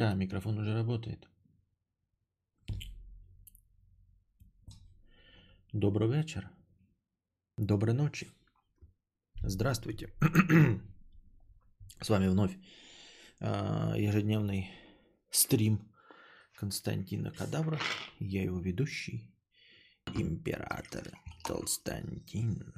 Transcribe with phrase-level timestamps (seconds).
[0.00, 1.28] Да, микрофон уже работает.
[5.74, 6.48] Добрый вечер.
[7.58, 8.26] Доброй ночи.
[9.42, 10.14] Здравствуйте.
[12.00, 12.56] С вами вновь
[13.40, 14.70] а, ежедневный
[15.30, 15.92] стрим
[16.54, 17.78] Константина Кадавра.
[18.18, 19.30] Я его ведущий,
[20.14, 21.12] император
[21.44, 22.72] Толстантин.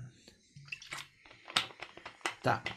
[2.43, 2.69] Так.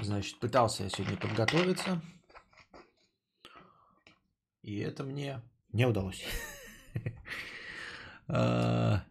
[0.00, 2.02] Значит, пытался я сегодня подготовиться.
[4.62, 5.40] И это мне
[5.72, 6.24] не удалось.
[8.28, 9.04] А,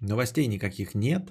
[0.00, 1.30] новостей никаких нет.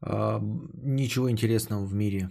[0.00, 2.30] А, ничего интересного в мире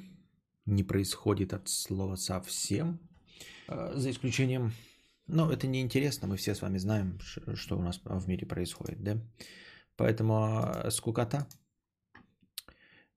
[0.65, 2.99] не происходит от слова совсем.
[3.67, 4.71] А, за исключением...
[5.27, 9.03] Ну, это не интересно, мы все с вами знаем, что у нас в мире происходит,
[9.03, 9.21] да?
[9.97, 11.47] Поэтому скукота.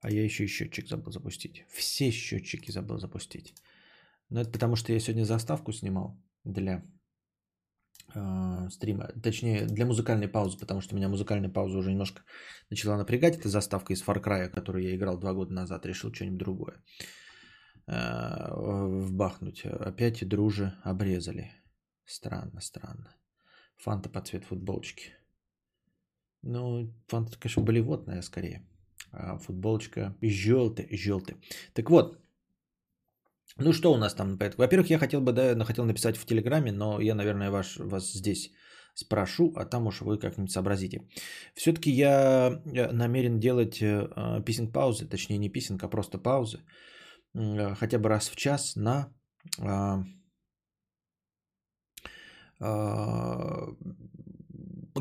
[0.01, 1.65] А я еще и счетчик забыл запустить.
[1.71, 3.55] Все счетчики забыл запустить.
[4.31, 6.85] Но это потому, что я сегодня заставку снимал для
[8.15, 9.09] э, стрима.
[9.23, 12.23] Точнее, для музыкальной паузы, потому что меня музыкальная пауза уже немножко
[12.71, 13.39] начала напрягать.
[13.39, 15.87] Это заставка из Far Cry, которую я играл два года назад.
[15.87, 16.83] Решил что-нибудь другое
[17.87, 19.65] э, вбахнуть.
[19.65, 21.53] Опять дружи обрезали.
[22.05, 23.17] Странно, странно.
[23.79, 25.15] Фанта под цвет футболочки.
[26.43, 28.67] Ну, фанта, конечно, болевотная скорее.
[29.11, 31.39] А футболочка желтая, желтая.
[31.73, 32.21] Так вот,
[33.57, 34.39] ну что у нас там?
[34.57, 38.53] Во-первых, я хотел бы, да, хотел написать в Телеграме, но я, наверное, ваш, вас здесь
[38.95, 41.01] спрошу, а там уж вы как-нибудь сообразите.
[41.55, 46.59] Все-таки я э, намерен делать э, писинг-паузы, точнее не писинг, а просто паузы,
[47.35, 49.09] э, хотя бы раз в час на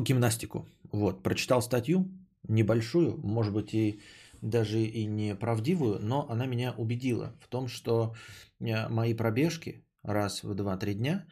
[0.00, 0.68] гимнастику.
[0.92, 2.06] Вот, прочитал статью,
[2.48, 4.00] небольшую, может быть и
[4.42, 8.14] даже и неправдивую, но она меня убедила в том, что
[8.60, 11.26] э, мои пробежки раз в 2-3 дня,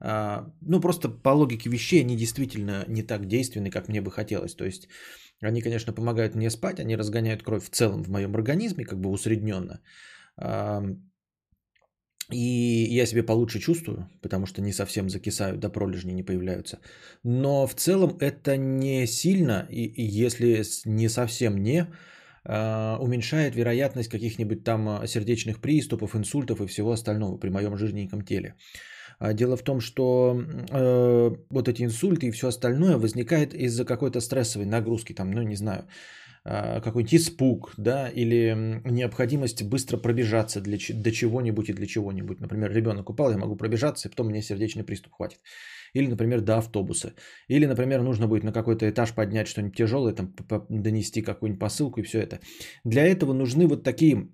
[0.00, 4.54] а, ну просто по логике вещей они действительно не так действенны, как мне бы хотелось.
[4.54, 4.88] То есть
[5.40, 9.10] они, конечно, помогают мне спать, они разгоняют кровь в целом в моем организме, как бы
[9.10, 9.80] усредненно.
[12.32, 16.80] И я себя получше чувствую, потому что не совсем закисают, да пролежни не появляются.
[17.22, 21.86] Но в целом это не сильно, и, если не совсем не,
[22.48, 28.54] уменьшает вероятность каких-нибудь там а, сердечных приступов, инсультов и всего остального при моем жирненьком теле.
[29.18, 34.66] Дело в том, что э, вот эти инсульты и все остальное возникает из-за какой-то стрессовой
[34.66, 35.86] нагрузки, там, ну не знаю, а,
[36.46, 42.40] какой-нибудь испуг, да, или необходимость быстро пробежаться для, до чего-нибудь и для чего-нибудь.
[42.40, 45.40] Например, ребенок упал, я могу пробежаться, и потом мне сердечный приступ хватит.
[45.94, 47.14] Или, например, до автобуса.
[47.48, 50.34] Или, например, нужно будет на какой-то этаж поднять что-нибудь тяжелое, там,
[50.68, 52.38] донести какую-нибудь посылку и все это.
[52.84, 54.28] Для этого нужны вот такие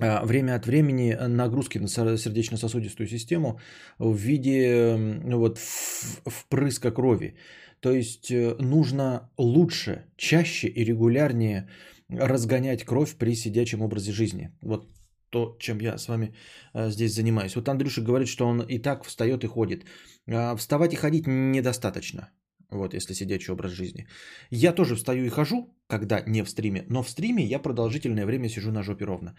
[0.00, 3.60] а, время от времени нагрузки на сердечно-сосудистую систему
[3.98, 7.36] в виде ну, вот, впрыска крови.
[7.86, 11.68] То есть э, нужно лучше, чаще и регулярнее
[12.08, 14.50] разгонять кровь при сидячем образе жизни.
[14.60, 14.88] Вот
[15.30, 16.34] то, чем я с вами
[16.74, 17.54] э, здесь занимаюсь.
[17.54, 19.84] Вот Андрюша говорит, что он и так встает и ходит.
[20.26, 22.30] А вставать и ходить недостаточно.
[22.70, 24.08] Вот, если сидячий образ жизни.
[24.50, 28.48] Я тоже встаю и хожу, когда не в стриме, но в стриме я продолжительное время
[28.48, 29.36] сижу на жопе ровно.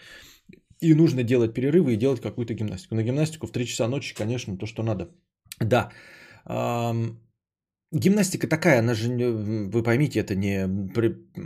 [0.80, 2.96] И нужно делать перерывы и делать какую-то гимнастику.
[2.96, 5.10] На гимнастику в 3 часа ночи, конечно, то, что надо.
[5.60, 5.92] Да,
[7.92, 10.68] Гимнастика такая, она же, вы поймите, это не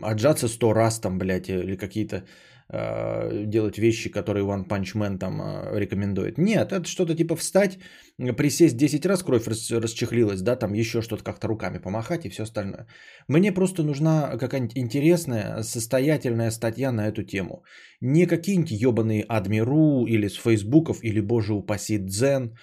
[0.01, 2.23] отжаться сто раз там, блядь, или какие-то
[2.69, 6.39] э, делать вещи, которые One Punch Man там э, рекомендует.
[6.39, 7.77] Нет, это что-то типа встать,
[8.17, 12.43] присесть 10 раз, кровь рас, расчехлилась, да, там еще что-то как-то руками помахать и все
[12.43, 12.87] остальное.
[13.27, 17.63] Мне просто нужна какая-нибудь интересная, состоятельная статья на эту тему.
[18.01, 22.55] Не какие-нибудь ебаные адмиру или с фейсбуков, или, боже упаси, дзен,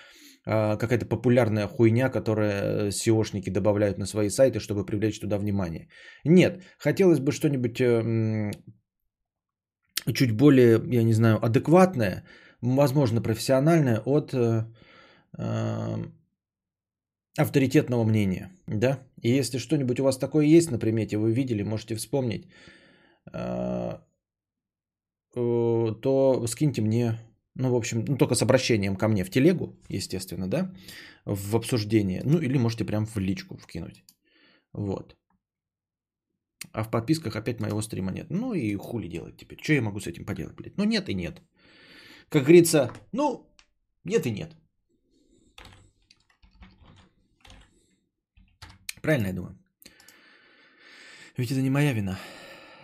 [0.49, 5.89] какая-то популярная хуйня, которая SEOшники добавляют на свои сайты, чтобы привлечь туда внимание.
[6.25, 8.53] Нет, хотелось бы что-нибудь эм,
[10.15, 12.25] чуть более, я не знаю, адекватное,
[12.63, 14.65] возможно, профессиональное от э,
[15.39, 15.97] э,
[17.37, 18.51] авторитетного мнения.
[18.67, 18.99] Да?
[19.23, 22.47] И если что-нибудь у вас такое есть на примете, вы видели, можете вспомнить,
[23.33, 23.99] э,
[25.35, 27.19] то скиньте мне
[27.59, 30.73] ну, в общем, ну, только с обращением ко мне в телегу, естественно, да,
[31.25, 32.23] в обсуждение.
[32.25, 34.05] Ну, или можете прям в личку вкинуть.
[34.73, 35.17] Вот.
[36.73, 38.31] А в подписках опять моего стрима нет.
[38.31, 39.59] Ну и хули делать теперь?
[39.63, 40.77] Что я могу с этим поделать, блядь?
[40.77, 41.43] Ну нет и нет.
[42.29, 43.47] Как говорится, ну,
[44.05, 44.57] нет и нет.
[49.03, 49.59] Правильно я думаю?
[51.37, 52.19] Ведь это не моя вина.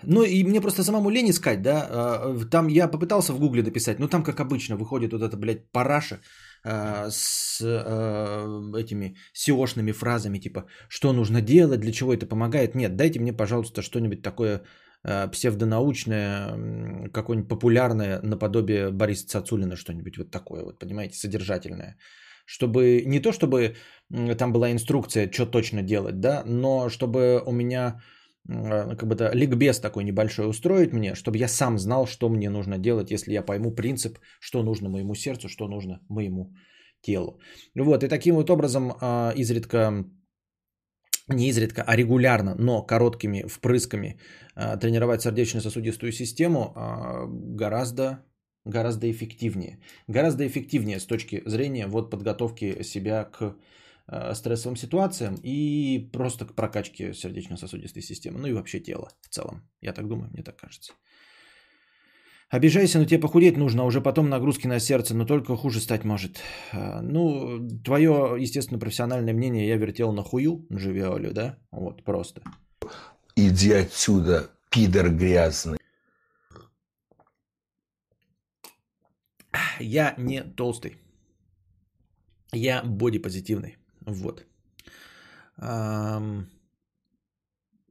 [0.07, 1.87] Ну и мне просто самому лень искать, да.
[1.91, 5.73] А, там я попытался в гугле написать, ну там как обычно выходит вот эта, блядь,
[5.73, 6.21] параша
[6.65, 12.75] а, с а, этими seo фразами, типа, что нужно делать, для чего это помогает.
[12.75, 14.63] Нет, дайте мне, пожалуйста, что-нибудь такое
[15.33, 21.99] псевдонаучное, какое-нибудь популярное, наподобие Бориса Цацулина, что-нибудь вот такое, вот, понимаете, содержательное.
[22.47, 23.77] Чтобы не то, чтобы
[24.39, 28.01] там была инструкция, что точно делать, да, но чтобы у меня
[28.47, 32.79] как бы это ликбез такой небольшой устроить мне, чтобы я сам знал, что мне нужно
[32.79, 36.55] делать, если я пойму принцип, что нужно моему сердцу, что нужно моему
[37.01, 37.39] телу.
[37.75, 40.05] Вот, и таким вот образом а, изредка,
[41.29, 44.21] не изредка, а регулярно, но короткими впрысками
[44.55, 48.25] а, тренировать сердечно-сосудистую систему а, гораздо
[48.67, 49.79] гораздо эффективнее.
[50.09, 53.57] Гораздо эффективнее с точки зрения вот подготовки себя к
[54.07, 59.69] стрессовым ситуациям и просто к прокачке сердечно-сосудистой системы, ну и вообще тела в целом.
[59.81, 60.93] Я так думаю, мне так кажется.
[62.51, 66.05] Обижайся, но тебе похудеть нужно, а уже потом нагрузки на сердце, но только хуже стать
[66.05, 66.41] может.
[66.73, 71.59] Э, ну, твое, естественно, профессиональное мнение я вертел на хую, живиолю, да?
[71.73, 72.43] Вот, просто.
[73.35, 75.79] Иди отсюда, пидор грязный.
[79.81, 80.97] Я не толстый.
[82.53, 83.79] Я бодипозитивный.
[84.07, 84.45] Вот.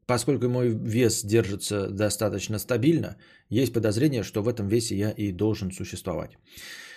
[0.05, 3.15] Поскольку мой вес держится достаточно стабильно,
[3.49, 6.37] есть подозрение, что в этом весе я и должен существовать.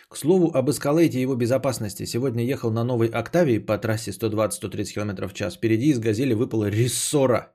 [0.08, 2.06] К слову, об эскалейте и его безопасности.
[2.06, 5.56] Сегодня ехал на новой Октавии по трассе 120-130 км в час.
[5.56, 7.54] Впереди из газели выпала рессора.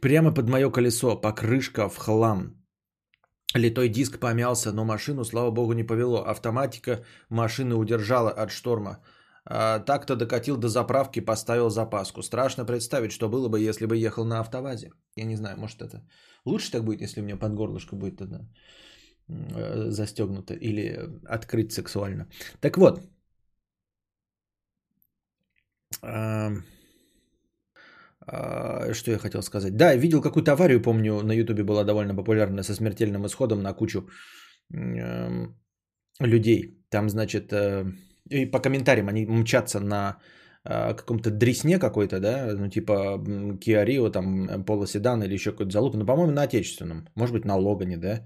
[0.00, 2.62] Прямо под мое колесо, покрышка в хлам.
[3.54, 6.22] Литой диск помялся, но машину, слава богу, не повело.
[6.22, 8.98] Автоматика машины удержала от шторма.
[9.44, 12.22] А, так-то докатил до заправки, поставил запаску.
[12.22, 14.92] Страшно представить, что было бы, если бы ехал на автовазе.
[15.16, 16.02] Я не знаю, может это
[16.44, 18.40] лучше так будет, если у меня под горлышко будет тогда
[19.28, 22.28] э, застегнуто или открыть сексуально.
[22.60, 23.00] Так вот,
[26.02, 26.52] а,
[28.92, 29.76] что я хотел сказать?
[29.76, 34.08] Да, видел какую-то аварию, помню, на Ютубе была довольно популярная со смертельным исходом на кучу
[36.20, 36.78] людей.
[36.90, 37.84] Там, значит, э,
[38.32, 40.18] и по комментариям они мчатся на
[40.64, 43.18] э, каком-то дресне какой-то, да, ну типа
[43.60, 47.56] Kia Rio, там полоседан или еще какой-то залуп, ну, по-моему, на отечественном, может быть, на
[47.56, 48.24] Логане, да,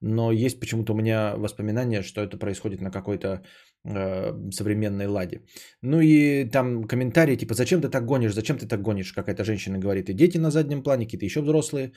[0.00, 3.42] но есть почему-то у меня воспоминания, что это происходит на какой-то
[3.84, 5.40] э, современной ладе.
[5.82, 9.78] Ну и там комментарии типа, зачем ты так гонишь, зачем ты так гонишь, какая-то женщина
[9.78, 11.92] говорит, и дети на заднем плане, какие-то еще взрослые,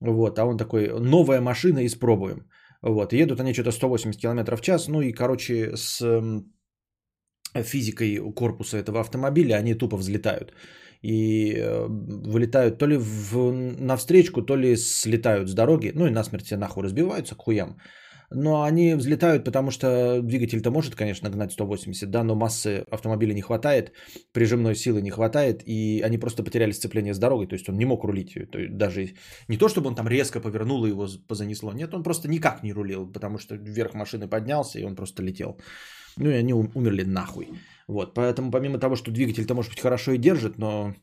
[0.00, 2.46] вот, а он такой, новая машина, испробуем.
[2.82, 6.02] Вот, едут они что-то 180 км в час, ну и, короче, с
[7.62, 10.52] физикой корпуса этого автомобиля, они тупо взлетают.
[11.02, 16.46] И э, вылетают то ли в, навстречку, то ли слетают с дороги, ну и насмерть
[16.46, 17.76] все нахуй разбиваются к хуям.
[18.30, 23.42] Но они взлетают, потому что двигатель-то может, конечно, гнать 180, да, но массы автомобиля не
[23.42, 23.92] хватает,
[24.32, 27.84] прижимной силы не хватает, и они просто потеряли сцепление с дорогой, то есть он не
[27.84, 28.34] мог рулить.
[28.50, 29.14] То есть даже
[29.48, 32.72] не то, чтобы он там резко повернул и его позанесло, нет, он просто никак не
[32.72, 35.60] рулил, потому что вверх машины поднялся, и он просто летел.
[36.16, 37.48] Ну и они умерли нахуй.
[37.86, 40.94] Вот, поэтому помимо того, что двигатель-то может быть хорошо и держит, но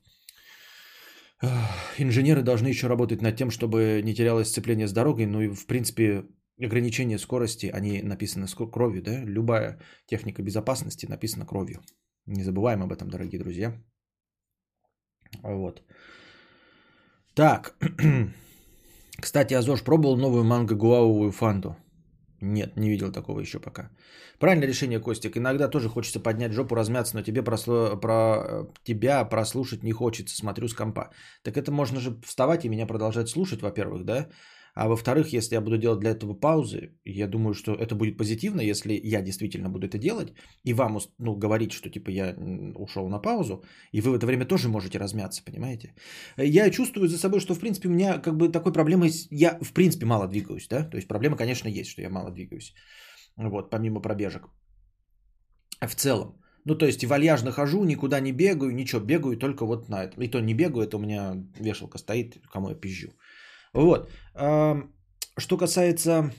[1.98, 5.65] инженеры должны еще работать над тем, чтобы не терялось сцепление с дорогой, ну и в
[5.65, 6.26] принципе
[6.59, 9.23] ограничения скорости, они написаны кровью, да?
[9.23, 11.81] Любая техника безопасности написана кровью.
[12.26, 13.73] Не забываем об этом, дорогие друзья.
[15.42, 15.81] Вот.
[17.33, 17.76] Так.
[19.19, 21.76] Кстати, Азош пробовал новую манго-гуавовую фанту?
[22.44, 23.90] Нет, не видел такого еще пока.
[24.38, 25.38] Правильное решение, Костик.
[25.38, 27.95] Иногда тоже хочется поднять жопу, размяться, но тебе просло...
[27.95, 28.68] про...
[28.83, 31.09] тебя прослушать не хочется, смотрю с компа.
[31.44, 34.28] Так это можно же вставать и меня продолжать слушать, во-первых, да?
[34.75, 38.61] А во-вторых, если я буду делать для этого паузы, я думаю, что это будет позитивно,
[38.61, 40.33] если я действительно буду это делать,
[40.65, 42.35] и вам ну, говорить, что типа я
[42.75, 45.94] ушел на паузу, и вы в это время тоже можете размяться, понимаете?
[46.37, 49.73] Я чувствую за собой, что в принципе у меня как бы такой проблемы, я в
[49.73, 52.73] принципе мало двигаюсь, да, то есть проблема, конечно, есть, что я мало двигаюсь,
[53.37, 54.49] вот, помимо пробежек.
[55.81, 59.89] В целом, ну, то есть и вальяжно хожу, никуда не бегаю, ничего, бегаю только вот
[59.89, 60.23] на этом.
[60.23, 63.09] И то не бегаю, это у меня вешалка стоит, кому я пизжу.
[63.73, 64.09] Вот.
[65.37, 66.31] Что касается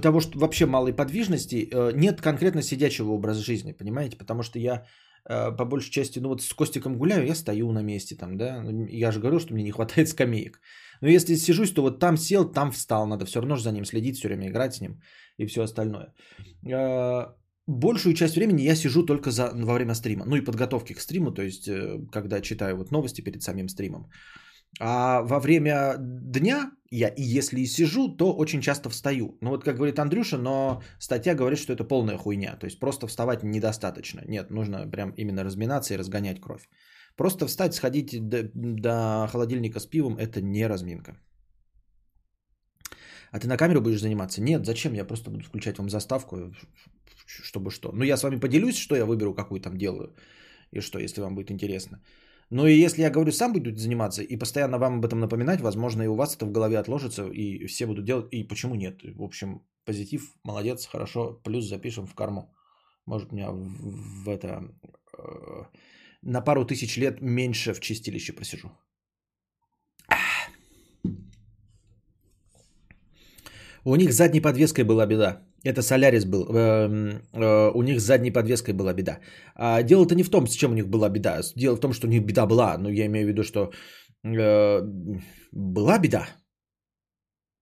[0.00, 4.16] того, что вообще малой подвижности, э, нет конкретно сидячего образа жизни, понимаете?
[4.16, 4.86] Потому что я
[5.28, 8.64] э, по большей части, ну вот с Костиком гуляю, я стою на месте там, да,
[8.88, 10.60] я же говорю, что мне не хватает скамеек.
[11.00, 14.16] Но если сижусь, то вот там сел, там встал, надо все равно за ним следить,
[14.16, 15.00] все время играть с ним
[15.38, 16.14] и все остальное.
[16.66, 17.26] Э,
[17.66, 21.30] большую часть времени я сижу только за, во время стрима, ну и подготовки к стриму,
[21.30, 21.68] то есть
[22.12, 24.10] когда читаю вот новости перед самим стримом.
[24.80, 29.36] А во время дня я и если и сижу, то очень часто встаю.
[29.40, 32.56] Ну вот как говорит Андрюша, но статья говорит, что это полная хуйня.
[32.56, 34.22] То есть просто вставать недостаточно.
[34.28, 36.68] Нет, нужно прям именно разминаться и разгонять кровь.
[37.16, 41.16] Просто встать, сходить до, до холодильника с пивом– это не разминка.
[43.30, 44.40] А ты на камеру будешь заниматься?
[44.40, 44.94] Нет, зачем?
[44.94, 46.54] Я просто буду включать вам заставку,
[47.26, 47.92] чтобы что.
[47.92, 50.14] Ну, я с вами поделюсь, что я выберу, какую там делаю.
[50.72, 52.00] И что, если вам будет интересно.
[52.54, 56.02] Но и если я говорю, сам буду заниматься и постоянно вам об этом напоминать, возможно,
[56.02, 58.28] и у вас это в голове отложится, и все будут делать.
[58.30, 59.02] И почему нет?
[59.02, 62.54] В общем, позитив, молодец, хорошо, плюс запишем в карму.
[63.06, 64.70] Может, у меня в, в это
[65.18, 65.64] э,
[66.22, 68.70] на пару тысяч лет меньше в чистилище просижу.
[73.84, 75.42] У них с задней подвеской была беда.
[75.64, 76.46] Это Солярис был.
[76.48, 79.18] Эм, э, у них с задней подвеской была беда.
[79.82, 81.40] Дело-то не в том, с чем у них была беда.
[81.56, 82.78] Дело в том, что у них беда была.
[82.78, 83.72] Но я имею в виду, что
[84.24, 84.80] э,
[85.52, 86.28] была беда.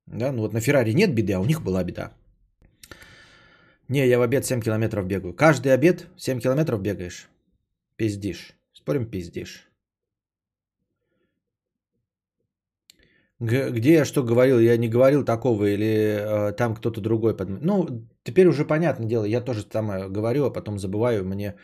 [0.07, 2.13] Да, ну вот на Феррари нет беды, а у них была беда.
[3.89, 5.35] Не, я в обед 7 километров бегаю.
[5.35, 7.29] Каждый обед 7 километров бегаешь.
[7.97, 8.55] Пиздишь.
[8.73, 9.72] Спорим, пиздишь.
[13.43, 14.61] Где я что говорил?
[14.61, 17.37] Я не говорил такого, или э, там кто-то другой.
[17.37, 17.49] Под...
[17.49, 17.89] Ну,
[18.23, 21.55] теперь уже понятное дело, я тоже э, говорю, а потом забываю, мне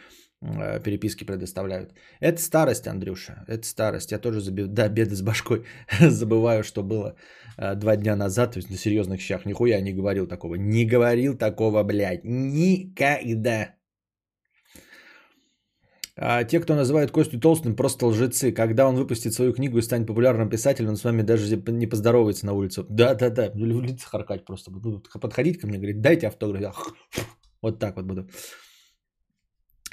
[0.43, 1.95] э, переписки предоставляют.
[2.21, 4.11] Это старость, Андрюша, это старость.
[4.11, 4.67] Я тоже забив...
[4.69, 5.65] да, беды с башкой
[6.01, 7.15] забываю, что было
[7.57, 9.47] э, два дня назад, то есть на серьезных щах.
[9.47, 10.57] Нихуя не говорил такого.
[10.57, 13.78] Не говорил такого, блядь, никогда.
[16.21, 18.51] А те, кто называют Костю Толстым, просто лжецы.
[18.51, 22.45] Когда он выпустит свою книгу и станет популярным писателем, он с вами даже не поздоровается
[22.45, 22.85] на улице.
[22.89, 24.73] Да-да-да, в лицо харкать просто.
[24.73, 26.77] Будут подходить ко мне, говорить, дайте автограф.
[27.63, 28.29] Вот так вот буду.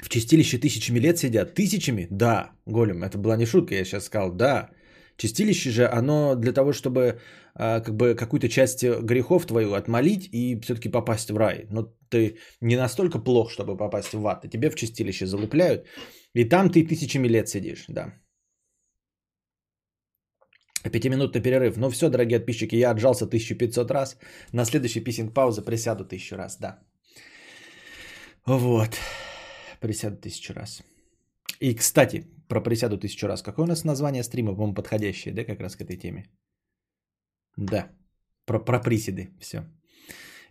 [0.00, 1.54] В чистилище тысячами лет сидят.
[1.54, 2.08] Тысячами?
[2.10, 3.02] Да, голем.
[3.02, 4.32] Это была не шутка, я сейчас сказал.
[4.32, 4.70] Да.
[5.16, 7.20] Чистилище же, оно для того, чтобы
[7.54, 11.66] а, как бы какую-то часть грехов твою отмолить и все-таки попасть в рай.
[11.70, 15.86] Но ты не настолько плох, чтобы попасть в ад, и тебе в чистилище залупляют,
[16.34, 18.12] и там ты тысячами лет сидишь, да.
[20.90, 21.76] Пятиминутный перерыв.
[21.76, 24.18] Ну все, дорогие подписчики, я отжался 1500 раз.
[24.52, 26.78] На следующий писинг паузы присяду тысячу раз, да.
[28.46, 28.96] Вот.
[29.80, 30.82] Присяду тысячу раз.
[31.60, 33.42] И, кстати, про присяду тысячу раз.
[33.42, 36.24] Какое у нас название стрима, по-моему, подходящее, да, как раз к этой теме?
[37.56, 37.90] Да,
[38.44, 39.64] про, про приседы, все.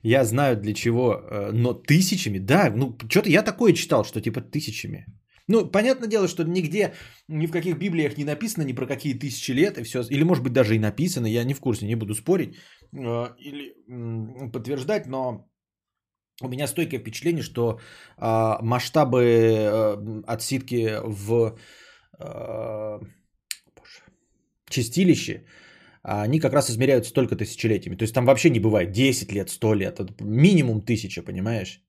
[0.05, 4.41] Я знаю для чего, э, но тысячами, да, ну, что-то я такое читал, что типа
[4.41, 5.05] тысячами.
[5.47, 6.93] Ну, понятное дело, что нигде,
[7.27, 10.03] ни в каких библиях не написано ни про какие тысячи лет и все.
[10.11, 12.55] Или, может быть, даже и написано, я не в курсе, не буду спорить
[12.93, 13.73] э, или
[14.51, 15.49] подтверждать, но
[16.41, 17.79] у меня стойкое впечатление, что
[18.17, 21.57] а, масштабы э, отсидки в
[23.75, 24.03] боже,
[26.05, 27.97] чистилище они как раз измеряются только тысячелетиями.
[27.97, 31.81] То есть там вообще не бывает 10 лет, 100 лет, минимум тысяча, понимаешь?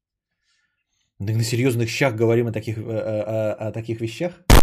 [1.19, 4.56] Да на серьезных щах говорим о таких, о, э, э, о, о таких вещах.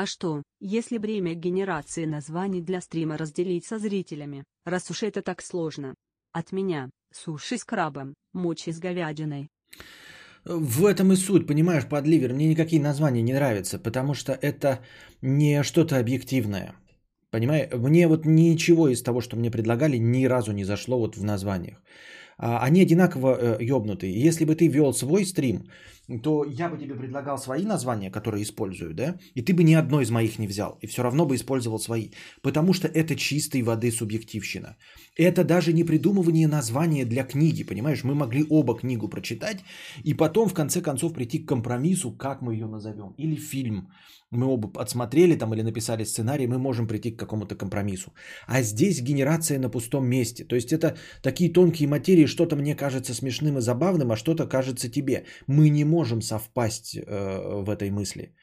[0.00, 5.42] А что, если время генерации названий для стрима разделить со зрителями, раз уж это так
[5.42, 5.94] сложно?
[6.32, 9.48] От меня, суши с крабом, мочи с говядиной.
[10.46, 14.78] В этом и суть, понимаешь, подливер, мне никакие названия не нравятся, потому что это
[15.20, 16.72] не что-то объективное.
[17.30, 21.24] Понимаешь, мне вот ничего из того, что мне предлагали, ни разу не зашло вот в
[21.24, 21.82] названиях.
[22.38, 24.18] А, они одинаково э, ёбнутые.
[24.18, 25.68] Если бы ты вел свой стрим,
[26.18, 30.00] то я бы тебе предлагал свои названия, которые использую, да, и ты бы ни одно
[30.00, 32.10] из моих не взял, и все равно бы использовал свои,
[32.42, 34.76] потому что это чистой воды субъективщина.
[35.16, 39.58] Это даже не придумывание названия для книги, понимаешь, мы могли оба книгу прочитать,
[40.04, 43.88] и потом в конце концов прийти к компромиссу, как мы ее назовем, или фильм,
[44.30, 48.12] мы оба отсмотрели там или написали сценарий, мы можем прийти к какому-то компромиссу.
[48.46, 50.44] А здесь генерация на пустом месте.
[50.44, 54.88] То есть это такие тонкие материи, что-то мне кажется смешным и забавным, а что-то кажется
[54.88, 55.24] тебе.
[55.48, 58.34] Мы не можем совпасть э, в этой мысли.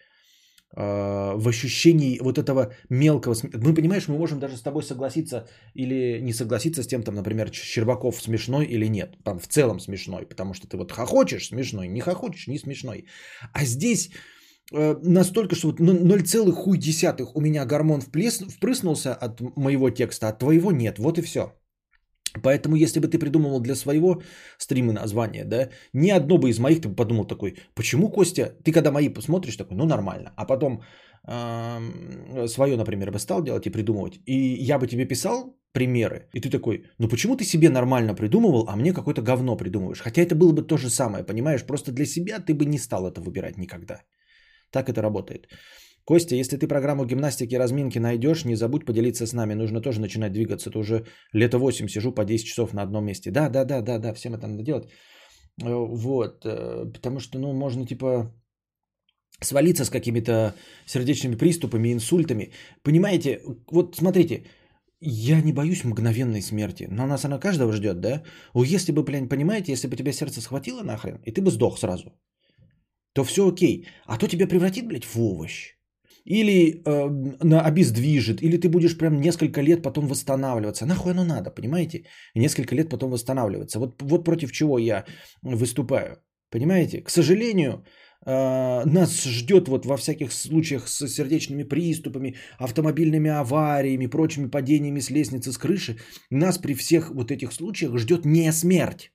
[0.75, 3.35] Э, в ощущении вот этого мелкого...
[3.43, 7.49] Мы, понимаешь, мы можем даже с тобой согласиться или не согласиться с тем, там, например,
[7.53, 9.17] Щербаков смешной или нет.
[9.23, 13.05] Там в целом смешной, потому что ты вот хохочешь смешной, не хохочешь не смешной.
[13.53, 14.09] А здесь
[14.73, 20.27] Э, настолько, что вот 0, хуй десятых у меня гормон вплес, впрыснулся от моего текста,
[20.27, 20.99] а твоего нет.
[20.99, 21.53] Вот и все.
[22.43, 24.21] Поэтому, если бы ты придумывал для своего
[24.57, 28.71] стрима название, да, ни одно бы из моих ты бы подумал такой, почему, Костя, ты
[28.71, 30.81] когда мои посмотришь, такой, ну нормально, а потом
[31.27, 36.39] э, свое, например, бы стал делать и придумывать, и я бы тебе писал примеры, и
[36.39, 40.35] ты такой, ну почему ты себе нормально придумывал, а мне какое-то говно придумываешь, хотя это
[40.35, 43.57] было бы то же самое, понимаешь, просто для себя ты бы не стал это выбирать
[43.57, 44.01] никогда.
[44.71, 45.47] Так это работает.
[46.07, 49.55] Костя, если ты программу гимнастики и разминки найдешь, не забудь поделиться с нами.
[49.55, 50.69] Нужно тоже начинать двигаться.
[50.71, 53.29] То уже лето 8 сижу по 10 часов на одном месте.
[53.29, 54.85] Да, да, да, да, да, всем это надо делать.
[55.61, 58.33] Э, вот, э, потому что, ну, можно типа
[59.41, 60.53] свалиться с какими-то
[60.85, 62.53] сердечными приступами, инсультами.
[62.83, 64.45] Понимаете, вот смотрите,
[65.01, 68.23] я не боюсь мгновенной смерти, но нас она каждого ждет, да?
[68.53, 71.77] О, если бы, блин, понимаете, если бы тебя сердце схватило нахрен, и ты бы сдох
[71.77, 72.17] сразу,
[73.13, 73.87] то все окей.
[74.05, 75.76] А то тебя превратит, блядь, в овощ
[76.27, 77.09] или э,
[77.43, 80.85] на, обездвижит, или ты будешь прям несколько лет потом восстанавливаться.
[80.85, 82.03] Нахуй оно надо, понимаете?
[82.35, 83.79] несколько лет потом восстанавливаться.
[83.79, 85.05] Вот, вот против чего я
[85.41, 86.17] выступаю.
[86.51, 87.01] Понимаете?
[87.01, 87.85] К сожалению,
[88.25, 95.09] э, нас ждет вот во всяких случаях с сердечными приступами, автомобильными авариями, прочими падениями с
[95.09, 95.97] лестницы, с крыши.
[96.29, 99.11] Нас при всех вот этих случаях ждет не смерть.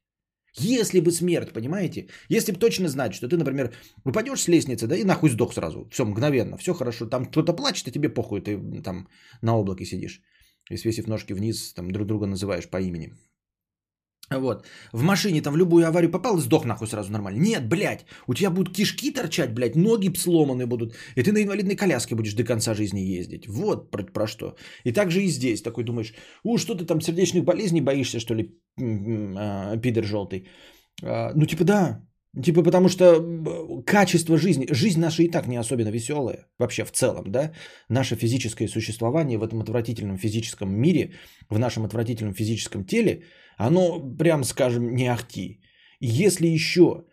[0.54, 2.08] Если бы смерть, понимаете?
[2.28, 3.72] Если бы точно знать, что ты, например,
[4.04, 5.88] упадешь с лестницы, да, и нахуй сдох сразу.
[5.90, 7.06] Все, мгновенно, все хорошо.
[7.06, 9.08] Там кто-то плачет, а тебе похуй, ты там
[9.42, 10.20] на облаке сидишь.
[10.70, 13.12] И свесив ножки вниз, там друг друга называешь по имени.
[14.30, 14.66] Вот.
[14.92, 17.38] В машине там в любую аварию попал сдох нахуй сразу нормально.
[17.38, 20.94] Нет, блядь, у тебя будут кишки торчать, блядь, ноги сломаны будут.
[21.16, 23.46] И ты на инвалидной коляске будешь до конца жизни ездить.
[23.48, 24.56] Вот про, про что.
[24.84, 25.62] И также и здесь.
[25.62, 30.48] Такой думаешь, у, что ты там сердечных болезней боишься, что ли, пидор желтый.
[31.02, 32.00] А, ну, типа, да.
[32.42, 33.20] Типа, потому что
[33.84, 37.52] качество жизни, жизнь наша и так не особенно веселая, вообще в целом, да,
[37.90, 41.12] наше физическое существование в этом отвратительном физическом мире,
[41.50, 43.24] в нашем отвратительном физическом теле,
[43.58, 45.60] оно, прям скажем, не ахти.
[46.00, 47.04] Если еще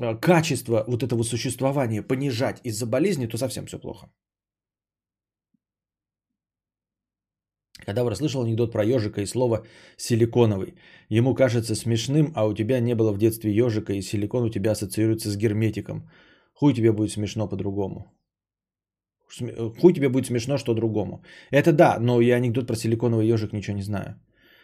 [0.00, 4.08] а, качество вот этого существования понижать из-за болезни, то совсем все плохо.
[7.86, 10.74] Когда слышал анекдот про ежика и слово «силиконовый».
[11.10, 14.72] Ему кажется смешным, а у тебя не было в детстве ежика, и силикон у тебя
[14.72, 16.08] ассоциируется с герметиком.
[16.54, 18.12] Хуй тебе будет смешно по-другому.
[19.80, 21.24] Хуй тебе будет смешно, что другому.
[21.50, 24.20] Это да, но я анекдот про силиконовый ежик ничего не знаю.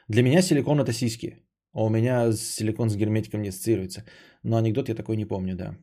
[0.08, 1.36] Для меня силикон это сиськи.
[1.72, 4.04] А у меня силикон с герметиком не ассоциируется.
[4.42, 5.76] Но анекдот я такой не помню, да.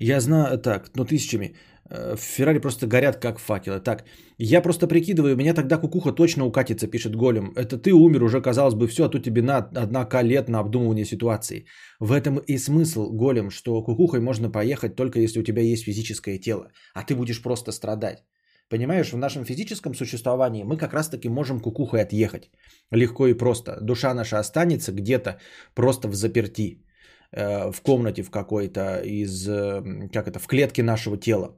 [0.00, 1.56] Я знаю, так, ну тысячами.
[1.90, 3.80] Э, в Феррари просто горят как факелы.
[3.80, 4.04] Так,
[4.38, 7.52] я просто прикидываю, меня тогда кукуха точно укатится, пишет Голем.
[7.56, 11.04] Это ты умер уже, казалось бы, все, а тут тебе на одна лет на обдумывание
[11.04, 11.66] ситуации.
[12.00, 16.38] В этом и смысл, Голем, что кукухой можно поехать только если у тебя есть физическое
[16.38, 18.24] тело, а ты будешь просто страдать.
[18.70, 22.50] Понимаешь, в нашем физическом существовании мы как раз-таки можем кукухой отъехать.
[22.90, 23.78] Легко и просто.
[23.80, 25.38] Душа наша останется где-то
[25.74, 26.84] просто в заперти.
[27.32, 31.56] Э, в комнате в какой-то из, э, как это, в клетке нашего тела.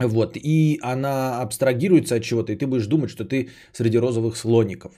[0.00, 4.92] Вот, и она абстрагируется от чего-то, и ты будешь думать, что ты среди розовых слоников.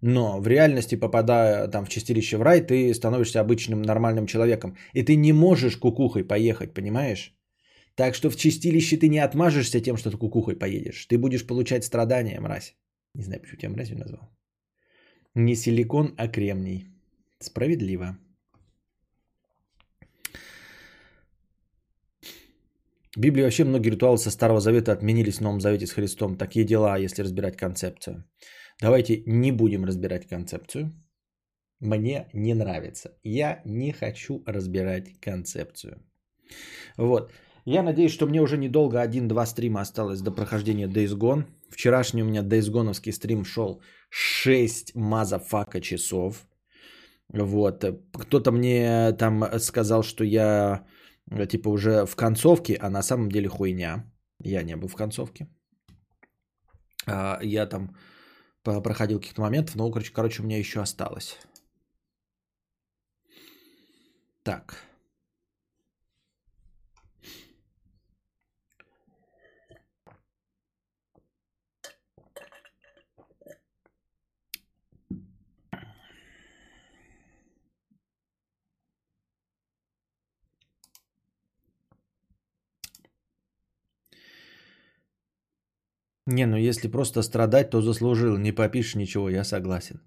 [0.00, 4.76] Но в реальности, попадая там в чистилище в рай, ты становишься обычным нормальным человеком.
[4.94, 7.34] И ты не можешь кукухой поехать, понимаешь?
[7.94, 11.06] Так что в чистилище ты не отмажешься тем, что ты кукухой поедешь.
[11.06, 12.74] Ты будешь получать страдания, мразь.
[13.14, 14.30] Не знаю, почему тебя мразью назвал.
[15.34, 16.86] Не силикон, а кремний.
[17.38, 18.16] Справедливо.
[23.16, 26.36] В Библии вообще многие ритуалы со Старого Завета отменились в Новом Завете с Христом.
[26.36, 28.24] Такие дела, если разбирать концепцию.
[28.80, 30.92] Давайте не будем разбирать концепцию.
[31.80, 33.10] Мне не нравится.
[33.24, 35.98] Я не хочу разбирать концепцию.
[36.96, 37.32] Вот.
[37.64, 41.44] Я надеюсь, что мне уже недолго один-два стрима осталось до прохождения Days Gone.
[41.68, 46.46] Вчерашний у меня Days Gone стрим шел 6 motherfucker часов.
[47.28, 47.84] Вот.
[48.12, 50.86] Кто-то мне там сказал, что я
[51.30, 54.04] типа уже в концовке, а на самом деле хуйня.
[54.42, 55.48] Я не был в концовке.
[57.06, 57.96] А, я там
[58.62, 61.38] проходил каких-то моментов, но, короче, короче, у меня еще осталось.
[64.42, 64.89] Так.
[86.30, 88.38] Не, ну если просто страдать, то заслужил.
[88.38, 90.00] Не попишешь ничего, я согласен.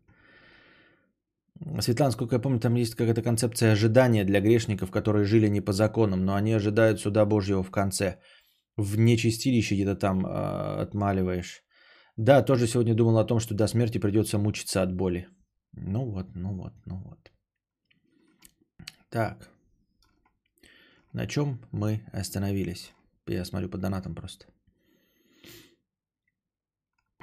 [1.82, 5.74] Светлана, сколько я помню, там есть какая-то концепция ожидания для грешников, которые жили не по
[5.74, 8.20] законам, но они ожидают суда Божьего в конце.
[8.78, 11.64] В нечистилище где-то там э, отмаливаешь.
[12.18, 15.28] Да, тоже сегодня думал о том, что до смерти придется мучиться от боли.
[15.74, 17.32] Ну вот, ну вот, ну вот.
[19.10, 19.50] Так.
[21.14, 22.94] На чем мы остановились?
[23.28, 24.53] Я смотрю по донатам просто.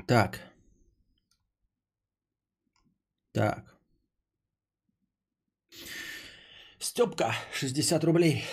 [0.06, 0.40] Так.
[3.32, 3.64] Так.
[6.78, 8.44] Степка, 60 рублей.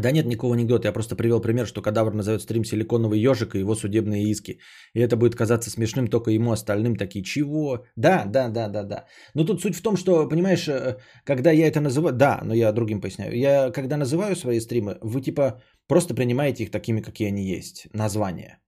[0.00, 3.60] Да нет никакого анекдота, я просто привел пример, что кадавр назовет стрим силиконовый ежик и
[3.60, 4.60] его судебные иски.
[4.94, 7.84] И это будет казаться смешным только ему, остальным такие, чего?
[7.96, 9.06] Да, да, да, да, да.
[9.34, 12.72] Но тут суть в том, что, понимаешь, э, когда я это называю, да, но я
[12.72, 13.36] другим поясняю.
[13.36, 18.58] Я когда называю свои стримы, вы типа просто принимаете их такими, какие они есть, названия.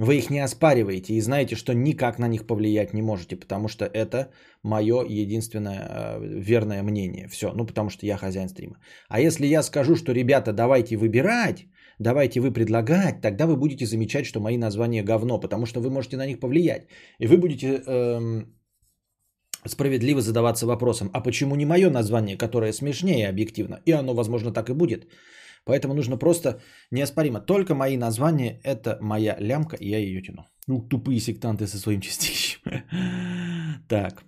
[0.00, 3.84] Вы их не оспариваете и знаете, что никак на них повлиять не можете, потому что
[3.84, 4.30] это
[4.62, 7.28] мое единственное э, верное мнение.
[7.28, 8.76] Все, ну потому что я хозяин стрима.
[9.10, 11.66] А если я скажу, что ребята, давайте выбирать,
[11.98, 16.16] давайте вы предлагать, тогда вы будете замечать, что мои названия говно, потому что вы можете
[16.16, 16.88] на них повлиять.
[17.18, 18.54] И вы будете эм,
[19.66, 23.80] справедливо задаваться вопросом, а почему не мое название, которое смешнее объективно?
[23.84, 25.04] И оно, возможно, так и будет.
[25.64, 27.40] Поэтому нужно просто неоспоримо.
[27.40, 30.46] Только мои названия– это моя лямка, и я ее тяну.
[30.66, 32.60] Ну, тупые сектанты со своим частищем.
[33.88, 34.24] Так.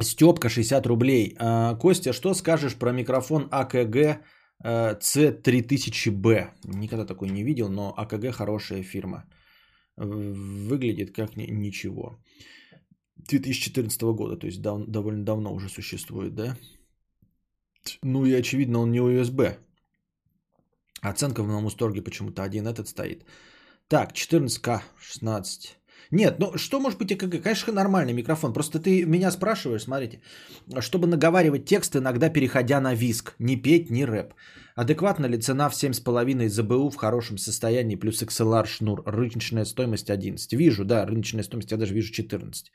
[0.00, 1.36] Степка, 60 рублей.
[1.38, 4.22] А, Костя, что скажешь про микрофон АКГ
[4.64, 6.48] C3000B?
[6.64, 9.24] Никогда такой не видел, но АКГ хорошая фирма.
[9.96, 12.18] Выглядит как ничего.
[13.16, 16.56] 2014 года, то есть довольно давно уже существует, да?
[18.02, 19.56] Ну и очевидно он не USB.
[21.00, 23.24] Оценка в новом усторге почему-то один этот стоит.
[23.88, 25.76] Так, 14К, 16.
[26.10, 27.42] Нет, ну что может быть ЭКГ?
[27.42, 28.52] Конечно, нормальный микрофон.
[28.52, 30.20] Просто ты меня спрашиваешь, смотрите,
[30.80, 33.34] чтобы наговаривать текст, иногда переходя на виск.
[33.38, 34.34] Не петь, не рэп.
[34.76, 39.02] Адекватна ли цена в 7,5 ЗБУ в хорошем состоянии плюс XLR шнур?
[39.06, 40.52] Рыночная стоимость 11.
[40.52, 42.72] Вижу, да, рыночная стоимость, я даже вижу 14.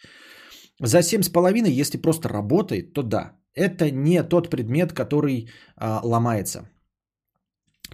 [0.81, 3.38] За 7,5, если просто работает, то да.
[3.55, 6.69] Это не тот предмет, который а, ломается.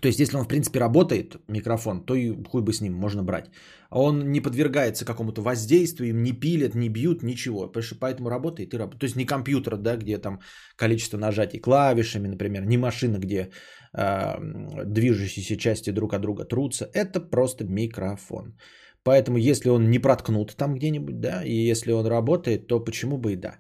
[0.02, 3.24] То есть, если он, в принципе, работает, микрофон, то и хуй бы с ним можно
[3.24, 3.46] брать.
[3.90, 7.72] Он не подвергается какому-то воздействию, им не пилят, не бьют, ничего.
[8.00, 9.00] Поэтому работает и работает.
[9.00, 10.40] То есть, не компьютер, да, где там
[10.76, 13.50] количество нажатий клавишами, например, не машина, где
[13.98, 16.90] э, движущиеся части друг от друга трутся.
[16.94, 18.58] Это просто микрофон.
[19.04, 23.34] Поэтому, если он не проткнут там где-нибудь, да, и если он работает, то почему бы
[23.34, 23.58] и да.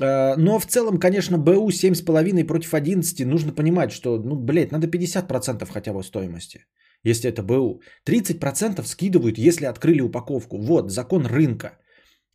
[0.00, 4.86] Э, но в целом, конечно, БУ 7,5 против 11 нужно понимать, что, ну, блядь, надо
[4.86, 6.66] 50% хотя бы стоимости,
[7.04, 7.80] если это БУ.
[8.04, 10.58] 30% скидывают, если открыли упаковку.
[10.58, 11.78] Вот, закон рынка.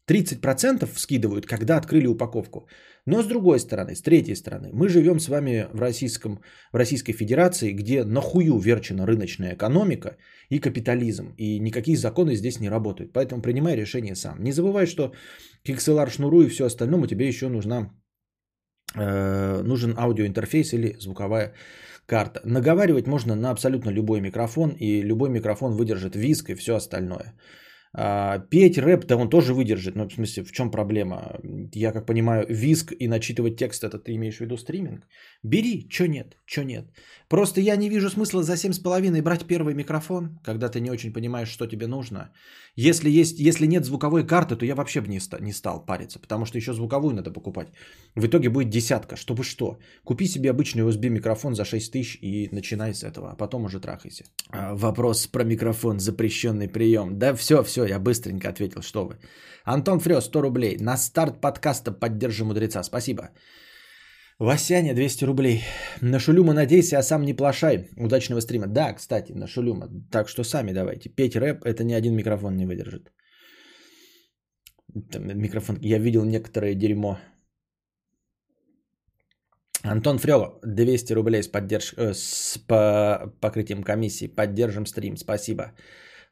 [0.10, 2.67] 30% скидывают, когда открыли упаковку.
[3.06, 6.41] Но с другой стороны, с третьей стороны, мы живем с вами в, российском,
[6.74, 10.17] в Российской Федерации, где нахую верчена рыночная экономика
[10.50, 11.34] и капитализм.
[11.38, 13.13] И никакие законы здесь не работают.
[13.13, 14.43] Поэтому принимай решение сам.
[14.43, 15.13] Не забывай, что
[15.63, 17.89] к XLR шнуру и все остальное тебе еще нужна,
[18.95, 21.54] э, нужен аудиоинтерфейс или звуковая
[22.06, 22.41] карта.
[22.43, 27.34] Наговаривать можно на абсолютно любой микрофон, и любой микрофон выдержит виск и все остальное.
[27.93, 29.95] А, петь рэп, да он тоже выдержит.
[29.95, 31.39] Ну, в смысле, в чем проблема?
[31.73, 35.08] Я как понимаю, виск и начитывать текст, это ты имеешь в виду стриминг?
[35.43, 36.86] Бери, что нет, что нет.
[37.27, 41.49] Просто я не вижу смысла за 7,5 брать первый микрофон, когда ты не очень понимаешь,
[41.49, 42.32] что тебе нужно.
[42.75, 46.45] Если, есть, если нет звуковой карты, то я вообще бы не, не стал париться, потому
[46.45, 47.67] что еще звуковую надо покупать.
[48.15, 49.80] В итоге будет десятка, чтобы что.
[50.04, 53.80] Купи себе обычный USB микрофон за 6 тысяч и начинай с этого, а потом уже
[53.80, 54.23] трахайся.
[54.49, 57.17] А, вопрос про микрофон, запрещенный прием.
[57.19, 59.17] Да все, все, я быстренько ответил, что вы.
[59.65, 60.77] Антон Фрёс, 100 рублей.
[60.79, 62.83] На старт подкаста поддержи мудреца.
[62.83, 63.29] Спасибо.
[64.39, 65.63] Васяня, 200 рублей.
[66.01, 67.89] На Шулюма надейся, а сам не плашай.
[67.97, 68.67] Удачного стрима.
[68.67, 69.87] Да, кстати, на Шулюма.
[70.11, 71.09] Так что сами давайте.
[71.09, 73.11] Петь рэп, это ни один микрофон не выдержит.
[75.11, 77.19] Там микрофон, я видел некоторое дерьмо.
[79.83, 81.93] Антон Фрёва, 200 рублей с, поддерж...
[81.97, 83.33] Э, с по...
[83.41, 84.27] покрытием комиссии.
[84.27, 85.73] Поддержим стрим, спасибо.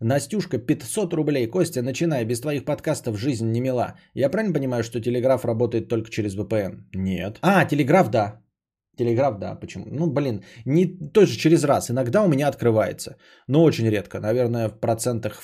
[0.02, 1.48] Настюшка, 500 рублей.
[1.48, 2.26] Костя, начинай.
[2.26, 3.96] Без твоих подкастов жизнь не мила.
[4.14, 6.84] Я правильно понимаю, что Телеграф работает только через VPN?
[6.96, 7.40] Нет.
[7.42, 8.42] А, Телеграф, да.
[8.98, 9.86] Телеграф, да, почему?
[9.92, 11.90] Ну, блин, не тоже через раз.
[11.90, 13.16] Иногда у меня открывается,
[13.48, 14.20] но очень редко.
[14.20, 15.42] Наверное, в процентах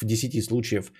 [0.00, 0.92] в 10 случаев.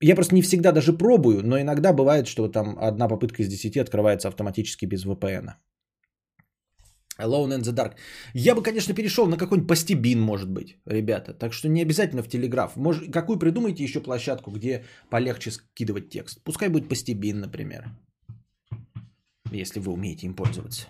[0.00, 3.76] Я просто не всегда даже пробую, но иногда бывает, что там одна попытка из 10
[3.76, 5.50] открывается автоматически без VPN.
[7.18, 7.92] Alone in the Dark.
[8.34, 11.34] Я бы, конечно, перешел на какой-нибудь постебин, может быть, ребята.
[11.34, 12.76] Так что не обязательно в Телеграф.
[12.76, 16.42] Может, какую придумайте еще площадку, где полегче скидывать текст?
[16.44, 17.90] Пускай будет постебин, например.
[19.52, 20.86] Если вы умеете им пользоваться.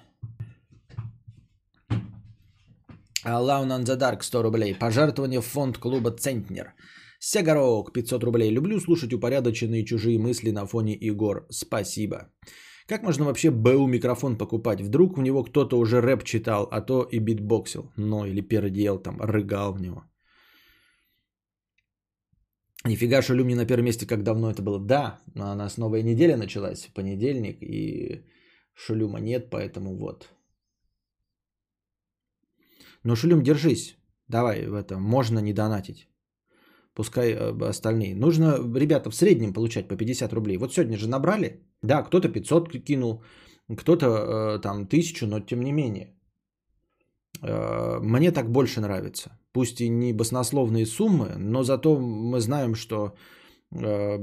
[3.24, 4.74] Alone on the Dark 100 рублей.
[4.74, 6.74] Пожертвование в фонд клуба Центнер.
[7.20, 8.50] Сегорок 500 рублей.
[8.50, 11.46] Люблю слушать упорядоченные чужие мысли на фоне Игор.
[11.50, 12.28] Спасибо.
[12.86, 14.80] Как можно вообще БУ микрофон покупать?
[14.80, 17.92] Вдруг в него кто-то уже рэп читал, а то и битбоксил.
[17.96, 20.04] Ну, или пердел там, рыгал в него.
[22.84, 24.80] Нифига, что Люмни на первом месте, как давно это было.
[24.80, 28.24] Да, у нас новая неделя началась понедельник, и
[28.74, 30.28] Шулюма нет, поэтому вот.
[33.04, 33.96] Но Шулюм, держись.
[34.28, 36.08] Давай, в это можно не донатить.
[36.94, 38.14] Пускай э, остальные.
[38.14, 40.58] Нужно, ребята, в среднем получать по 50 рублей.
[40.58, 41.60] Вот сегодня же набрали.
[41.82, 43.22] Да, кто-то 500 кинул,
[43.76, 46.14] кто-то э, там 1000, но тем не менее.
[47.42, 49.30] Э, мне так больше нравится.
[49.52, 53.14] Пусть и не баснословные суммы, но зато мы знаем, что
[53.70, 54.18] э,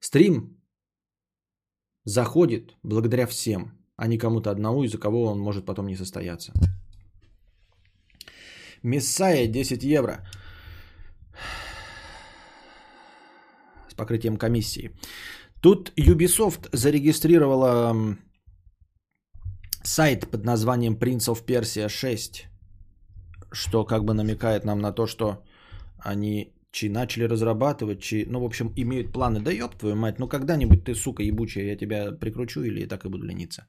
[0.00, 0.56] стрим
[2.04, 6.52] заходит благодаря всем, а не кому-то одному, из-за кого он может потом не состояться.
[8.82, 10.26] Мессая 10 евро.
[13.88, 14.90] С покрытием комиссии.
[15.60, 18.16] Тут Ubisoft зарегистрировала
[19.84, 22.48] сайт под названием Prince of Persia 6,
[23.52, 25.44] что как бы намекает нам на то, что
[25.98, 30.28] они чи начали разрабатывать, чи, ну, в общем, имеют планы, да ёб твою мать, ну,
[30.28, 33.66] когда-нибудь ты, сука, ебучая, я тебя прикручу или так и буду лениться.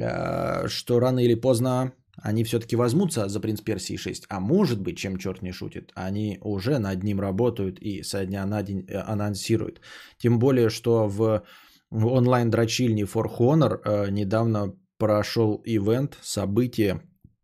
[0.00, 4.98] А, что рано или поздно они все-таки возьмутся за «Принц Персии 6», а может быть,
[4.98, 8.98] чем черт не шутит, они уже над ним работают и со дня на день э,
[8.98, 9.80] анонсируют.
[10.18, 11.42] Тем более, что в
[11.90, 17.00] онлайн-дрочильне For Honor э, недавно прошел ивент, событие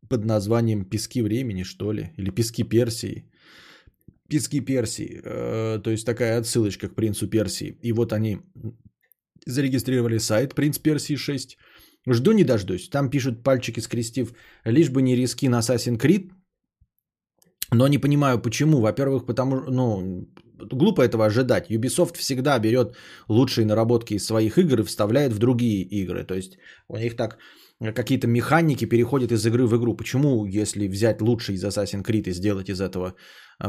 [0.09, 3.31] под названием «Пески времени», что ли, или «Пески Персии».
[4.29, 7.79] «Пески Персии», э, то есть такая отсылочка к «Принцу Персии».
[7.83, 8.39] И вот они
[9.47, 11.57] зарегистрировали сайт «Принц Персии 6»,
[12.09, 12.89] Жду не дождусь.
[12.89, 14.33] Там пишут пальчики скрестив,
[14.65, 16.31] лишь бы не риски на Assassin's Creed.
[17.73, 18.81] Но не понимаю, почему.
[18.81, 21.71] Во-первых, потому ну, глупо этого ожидать.
[21.71, 22.97] Ubisoft всегда берет
[23.29, 26.25] лучшие наработки из своих игр и вставляет в другие игры.
[26.25, 26.59] То есть
[26.89, 27.39] у них так
[27.81, 29.97] какие-то механики переходят из игры в игру.
[29.97, 33.15] Почему, если взять лучший из Assassin's Creed и сделать из этого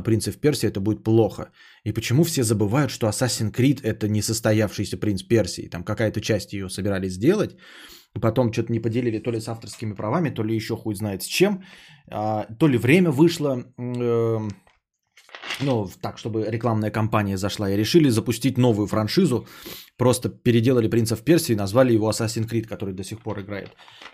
[0.03, 1.51] Принца Персии, это будет плохо?
[1.85, 5.69] И почему все забывают, что Assassin's Creed это не состоявшийся Принц Персии?
[5.69, 7.55] Там какая-то часть ее собирались сделать,
[8.19, 11.27] потом что-то не поделили то ли с авторскими правами, то ли еще хуй знает с
[11.27, 11.63] чем,
[12.09, 14.39] а, то ли время вышло, э,
[15.59, 19.47] ну, так, чтобы рекламная кампания зашла, и решили запустить новую франшизу,
[19.97, 23.69] просто переделали «Принца в Персии» и назвали его Assassin's Creed, который до сих пор играет.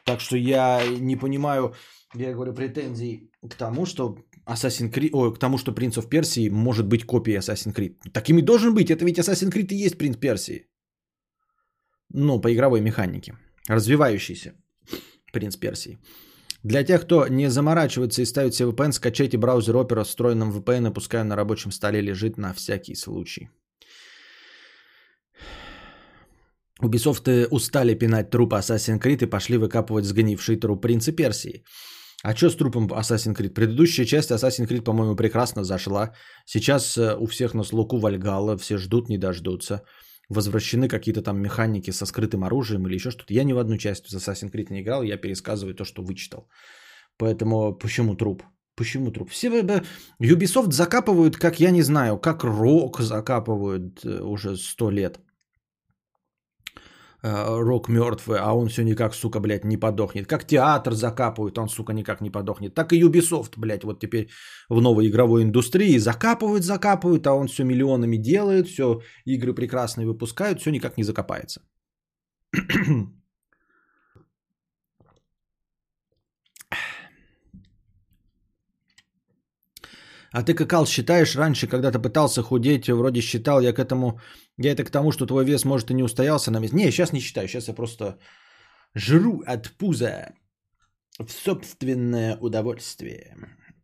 [0.06, 1.74] Так что я не понимаю,
[2.14, 6.50] я говорю, претензий к тому, что Assassin's Creed, ой, к тому, что «Принц в Персии»
[6.50, 7.96] может быть копией Assassin's Creed.
[8.12, 10.68] Такими должен быть, это ведь Assassin's Creed и есть «Принц Персии».
[12.10, 13.38] Ну, по игровой механике.
[13.68, 14.54] Развивающийся
[15.34, 16.00] принц Персии.
[16.64, 20.90] Для тех, кто не заморачивается и ставит себе VPN, скачайте браузер Opera с встроенным VPN
[20.90, 23.50] и пускай на рабочем столе лежит на всякий случай.
[26.82, 31.64] Ubisoft устали пинать труп Assassin's Creed и пошли выкапывать сгнивший труп принца Персии.
[32.24, 33.54] А что с трупом Assassin's Creed?
[33.54, 36.14] Предыдущая часть Assassin's Creed, по-моему, прекрасно зашла.
[36.46, 39.84] Сейчас э, у всех на слугу Вальгала, все ждут, не дождутся
[40.30, 43.34] возвращены какие-то там механики со скрытым оружием или еще что-то.
[43.34, 46.50] Я ни в одну часть из Assassin's Creed не играл, я пересказываю то, что вычитал.
[47.18, 48.44] Поэтому почему труп?
[48.76, 49.30] Почему труп?
[49.32, 49.50] Все
[50.22, 55.20] Ubisoft закапывают, как я не знаю, как рок закапывают э, уже сто лет.
[57.24, 60.28] Э, рок мертвый, а он все никак, сука, блядь, не подохнет.
[60.28, 62.76] Как театр закапывают, он, сука, никак не подохнет.
[62.76, 64.30] Так и Ubisoft, блядь, вот теперь
[64.70, 70.62] в новой игровой индустрии закапывают, закапывают, а он все миллионами делает, все игры прекрасные выпускают,
[70.62, 71.62] все никак не закопается.
[80.38, 84.20] А ты, Какал, считаешь, раньше, когда ты пытался худеть, вроде считал, я к этому,
[84.58, 86.78] я это к тому, что твой вес, может, и не устоялся на месте.
[86.78, 88.20] Не, сейчас не считаю, сейчас я просто
[88.94, 90.36] жру от пуза
[91.18, 93.36] в собственное удовольствие.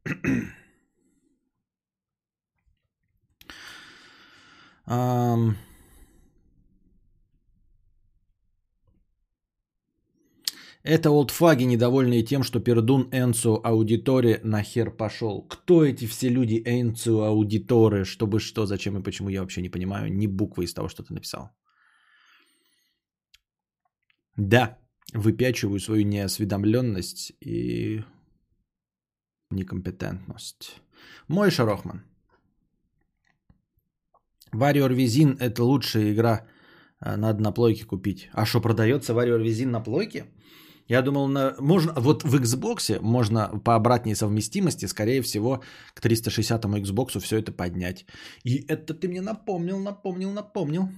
[4.88, 5.56] um...
[10.84, 15.48] Это олдфаги, недовольные тем, что Пердун Энцу Аудиторе нахер пошел.
[15.48, 18.04] Кто эти все люди Энцу Аудиторе?
[18.04, 20.14] Чтобы что, зачем и почему, я вообще не понимаю.
[20.14, 21.50] Ни буквы из того, что ты написал.
[24.36, 24.78] Да,
[25.14, 28.04] выпячиваю свою неосведомленность и
[29.52, 30.82] некомпетентность.
[31.30, 32.04] Мой Шарохман.
[34.54, 36.46] Warrior Визин это лучшая игра.
[37.00, 38.30] Надо на плойке купить.
[38.34, 40.26] А что, продается Warrior Визин на плойке?
[40.88, 41.56] Я думал, на...
[41.60, 45.62] можно, вот в Xbox можно по обратной совместимости, скорее всего,
[45.94, 48.06] к 360 Xbox все это поднять.
[48.44, 50.90] И это ты мне напомнил, напомнил, напомнил.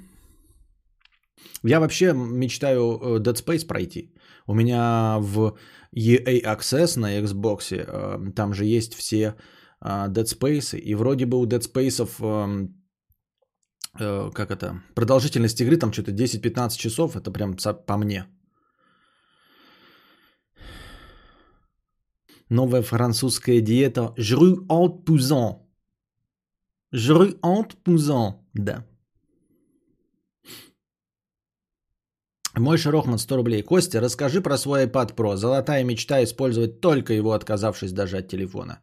[1.63, 4.13] Я вообще мечтаю э, Dead Space пройти.
[4.47, 5.57] У меня в
[5.95, 9.35] EA Access на Xbox, э, там же есть все
[9.79, 12.69] а, Dead Space, и вроде бы у Dead Space,
[13.99, 17.55] э, как это, продолжительность игры там что-то 10-15 часов, это прям
[17.87, 18.25] по мне.
[22.49, 25.55] Новая французская диета Жру от пузан.
[26.91, 28.85] Жру от пузан, да.
[32.57, 33.63] Мой Шерохман 100 рублей.
[33.63, 35.35] Костя, расскажи про свой iPad Pro.
[35.35, 38.79] Золотая мечта использовать только его, отказавшись даже от телефона.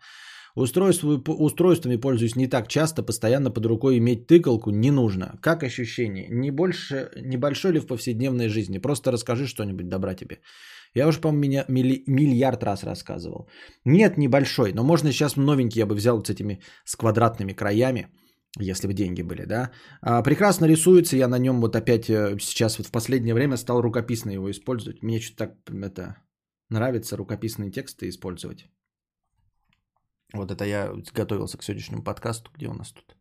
[0.54, 5.38] Устройство, устройствами пользуюсь не так часто, постоянно под рукой иметь тыкалку не нужно.
[5.40, 6.26] Как ощущение?
[6.28, 8.78] Не больше, небольшой ли в повседневной жизни?
[8.78, 10.40] Просто расскажи что-нибудь, добра тебе.
[10.94, 13.48] Я уже, по-моему, меня милли, миллиард раз рассказывал.
[13.84, 18.08] Нет, небольшой, но можно сейчас новенький я бы взял с этими с квадратными краями,
[18.60, 19.70] если бы деньги были, да.
[20.02, 23.80] А, прекрасно рисуется, я на нем вот опять э, сейчас вот в последнее время стал
[23.80, 25.02] рукописно его использовать.
[25.02, 26.16] Мне что-то так это
[26.68, 28.66] нравится рукописные тексты использовать.
[30.34, 33.16] Вот это я готовился к сегодняшнему подкасту, где у нас тут.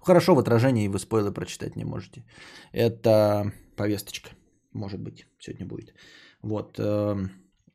[0.00, 2.24] Хорошо, в отражении вы спойлы прочитать не можете.
[2.72, 4.30] Это повесточка,
[4.72, 5.94] может быть, сегодня будет.
[6.42, 6.78] Вот.
[6.78, 7.30] Эм,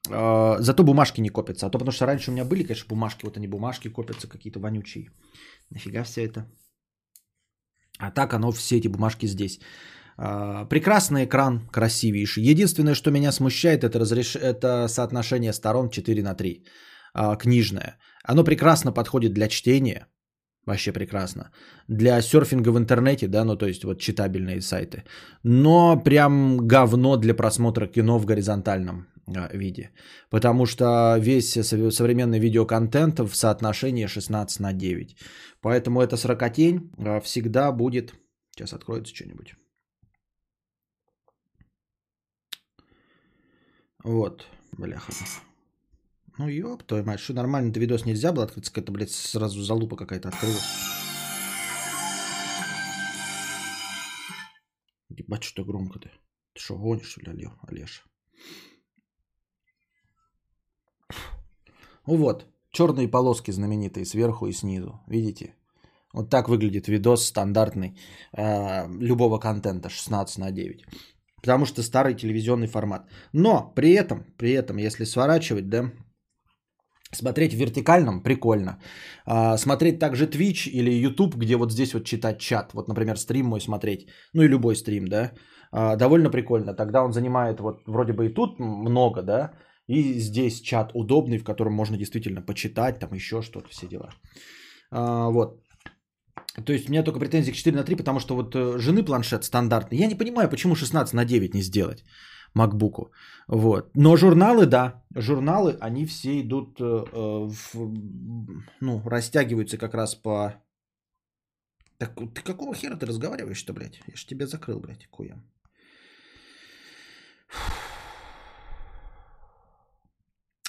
[0.10, 1.66] а, зато бумажки не копятся.
[1.66, 3.26] А то потому что раньше у меня были, конечно, бумажки.
[3.26, 5.10] Вот они бумажки копятся какие-то вонючие.
[5.70, 6.46] Нафига все это?
[8.00, 9.60] А так оно, все эти бумажки здесь.
[10.18, 12.44] А, прекрасный экран, красивейший.
[12.44, 14.36] Единственное, что меня смущает, это, разреш...
[14.36, 16.64] это соотношение сторон 4 на 3.
[17.14, 17.98] А, книжное.
[18.24, 20.08] Оно прекрасно подходит для чтения.
[20.66, 21.52] Вообще прекрасно.
[21.90, 25.04] Для серфинга в интернете, да, ну то есть вот читабельные сайты.
[25.44, 29.92] Но прям говно для просмотра кино в горизонтальном а, виде.
[30.30, 31.52] Потому что весь
[31.92, 35.18] современный видеоконтент в соотношении 16 на 9.
[35.62, 38.14] Поэтому эта сорокотень а, всегда будет...
[38.56, 39.56] Сейчас откроется что-нибудь.
[44.04, 44.46] Вот,
[44.78, 45.12] бляха.
[46.38, 50.30] Ну ёб твою мать, что нормально-то видос нельзя было открыться, какая-то, блядь, сразу залупа какая-то
[50.30, 50.64] открылась.
[55.10, 56.10] Ебать, что громко-то.
[56.54, 58.04] Ты что, гонишь, что ли, Олеж?
[62.08, 65.00] Ну вот, черные полоски знаменитые сверху и снизу.
[65.08, 65.56] Видите?
[66.14, 67.98] Вот так выглядит видос стандартный
[68.38, 70.86] э, любого контента 16 на 9.
[71.42, 73.08] Потому что старый телевизионный формат.
[73.34, 75.92] Но при этом, при этом, если сворачивать, да,
[77.14, 78.80] Смотреть в вертикальном прикольно.
[79.26, 82.74] А, смотреть также Twitch или YouTube, где вот здесь вот читать чат.
[82.74, 84.08] Вот, например, стрим мой смотреть.
[84.34, 85.32] Ну и любой стрим, да.
[85.72, 86.74] А, довольно прикольно.
[86.74, 89.52] Тогда он занимает вот вроде бы и тут много, да.
[89.88, 94.10] И здесь чат удобный, в котором можно действительно почитать, там еще что-то, все дела.
[94.92, 95.60] А, вот.
[96.66, 99.04] То есть у меня только претензии к 4 на 3, потому что вот э, жены
[99.04, 99.98] планшет стандартный.
[99.98, 102.04] Я не понимаю, почему 16 на 9 не сделать.
[102.56, 103.12] MacBook.
[103.48, 103.92] Вот.
[103.96, 107.76] Но журналы, да, журналы, они все идут, э, э, в,
[108.82, 110.54] ну, растягиваются как раз по...
[111.98, 114.02] Так ты какого хера ты разговариваешь-то, блядь?
[114.08, 115.44] Я же тебя закрыл, блядь, куем.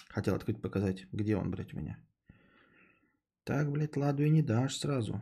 [0.09, 1.99] Хотел открыть, показать, где он, блядь, у меня.
[3.45, 5.21] Так, блядь, ладу и не дашь сразу.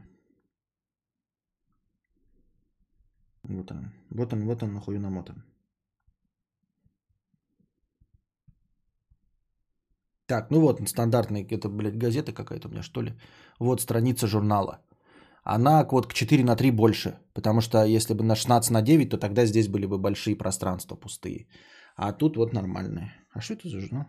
[3.42, 3.92] Вот он.
[4.10, 5.42] Вот он, вот он нахуй намотан.
[10.32, 13.12] Так, ну вот стандартная, это, блядь, газета какая-то у меня, что ли.
[13.60, 14.78] Вот страница журнала.
[15.44, 17.18] Она вот к 4 на 3 больше.
[17.34, 20.96] Потому что если бы на 16 на 9, то тогда здесь были бы большие пространства
[20.96, 21.48] пустые.
[21.96, 23.12] А тут вот нормальные.
[23.34, 24.06] А что это за журнал?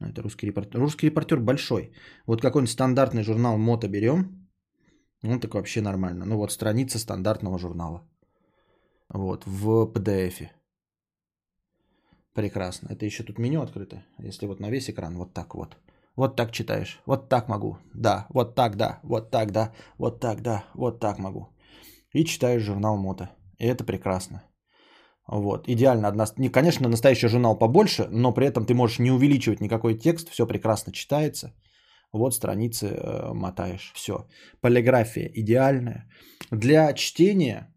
[0.00, 0.80] А, это русский репортер.
[0.80, 1.92] Русский репортер большой.
[2.26, 4.48] Вот какой-нибудь стандартный журнал Мото берем.
[5.22, 6.24] Он так вообще нормально.
[6.24, 8.00] Ну вот страница стандартного журнала.
[9.10, 10.48] Вот, в PDF.
[12.36, 12.88] Прекрасно.
[12.92, 13.96] Это еще тут меню открыто.
[14.18, 15.76] Если вот на весь экран, вот так вот.
[16.16, 17.00] Вот так читаешь.
[17.06, 17.78] Вот так могу.
[17.94, 19.00] Да, вот так, да.
[19.02, 19.72] Вот так, да.
[19.98, 20.64] Вот так, да.
[20.74, 21.48] Вот так могу.
[22.12, 23.30] И читаешь журнал Мото.
[23.58, 24.42] И это прекрасно.
[25.26, 26.08] Вот, идеально.
[26.08, 26.26] Одна...
[26.36, 30.46] Не, конечно, настоящий журнал побольше, но при этом ты можешь не увеличивать никакой текст, все
[30.46, 31.54] прекрасно читается.
[32.12, 34.28] Вот страницы э, мотаешь, все.
[34.60, 36.06] Полиграфия идеальная.
[36.50, 37.74] Для чтения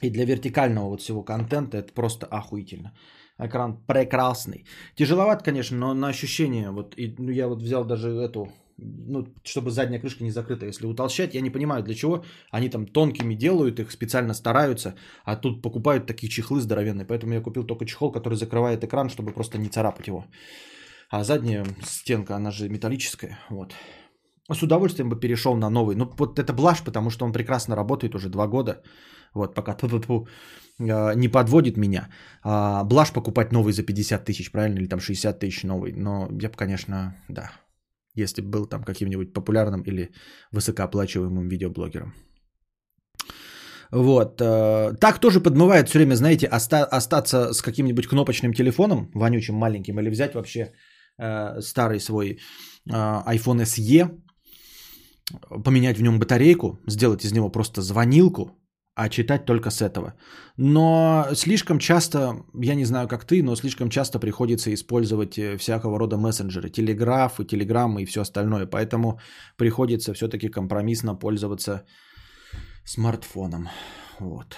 [0.00, 2.92] и для вертикального вот всего контента это просто охуительно.
[3.38, 4.66] Экран прекрасный.
[4.94, 9.70] Тяжеловат, конечно, но на ощущение, вот и, ну, я вот взял даже эту ну, чтобы
[9.70, 10.66] задняя крышка не закрыта.
[10.66, 15.36] Если утолщать, я не понимаю, для чего они там тонкими делают, их специально стараются, а
[15.36, 17.06] тут покупают такие чехлы здоровенные.
[17.06, 20.24] Поэтому я купил только чехол, который закрывает экран, чтобы просто не царапать его.
[21.10, 23.38] А задняя стенка, она же металлическая.
[23.50, 23.74] Вот.
[24.50, 25.94] С удовольствием бы перешел на новый.
[25.94, 28.82] Ну, вот это блажь, потому что он прекрасно работает уже два года.
[29.34, 30.26] Вот, пока тьфу-тьфу-тьфу,
[30.80, 32.08] а, не подводит меня.
[32.42, 34.78] А, блажь покупать новый за 50 тысяч, правильно?
[34.78, 35.92] Или там 60 тысяч новый.
[35.92, 37.50] Но я бы, конечно, да.
[38.14, 40.10] Если бы был там каким-нибудь популярным или
[40.52, 42.14] высокооплачиваемым видеоблогером.
[43.92, 44.40] Вот.
[44.40, 49.98] э, Так тоже подмывает все время, знаете, оста- остаться с каким-нибудь кнопочным телефоном, вонючим, маленьким,
[50.00, 50.72] или взять вообще
[51.18, 54.10] э, старый свой э, iPhone SE,
[55.64, 58.50] поменять в нем батарейку, сделать из него просто звонилку,
[58.94, 60.14] а читать только с этого.
[60.56, 65.98] Но слишком часто, я не знаю как ты, но слишком часто приходится использовать э, всякого
[65.98, 68.66] рода мессенджеры, телеграфы, телеграммы и все остальное.
[68.66, 69.18] Поэтому
[69.56, 71.84] приходится все-таки компромиссно пользоваться
[72.84, 73.68] смартфоном.
[74.20, 74.56] Вот.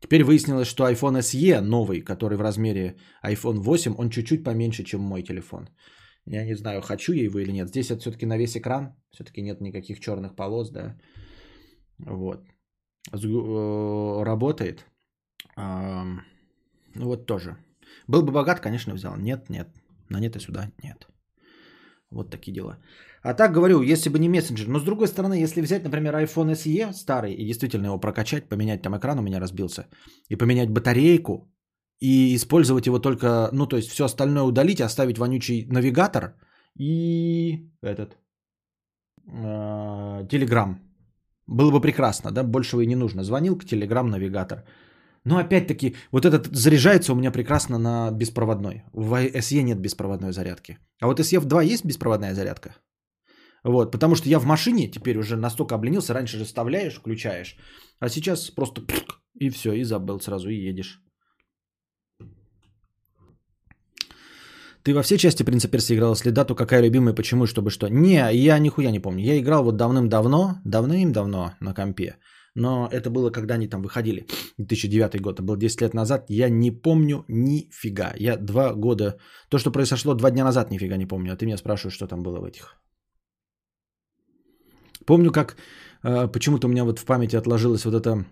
[0.00, 5.00] Теперь выяснилось, что iPhone SE новый, который в размере iPhone 8, он чуть-чуть поменьше, чем
[5.00, 5.68] мой телефон.
[6.26, 7.68] Я не знаю, хочу я его или нет.
[7.68, 10.96] Здесь это все-таки на весь экран, все-таки нет никаких черных полос, да.
[11.98, 12.44] Вот.
[13.12, 14.86] Э, Работает.
[15.56, 17.56] Ну вот тоже.
[18.08, 19.16] Был бы богат, конечно, взял.
[19.16, 19.68] Нет, нет.
[20.10, 21.06] На нет и сюда нет.
[22.10, 22.78] Вот такие дела.
[23.22, 24.68] А так говорю, если бы не мессенджер.
[24.68, 28.82] Но с другой стороны, если взять, например, iPhone SE старый и действительно его прокачать, поменять
[28.82, 29.86] там экран у меня разбился,
[30.28, 31.52] и поменять батарейку,
[31.98, 36.36] и использовать его только, ну то есть все остальное удалить, оставить вонючий навигатор
[36.78, 38.16] и этот
[39.26, 40.76] э, Telegram.
[41.46, 43.22] Было бы прекрасно, да, большего и не нужно.
[43.22, 44.64] Звонилка, Telegram, навигатор.
[45.24, 48.82] Но опять-таки, вот этот заряжается у меня прекрасно на беспроводной.
[48.92, 50.78] В SE нет беспроводной зарядки.
[51.00, 52.76] А вот SE в 2 есть беспроводная зарядка?
[53.64, 56.14] Вот, потому что я в машине теперь уже настолько обленился.
[56.14, 57.56] Раньше же вставляешь, включаешь.
[57.98, 58.82] А сейчас просто
[59.34, 61.02] и все, и забыл сразу, и едешь.
[64.86, 66.12] Ты во все части Принца Персии играл?
[66.12, 67.88] Если да, то какая любимая, почему чтобы что?
[67.88, 69.24] Не, я нихуя не помню.
[69.24, 72.14] Я играл вот давным-давно, давным-давно на компе.
[72.54, 74.26] Но это было, когда они там выходили.
[74.58, 76.26] 2009 год, это было 10 лет назад.
[76.28, 78.12] Я не помню нифига.
[78.16, 79.18] Я два года...
[79.48, 81.32] То, что произошло два дня назад, нифига не помню.
[81.32, 82.76] А ты меня спрашиваешь, что там было в этих.
[85.04, 85.56] Помню, как
[86.04, 88.24] э, почему-то у меня вот в памяти отложилась вот эта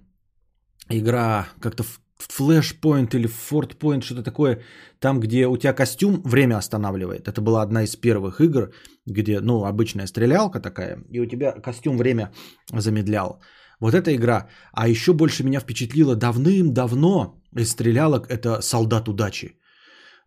[0.88, 1.84] игра, как-то
[2.18, 4.62] Flashpoint или Fort Point, что-то такое,
[5.00, 7.28] там, где у тебя костюм время останавливает.
[7.28, 8.72] Это была одна из первых игр,
[9.06, 12.32] где, ну, обычная стрелялка такая, и у тебя костюм время
[12.72, 13.40] замедлял.
[13.80, 14.48] Вот эта игра.
[14.72, 19.58] А еще больше меня впечатлило давным-давно из стрелялок, это «Солдат удачи»,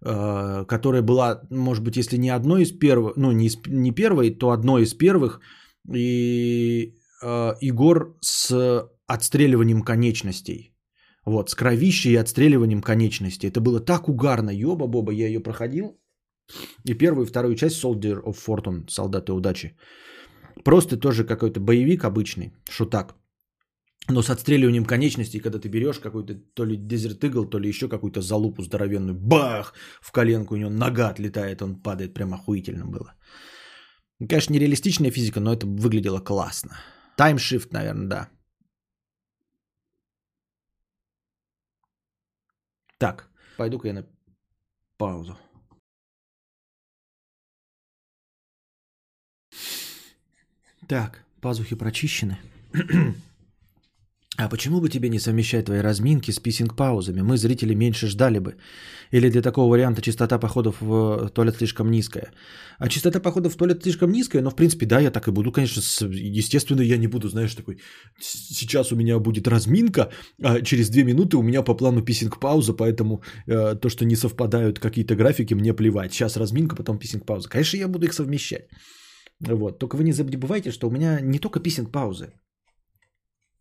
[0.06, 4.32] э, которая была, может быть, если не одной из первых, ну, не, из- не первой,
[4.32, 5.40] то одной из первых,
[5.96, 10.74] и э, Игор с отстреливанием конечностей.
[11.28, 13.48] Вот, с кровищей и отстреливанием конечностей.
[13.50, 16.00] Это было так угарно, ёба-боба, я ее проходил.
[16.86, 19.76] И первую и вторую часть Soldier of Fortune, Солдаты удачи.
[20.64, 23.16] Просто тоже какой-то боевик обычный, шутак.
[24.10, 27.90] Но с отстреливанием конечностей, когда ты берешь какой-то то ли Desert Eagle, то ли еще
[27.90, 33.16] какую-то залупу здоровенную, бах, в коленку у него нога отлетает, он падает, прям охуительно было.
[34.30, 36.78] Конечно, нереалистичная физика, но это выглядело классно.
[37.20, 38.30] Time Shift, наверное, да.
[42.98, 44.06] Так, пойду-ка я на
[44.98, 45.38] паузу.
[50.88, 52.40] Так, пазухи прочищены.
[54.40, 57.22] А почему бы тебе не совмещать твои разминки с писинг-паузами?
[57.22, 58.56] Мы, зрители, меньше ждали бы.
[59.12, 62.32] Или для такого варианта частота походов в туалет слишком низкая?
[62.78, 65.52] А частота походов в туалет слишком низкая, но в принципе, да, я так и буду,
[65.52, 65.82] конечно.
[66.38, 67.80] Естественно, я не буду, знаешь, такой,
[68.20, 70.12] «С- сейчас у меня будет разминка,
[70.44, 74.80] а через две минуты у меня по плану писинг-пауза, поэтому э, то, что не совпадают
[74.80, 76.14] какие-то графики, мне плевать.
[76.14, 77.50] Сейчас разминка, потом писинг-пауза.
[77.50, 78.68] Конечно, я буду их совмещать.
[79.40, 79.80] Вот.
[79.80, 82.34] Только вы не забывайте, что у меня не только писинг-паузы.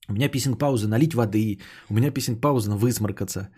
[0.09, 3.49] У меня писинг-пауза налить воды, у меня писинг-пауза на высморкаться.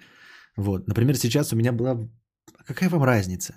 [0.57, 0.89] Вот.
[0.89, 2.09] Например, сейчас у меня была...
[2.67, 3.55] Какая вам разница?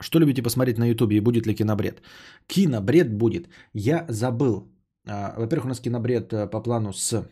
[0.00, 2.02] Что любите посмотреть на ютубе и будет ли кинобред?
[2.46, 3.48] Кинобред будет.
[3.74, 4.72] Я забыл.
[5.06, 7.28] А, Во-первых, у нас кинобред э, по плану с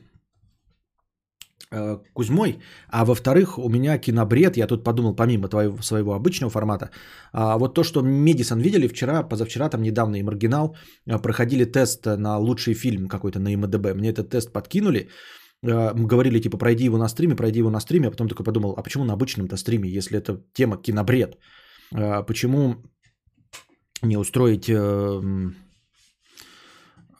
[2.12, 6.90] Кузьмой, а во-вторых, у меня кинобред, я тут подумал, помимо твоего, своего обычного формата,
[7.32, 10.76] а, вот то, что Медисон видели вчера, позавчера, там недавно и Маргинал
[11.08, 13.94] а, проходили тест на лучший фильм какой-то на МДБ.
[13.94, 15.08] Мне этот тест подкинули,
[15.64, 18.74] а, говорили типа пройди его на стриме, пройди его на стриме, а потом такой подумал,
[18.76, 21.36] а почему на обычном-то стриме, если это тема кинобред?
[22.26, 22.76] Почему
[24.02, 25.50] не устроить э, э,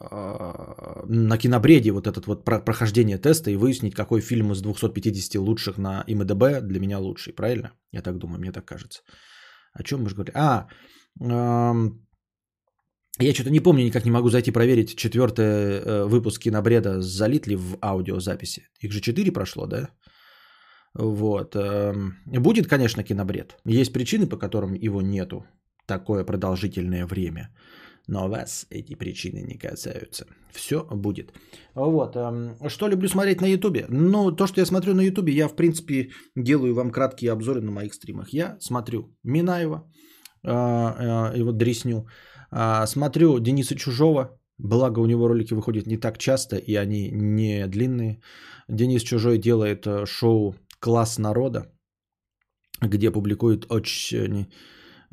[0.01, 5.79] на кинобреде вот этот вот про- прохождение теста и выяснить, какой фильм из 250 лучших
[5.79, 7.73] на ИМДБ для меня лучший, правильно?
[7.93, 9.03] Я так думаю, мне так кажется.
[9.73, 10.37] О чем мы же говорили?
[10.37, 10.69] А,
[11.21, 12.07] эм,
[13.19, 17.57] я что-то не помню, никак не могу зайти проверить четвертый э, выпуск кинобреда залит ли
[17.57, 18.69] в аудиозаписи.
[18.81, 19.89] Их же четыре прошло, да?
[20.95, 21.55] Вот.
[21.57, 23.57] эм, Будет, конечно, кинобред.
[23.65, 25.47] Есть причины, по которым его нету
[25.87, 27.49] такое продолжительное время.
[28.07, 30.27] Но вас эти причины не касаются.
[30.53, 31.33] Все будет.
[31.75, 32.17] Вот.
[32.17, 33.87] эм, Что люблю смотреть на Ютубе?
[33.89, 37.73] Ну, то, что я смотрю на Ютубе, я, в принципе, делаю вам краткие обзоры на
[37.73, 38.29] моих стримах.
[38.33, 39.83] Я смотрю Минаева,
[40.45, 42.07] э, э, его дресню.
[42.51, 44.39] А, Смотрю Дениса Чужого.
[44.59, 48.21] Благо, у него ролики выходят не так часто, и они не длинные.
[48.69, 51.73] Денис Чужой делает э, шоу «Класс народа»,
[52.81, 54.47] где публикует очень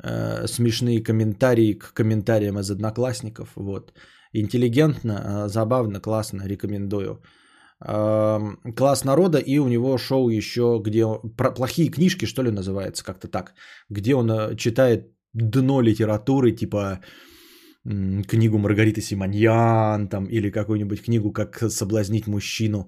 [0.04, 3.48] э, смешные комментарии к комментариям из одноклассников.
[3.56, 3.92] Вот.
[4.32, 7.22] Интеллигентно, э, забавно, классно, рекомендую.
[7.86, 11.04] Эм, Класс народа, и у него шоу еще, где
[11.36, 13.54] про плохие книжки, что ли, называется, как-то так,
[13.90, 17.00] где он э, читает дно литературы, типа
[17.84, 22.84] книгу Маргариты Симоньян, там, или какую-нибудь книгу «Как соблазнить мужчину», э,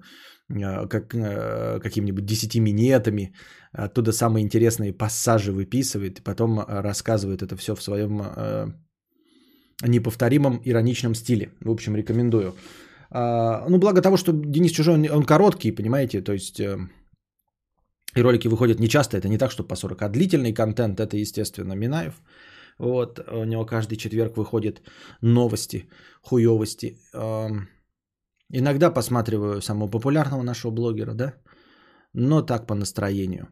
[0.49, 3.33] как, э, какими-нибудь десяти минетами,
[3.73, 8.21] оттуда самые интересные пассажи выписывает, и потом рассказывает это все в своем
[9.83, 11.51] неповторимом ироничном стиле.
[11.61, 12.55] В общем, рекомендую.
[13.09, 16.77] А, Ну, благо того, что Денис Чужой, он- он короткий, понимаете, то есть э,
[18.15, 21.17] и ролики выходят не часто, это не так, что по 40, а длительный контент, это,
[21.17, 22.21] естественно, Минаев.
[22.79, 24.81] Вот, у него каждый четверг выходят
[25.21, 25.87] новости,
[26.21, 26.97] хуевости.
[28.53, 31.33] Иногда посматриваю самого популярного нашего блогера, да,
[32.13, 33.47] но так по настроению.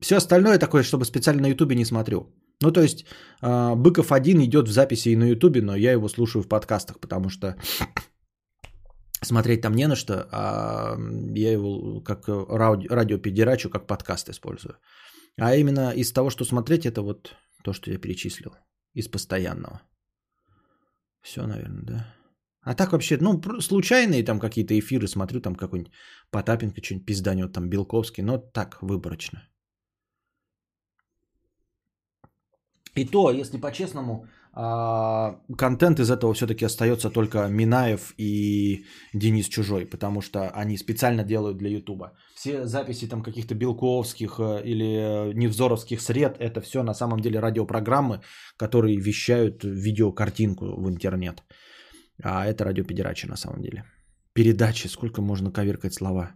[0.00, 2.34] Все остальное такое, чтобы специально на Ютубе не смотрю.
[2.62, 3.04] Ну, то есть,
[3.42, 7.00] э, Быков один идет в записи и на Ютубе, но я его слушаю в подкастах,
[7.00, 7.56] потому что
[9.22, 10.96] смотреть там не на что, а
[11.36, 14.76] я его как ради- радиопедерачу, как подкаст использую.
[15.40, 18.52] А именно из того, что смотреть, это вот то, что я перечислил.
[18.94, 19.80] Из постоянного.
[21.22, 22.14] Все, наверное, да.
[22.64, 25.92] А так вообще, ну, случайные там какие-то эфиры смотрю, там какой-нибудь
[26.30, 29.42] Потапенко что-нибудь пизданет, там Белковский, но так, выборочно.
[32.96, 39.84] И то, если по-честному, а, контент из этого все-таки остается только Минаев и Денис Чужой,
[39.84, 42.12] потому что они специально делают для Ютуба.
[42.36, 47.40] Все записи там каких-то Белковских э, или э, Невзоровских сред, это все на самом деле
[47.40, 48.20] радиопрограммы,
[48.56, 51.42] которые вещают видеокартинку в интернет.
[52.22, 53.84] А это радиопедерачи на самом деле.
[54.32, 56.34] Передачи, сколько можно коверкать слова.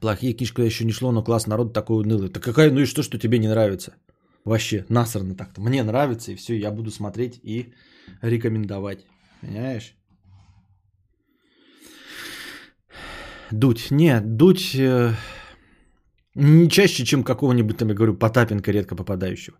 [0.00, 2.28] Плохие кишка еще не шло, но класс народ такой унылый.
[2.28, 3.94] Так какая, ну и что, что тебе не нравится?
[4.44, 5.60] Вообще, насрано так-то.
[5.60, 7.72] Мне нравится, и все, я буду смотреть и
[8.22, 9.06] рекомендовать.
[9.40, 9.96] Понимаешь?
[13.50, 13.90] Дуть.
[13.90, 15.14] Нет, дуть э,
[16.34, 19.56] не чаще, чем какого-нибудь, там, я говорю, Потапенко редко попадающего.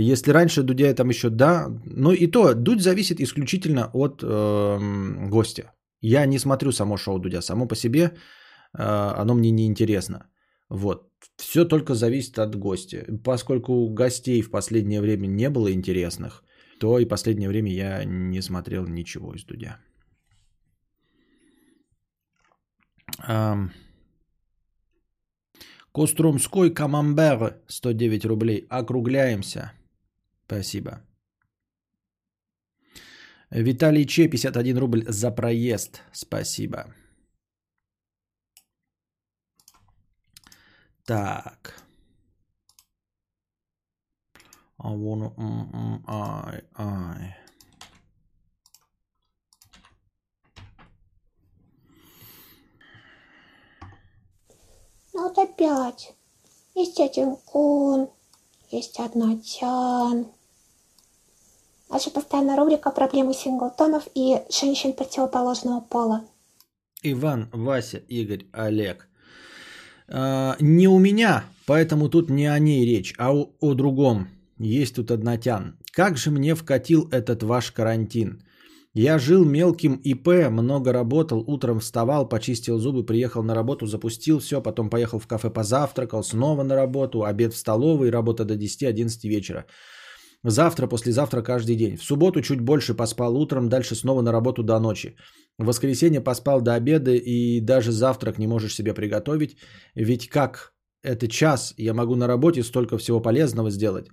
[0.00, 5.72] Если раньше Дудя там еще да, но и то, Дудь зависит исключительно от эм, гостя.
[6.00, 8.12] Я не смотрю само шоу Дудя, само по себе э,
[9.20, 10.30] оно мне не интересно.
[10.70, 11.08] Вот.
[11.36, 13.06] Все только зависит от гостя.
[13.24, 16.44] Поскольку гостей в последнее время не было интересных,
[16.80, 19.78] то и последнее время я не смотрел ничего из Дудя.
[23.18, 23.72] Ам.
[25.92, 28.66] Костромской камамбер 109 рублей.
[28.70, 29.72] Округляемся.
[30.48, 31.02] Спасибо.
[33.50, 36.00] Виталий Че 51 рубль за проезд.
[36.12, 36.86] Спасибо.
[41.04, 41.74] Так.
[44.80, 47.36] I wanna, mm, mm, I, I.
[55.12, 56.14] Ну вот опять.
[56.74, 58.08] Есть один кун,
[58.70, 60.37] есть одна тян.
[61.90, 66.24] Наша постоянная рубрика «Проблемы синглтонов и женщин противоположного пола».
[67.02, 69.08] Иван, Вася, Игорь, Олег.
[70.08, 74.28] А, не у меня, поэтому тут не о ней речь, а о, о другом.
[74.58, 75.78] Есть тут однотян.
[75.92, 78.42] Как же мне вкатил этот ваш карантин?
[78.94, 84.60] Я жил мелким ИП, много работал, утром вставал, почистил зубы, приехал на работу, запустил все,
[84.60, 89.66] потом поехал в кафе позавтракал, снова на работу, обед в столовой, работа до 10-11 вечера.
[90.44, 91.96] Завтра, послезавтра каждый день.
[91.96, 95.16] В субботу чуть больше поспал утром, дальше снова на работу до ночи.
[95.58, 99.56] В воскресенье поспал до обеда и даже завтрак не можешь себе приготовить.
[99.96, 100.72] Ведь как
[101.02, 104.08] Это час, я могу на работе столько всего полезного сделать.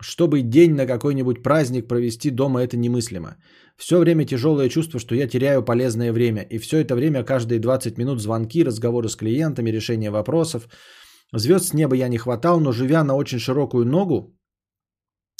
[0.00, 3.36] Чтобы день на какой-нибудь праздник провести дома, это немыслимо.
[3.76, 6.42] Все время тяжелое чувство, что я теряю полезное время.
[6.42, 10.68] И все это время каждые 20 минут звонки, разговоры с клиентами, решение вопросов.
[11.32, 14.37] Звезд с неба я не хватал, но живя на очень широкую ногу,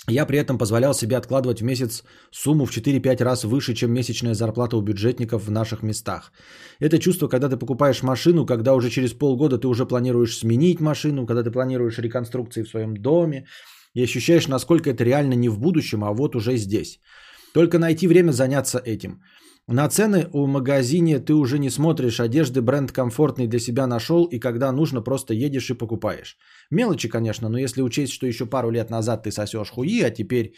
[0.08, 4.34] я при этом позволял себе откладывать в месяц сумму в 4-5 раз выше, чем месячная
[4.34, 6.32] зарплата у бюджетников в наших местах.
[6.80, 11.26] Это чувство, когда ты покупаешь машину, когда уже через полгода ты уже планируешь сменить машину,
[11.26, 13.46] когда ты планируешь реконструкции в своем доме,
[13.94, 17.00] и ощущаешь, насколько это реально не в будущем, а вот уже здесь.
[17.54, 19.22] Только найти время заняться этим.
[19.68, 24.38] На цены у магазине ты уже не смотришь, одежды бренд комфортный для себя нашел, и
[24.38, 26.38] когда нужно, просто едешь и покупаешь.
[26.70, 30.54] Мелочи, конечно, но если учесть, что еще пару лет назад ты сосешь хуи, а теперь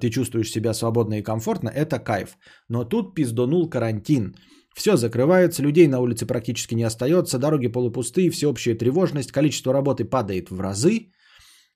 [0.00, 2.36] ты чувствуешь себя свободно и комфортно, это кайф.
[2.68, 4.34] Но тут пиздонул карантин.
[4.74, 10.50] Все закрывается, людей на улице практически не остается, дороги полупустые, всеобщая тревожность, количество работы падает
[10.50, 11.12] в разы.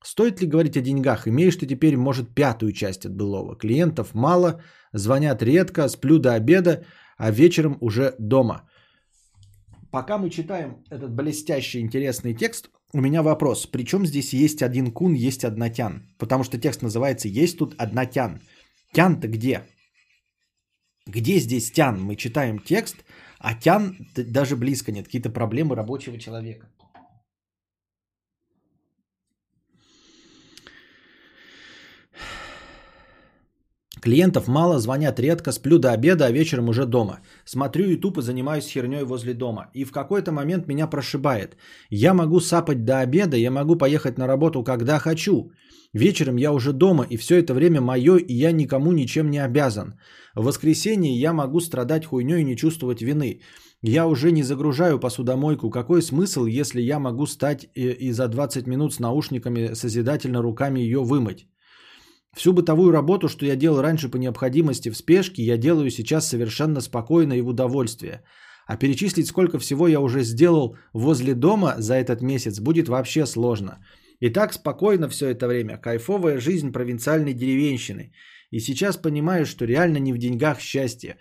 [0.07, 1.27] Стоит ли говорить о деньгах?
[1.27, 3.57] Имеешь ты теперь, может, пятую часть от былого.
[3.57, 4.61] Клиентов мало,
[4.93, 6.85] звонят редко, сплю до обеда,
[7.19, 8.69] а вечером уже дома.
[9.91, 13.67] Пока мы читаем этот блестящий интересный текст, у меня вопрос.
[13.67, 16.03] Причем здесь есть один кун, есть однотян?
[16.19, 18.41] Потому что текст называется «Есть тут однотян».
[18.93, 19.63] Тян-то где?
[21.07, 22.01] Где здесь тян?
[22.01, 23.05] Мы читаем текст,
[23.41, 25.07] а тян даже близко нет.
[25.07, 26.69] Какие-то проблемы рабочего человека.
[34.07, 37.19] Клиентов мало, звонят редко, сплю до обеда, а вечером уже дома.
[37.45, 39.71] Смотрю YouTube и занимаюсь херней возле дома.
[39.75, 41.57] И в какой-то момент меня прошибает.
[41.91, 45.51] Я могу сапать до обеда, я могу поехать на работу, когда хочу.
[45.93, 49.99] Вечером я уже дома, и все это время мое, и я никому ничем не обязан.
[50.37, 53.41] В воскресенье я могу страдать хуйней и не чувствовать вины.
[53.83, 55.69] Я уже не загружаю посудомойку.
[55.69, 60.79] Какой смысл, если я могу стать и, и за 20 минут с наушниками созидательно руками
[60.79, 61.49] ее вымыть?
[62.37, 66.83] Всю бытовую работу, что я делал раньше по необходимости в спешке, я делаю сейчас совершенно
[66.83, 68.23] спокойно и в удовольствие.
[68.67, 73.79] А перечислить, сколько всего я уже сделал возле дома за этот месяц, будет вообще сложно.
[74.21, 75.79] И так спокойно все это время.
[75.79, 78.13] Кайфовая жизнь провинциальной деревенщины.
[78.51, 81.17] И сейчас понимаю, что реально не в деньгах счастье.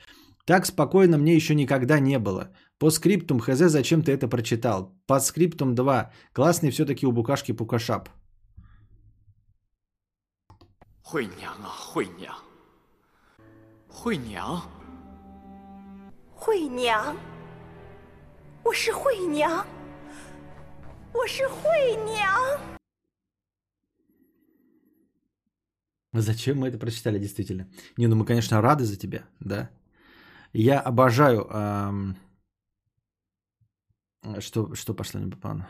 [0.45, 2.49] Так спокойно мне еще никогда не было.
[2.77, 4.91] По скриптум хз зачем ты это прочитал.
[5.07, 6.11] По скриптум 2.
[6.33, 8.09] Классный все-таки у букашки пукашап.
[11.04, 12.34] 惠娘啊，惠娘，
[13.88, 14.62] 惠娘，
[16.34, 17.16] 惠娘，
[18.64, 19.66] 我是惠娘，
[21.12, 22.60] 我是惠娘。
[26.12, 27.68] Зачем мы это прочитали, действительно?
[27.96, 29.70] Не, ну мы, конечно, рады за тебя, да.
[30.52, 32.16] Я обожаю, эм,
[34.40, 35.66] что, что пошло не по плану.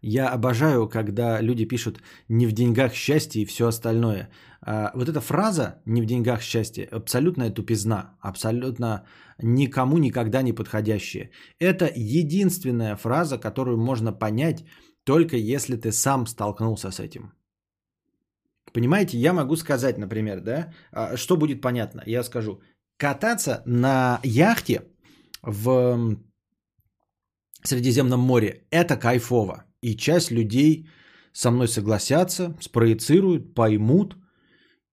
[0.00, 4.30] Я обожаю, когда люди пишут «не в деньгах счастье» и все остальное.
[4.60, 9.06] А, вот эта фраза «не в деньгах счастье»– абсолютная тупизна, абсолютно
[9.42, 11.30] никому никогда не подходящая.
[11.58, 14.64] Это единственная фраза, которую можно понять
[15.04, 17.32] только если ты сам столкнулся с этим.
[18.72, 22.02] Понимаете, я могу сказать, например, да, а, что будет понятно.
[22.06, 22.60] Я скажу,
[22.98, 24.82] кататься на яхте
[25.42, 26.16] в
[27.64, 29.64] Средиземном море– это кайфово.
[29.82, 30.88] И часть людей
[31.32, 34.16] со мной согласятся, спроецируют, поймут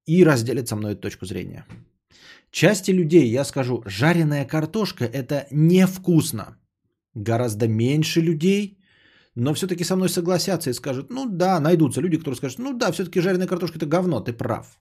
[0.06, 1.66] и разделят со мной эту точку зрения.
[2.52, 6.58] Части людей я скажу, жареная картошка это невкусно.
[7.16, 8.80] Гораздо меньше людей,
[9.36, 12.92] но все-таки со мной согласятся и скажут, ну да, найдутся люди, которые скажут, ну да,
[12.92, 14.80] все-таки жареная картошка это говно, ты прав.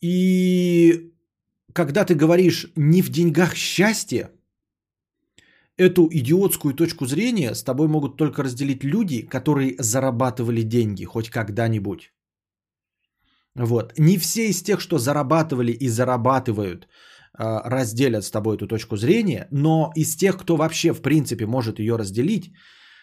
[0.00, 1.12] И
[1.72, 4.30] когда ты говоришь не в деньгах счастье,
[5.82, 12.12] эту идиотскую точку зрения с тобой могут только разделить люди, которые зарабатывали деньги хоть когда-нибудь.
[13.54, 13.98] Вот.
[13.98, 16.88] Не все из тех, что зарабатывали и зарабатывают,
[17.34, 21.78] а, разделят с тобой эту точку зрения, но из тех, кто вообще в принципе может
[21.78, 22.52] ее разделить,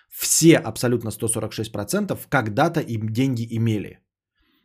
[0.10, 4.00] все абсолютно 146% когда-то им деньги имели.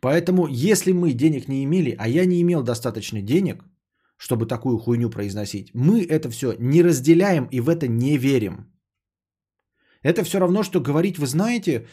[0.01, 3.63] Поэтому если мы денег не имели, а я не имел достаточно денег–
[4.17, 5.71] чтобы такую хуйню произносить.
[5.73, 8.71] Мы это все не разделяем и в это не верим.
[10.03, 11.87] Это все равно, что говорить, вы знаете,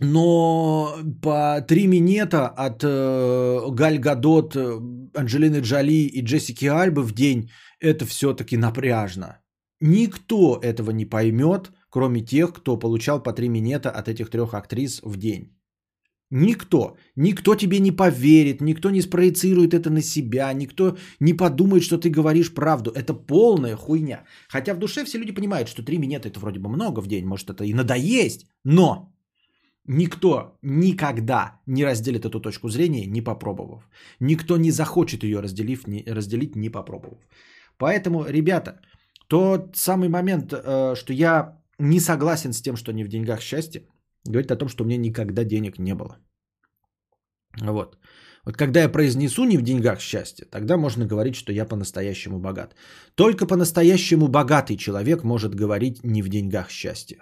[0.00, 4.80] но по три минета от э, Галь Гадот, э,
[5.14, 7.50] Анджелины Джоли и Джессики Альбы в день,
[7.80, 9.40] это все-таки напряжно.
[9.80, 15.00] Никто этого не поймет, кроме тех, кто получал по три минета от этих трех актрис
[15.02, 15.57] в день.
[16.30, 16.96] Никто.
[17.16, 22.10] Никто тебе не поверит, никто не спроецирует это на себя, никто не подумает, что ты
[22.10, 22.90] говоришь правду.
[22.90, 24.24] Это полная хуйня.
[24.48, 27.26] Хотя в душе все люди понимают, что 3 минуты это вроде бы много в день,
[27.26, 29.14] может это и надоесть, но
[29.86, 33.88] никто никогда не разделит эту точку зрения, не попробовав.
[34.20, 37.18] Никто не захочет ее разделив, не, разделить, не попробовав.
[37.78, 38.80] Поэтому, ребята,
[39.28, 43.86] тот самый момент, э, что я не согласен с тем, что не в деньгах счастье,
[44.28, 46.18] говорит о том, что у меня никогда денег не было.
[47.60, 47.98] Вот.
[48.44, 52.74] Вот когда я произнесу не в деньгах счастье, тогда можно говорить, что я по-настоящему богат.
[53.14, 57.18] Только по-настоящему богатый человек может говорить не в деньгах счастье.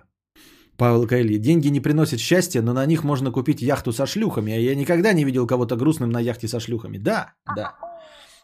[0.77, 1.39] Павел Кайли.
[1.39, 4.53] Деньги не приносят счастья, но на них можно купить яхту со шлюхами.
[4.53, 6.99] А я никогда не видел кого-то грустным на яхте со шлюхами.
[6.99, 7.75] Да, да.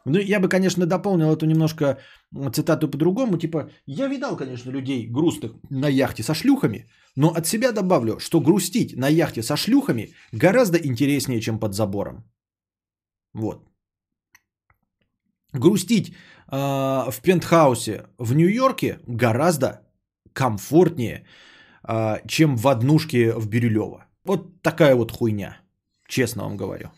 [0.04, 1.98] Ну, я бы, конечно, дополнил эту немножко
[2.52, 3.38] цитату по-другому.
[3.38, 8.40] Типа, я видал, конечно, людей грустных на яхте со шлюхами, но от себя добавлю, что
[8.40, 12.24] грустить на яхте со шлюхами гораздо интереснее, чем под забором.
[13.34, 13.68] Вот.
[15.52, 16.56] Грустить э,
[17.10, 19.82] в пентхаусе в Нью-Йорке гораздо
[20.32, 21.26] комфортнее,
[21.88, 24.06] э, чем в однушке в Бирюлево.
[24.24, 25.58] Вот такая вот хуйня,
[26.08, 26.90] честно вам говорю.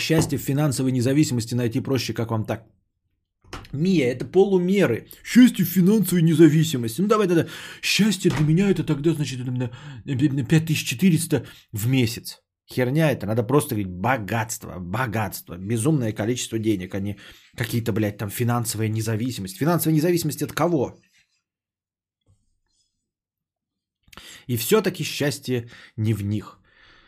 [0.00, 2.66] Счастье в финансовой независимости найти проще, как вам так?
[3.72, 5.08] Мия, это полумеры.
[5.24, 7.02] Счастье в финансовой независимости.
[7.02, 7.46] Ну давай тогда.
[7.82, 9.70] Счастье для меня это тогда, значит, это
[10.44, 12.40] 5400 в месяц.
[12.72, 17.16] Херня это, надо просто говорить богатство, богатство, безумное количество денег, а не
[17.56, 19.56] какие-то, блядь, там финансовая независимость.
[19.56, 20.96] Финансовая независимость от кого?
[24.46, 26.58] И все-таки счастье не в них.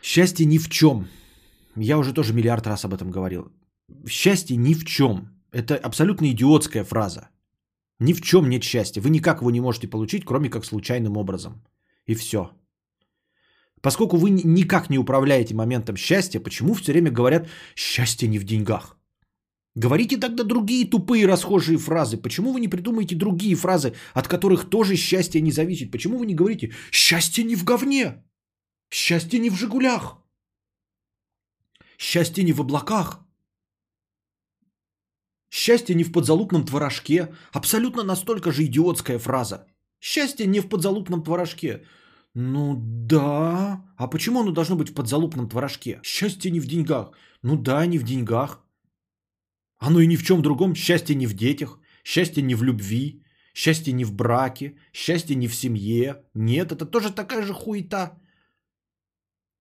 [0.01, 1.07] Счастье ни в чем.
[1.75, 3.51] Я уже тоже миллиард раз об этом говорил.
[4.07, 5.29] Счастье ни в чем.
[5.51, 7.29] Это абсолютно идиотская фраза.
[7.99, 9.01] Ни в чем нет счастья.
[9.01, 11.63] Вы никак его не можете получить, кроме как случайным образом.
[12.05, 12.51] И все.
[13.81, 18.97] Поскольку вы никак не управляете моментом счастья, почему все время говорят «счастье не в деньгах»?
[19.75, 22.17] Говорите тогда другие тупые расхожие фразы.
[22.17, 25.91] Почему вы не придумаете другие фразы, от которых тоже счастье не зависит?
[25.91, 28.23] Почему вы не говорите «счастье не в говне»,
[28.89, 30.22] «счастье не в «Жигулях»,
[31.97, 33.19] Счастье не в облаках.
[35.49, 37.33] Счастье не в подзалупном творожке.
[37.51, 39.67] Абсолютно настолько же идиотская фраза.
[39.99, 41.85] Счастье не в подзалупном творожке.
[42.33, 42.75] Ну
[43.07, 43.85] да.
[43.97, 45.99] А почему оно должно быть в подзалупном творожке?
[46.03, 47.11] Счастье не в деньгах.
[47.43, 48.65] Ну да, не в деньгах.
[49.77, 50.75] Оно и ни в чем другом.
[50.75, 51.79] Счастье не в детях.
[52.03, 53.23] Счастье не в любви.
[53.53, 54.75] Счастье не в браке.
[54.93, 56.23] Счастье не в семье.
[56.33, 58.17] Нет, это тоже такая же хуета.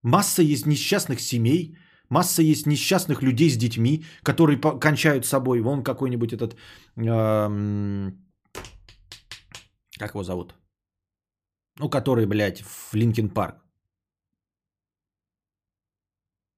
[0.03, 1.77] Масса есть несчастных семей,
[2.13, 5.61] Масса есть несчастных людей с детьми, которые кончают собой.
[5.61, 6.57] Вон какой-нибудь этот...
[6.97, 8.11] Э,
[9.99, 10.55] как его зовут?
[11.79, 13.65] Ну, который, блядь, в Линкен Парк.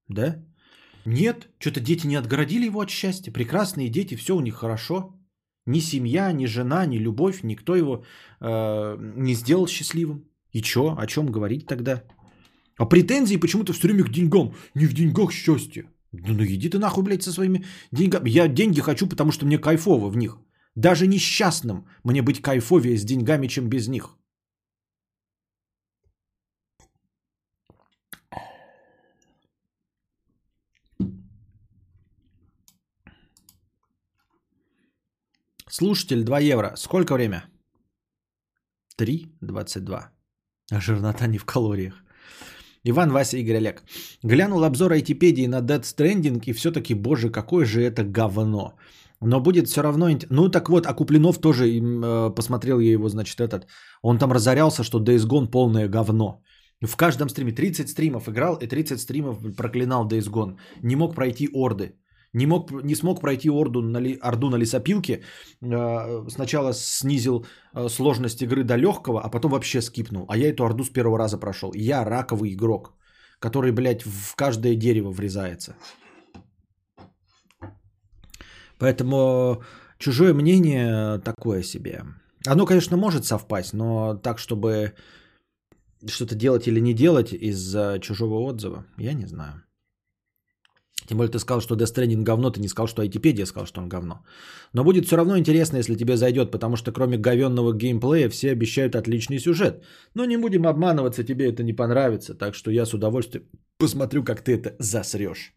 [0.08, 0.44] Да?
[1.06, 3.32] Нет, что-то дети не отгородили его от счастья.
[3.32, 5.14] Прекрасные дети, все у них хорошо.
[5.66, 8.04] Ни семья, ни жена, ни любовь, никто его
[8.40, 10.28] э, не сделал счастливым.
[10.50, 10.96] И что?
[10.98, 12.02] О чем говорить тогда?
[12.76, 14.54] А претензии почему-то все время к деньгам.
[14.74, 15.84] Не в деньгах счастье.
[16.12, 18.30] Ну, ну иди ты нахуй, блядь, со своими деньгами.
[18.30, 20.38] Я деньги хочу, потому что мне кайфово в них.
[20.74, 24.16] Даже несчастным мне быть кайфовее с деньгами, чем без них.
[35.68, 36.76] Слушатель 2 евро.
[36.76, 37.44] Сколько время?
[38.96, 40.04] 3.22.
[40.70, 42.03] А жирнота не в калориях.
[42.84, 43.82] Иван, Вася, Игорь, Олег.
[44.22, 48.74] Глянул обзор айтипедии на Dead Stranding и все-таки, боже, какое же это говно.
[49.20, 50.08] Но будет все равно...
[50.30, 53.66] Ну так вот, а Куплинов тоже э, посмотрел я его, значит, этот.
[54.02, 56.42] Он там разорялся, что Days Gone полное говно.
[56.82, 60.56] В каждом стриме 30 стримов играл и 30 стримов проклинал Days Gone.
[60.82, 61.94] Не мог пройти орды
[62.34, 65.22] не, мог, не смог пройти орду на, ли, орду на лесопилке,
[65.62, 70.26] э, сначала снизил э, сложность игры до легкого, а потом вообще скипнул.
[70.28, 71.72] А я эту орду с первого раза прошел.
[71.74, 72.92] Я раковый игрок,
[73.38, 75.76] который, блядь, в каждое дерево врезается.
[78.78, 79.62] Поэтому
[79.98, 82.02] чужое мнение такое себе.
[82.46, 84.92] Оно, конечно, может совпасть, но так, чтобы
[86.06, 89.62] что-то делать или не делать из-за чужого отзыва, я не знаю.
[91.06, 93.80] Тем более ты сказал, что Death Stranding говно, ты не сказал, что Айтипедия сказал, что
[93.80, 94.24] он говно.
[94.72, 98.96] Но будет все равно интересно, если тебе зайдет, потому что кроме говенного геймплея все обещают
[98.96, 99.84] отличный сюжет.
[100.14, 103.44] Но не будем обманываться, тебе это не понравится, так что я с удовольствием
[103.78, 105.52] посмотрю, как ты это засрешь.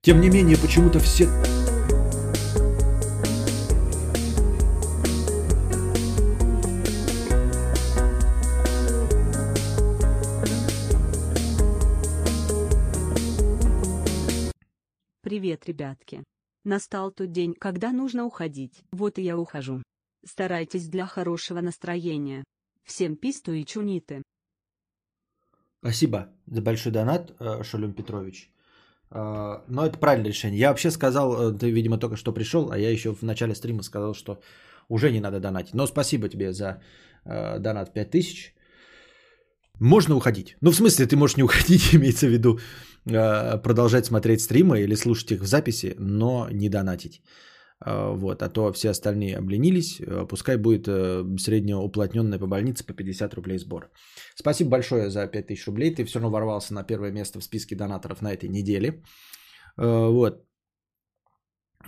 [0.00, 1.28] Тем не менее, почему-то все...
[15.34, 16.22] Привет, ребятки.
[16.62, 18.84] Настал тот день, когда нужно уходить.
[18.92, 19.82] Вот и я ухожу.
[20.24, 22.44] Старайтесь для хорошего настроения.
[22.84, 24.22] Всем писту и чуниты.
[25.80, 28.48] Спасибо за большой донат, э, Шалюм Петрович.
[29.10, 30.60] Э, Но это правильное решение.
[30.60, 33.82] Я вообще сказал, э, ты, видимо, только что пришел, а я еще в начале стрима
[33.82, 34.40] сказал, что
[34.88, 35.74] уже не надо донатить.
[35.74, 36.80] Но спасибо тебе за
[37.24, 38.54] донат 5000.
[39.80, 40.56] Можно уходить.
[40.60, 42.60] Ну, в смысле, ты можешь не уходить, имеется в виду
[43.04, 47.22] продолжать смотреть стримы или слушать их в записи, но не донатить.
[47.86, 50.00] Э, Вот, а то все остальные обленились.
[50.00, 53.90] Э, Пускай будет э, среднеуплотненная по больнице по 50 рублей сбор.
[54.36, 55.94] Спасибо большое за 5000 рублей.
[55.94, 59.02] Ты все равно ворвался на первое место в списке донаторов на этой неделе.
[59.78, 60.44] Э, Вот.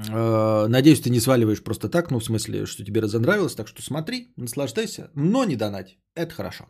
[0.09, 3.83] Э, Надеюсь, ты не сваливаешь просто так, ну, в смысле, что тебе разонравилось, так что
[3.83, 5.99] смотри, наслаждайся, но не донать.
[6.15, 6.65] Это хорошо.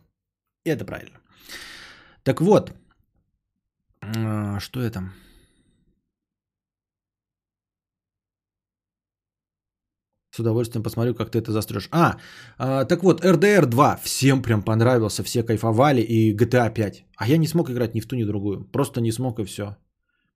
[0.65, 1.19] И это правильно.
[2.23, 2.73] Так вот, э,
[4.59, 5.13] что я там?
[10.37, 11.89] С удовольствием посмотрю, как ты это застрешь.
[11.91, 12.17] А,
[12.59, 17.05] а, так вот, RDR 2 всем прям понравился, все кайфовали, и GTA 5.
[17.17, 18.65] А я не смог играть ни в ту, ни в другую.
[18.71, 19.77] Просто не смог и все.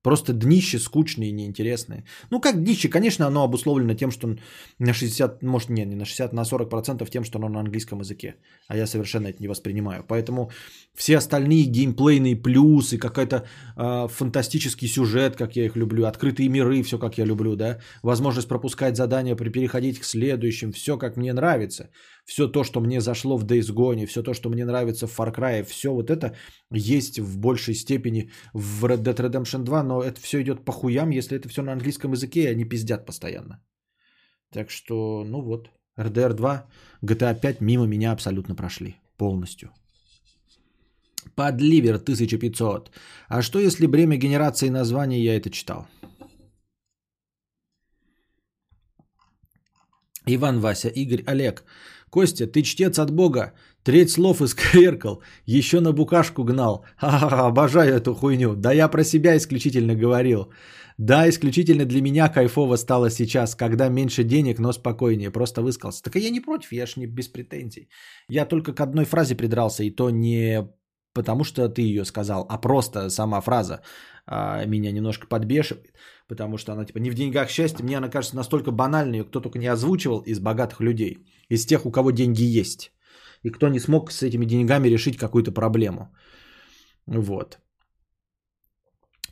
[0.02, 2.04] Просто днище скучные и неинтересные.
[2.30, 4.36] Ну, как днище, конечно, оно обусловлено тем, что
[4.78, 8.34] на 60, может, не, не на 60, на 40% тем, что оно на английском языке.
[8.68, 10.04] А я совершенно это не воспринимаю.
[10.08, 10.50] Поэтому
[10.94, 13.46] все остальные геймплейные плюсы, какой-то
[13.76, 18.48] э, фантастический сюжет, как я их люблю, открытые миры, все как я люблю, да, возможность
[18.48, 21.90] пропускать задания, при- переходить к следующим, все как мне нравится.
[22.24, 25.64] Все то, что мне зашло в Days все то, что мне нравится в Far Cry,
[25.64, 26.36] все вот это
[26.70, 31.10] есть в большей степени в Red Dead Redemption 2, но это все идет по хуям,
[31.10, 33.60] если это все на английском языке, и они пиздят постоянно.
[34.52, 36.66] Так что, ну вот, RDR 2,
[37.02, 38.96] GTA 5 мимо меня абсолютно прошли.
[39.16, 39.70] Полностью.
[41.34, 42.90] Подливер 1500.
[43.28, 45.86] А что если бремя генерации названий я это читал?
[50.26, 51.64] Иван, Вася, Игорь, Олег.
[52.12, 53.52] Костя, ты чтец от Бога.
[53.84, 55.22] Треть слов исковеркал.
[55.46, 56.84] Еще на букашку гнал.
[56.96, 58.54] Ха-ха, обожаю эту хуйню.
[58.54, 60.52] Да я про себя исключительно говорил.
[60.98, 65.30] Да, исключительно для меня кайфово стало сейчас, когда меньше денег, но спокойнее.
[65.30, 66.02] Просто высказался.
[66.02, 67.88] Так я не против, я ж не без претензий.
[68.28, 70.68] Я только к одной фразе придрался, и то не
[71.14, 73.80] потому, что ты ее сказал, а просто сама фраза
[74.26, 75.94] а, меня немножко подбешивает,
[76.28, 79.40] потому что она типа не в деньгах счастье, мне она кажется настолько банальной, ее кто
[79.40, 82.92] только не озвучивал из богатых людей, из тех, у кого деньги есть,
[83.42, 86.08] и кто не смог с этими деньгами решить какую-то проблему.
[87.06, 87.58] Вот.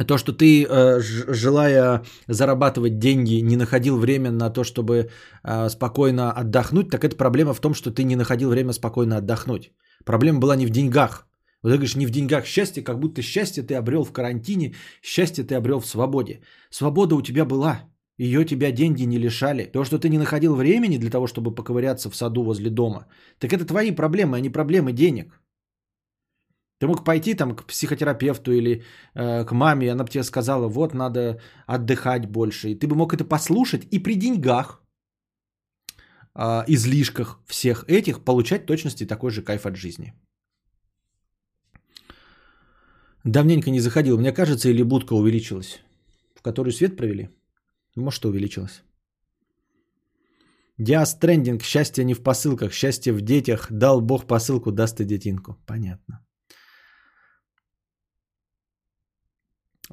[0.06, 5.10] То, что ты, э, желая зарабатывать деньги, не находил время на то, чтобы
[5.44, 9.72] э, спокойно отдохнуть, так это проблема в том, что ты не находил время спокойно отдохнуть.
[10.04, 11.26] Проблема была не в деньгах.
[11.62, 15.44] Вот ты говоришь, не в деньгах счастье, как будто счастье ты обрел в карантине, счастье
[15.44, 16.40] ты обрел в свободе.
[16.70, 17.82] Свобода у тебя была,
[18.20, 19.64] ее тебя деньги не лишали.
[19.72, 23.06] То, что ты не находил времени для того, чтобы поковыряться в саду возле дома,
[23.38, 25.40] так это твои проблемы, а не проблемы денег.
[26.80, 28.82] Ты мог пойти там к психотерапевту или
[29.14, 32.68] э, к маме, она бы тебе сказала, вот надо отдыхать больше.
[32.68, 34.82] И ты бы мог это послушать и при деньгах,
[36.34, 40.12] э, излишках всех этих получать точности такой же кайф от жизни.
[43.24, 44.18] Давненько не заходил.
[44.18, 45.80] Мне кажется, или будка увеличилась.
[46.34, 47.28] В которую свет провели?
[48.00, 48.82] Может, и увеличилась.
[50.78, 51.62] Диас трендинг.
[51.62, 52.72] Счастье не в посылках.
[52.72, 53.68] Счастье в детях.
[53.70, 55.56] Дал Бог посылку, даст и детинку.
[55.66, 56.20] Понятно.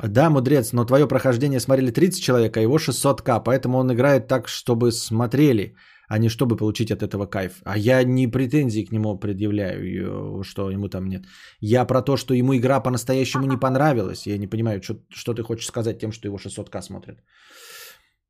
[0.04, 4.48] Да, мудрец, но твое прохождение смотрели 30 человек, а его 600к, поэтому он играет так,
[4.48, 5.76] чтобы смотрели,
[6.08, 7.62] а не чтобы получить от этого кайф.
[7.66, 11.26] А я не претензии к нему предъявляю, э, что ему там нет.
[11.60, 14.28] Я про то, что ему игра по-настоящему не понравилась.
[14.28, 17.18] Я не понимаю, что, что ты хочешь сказать тем, что его 600к смотрят.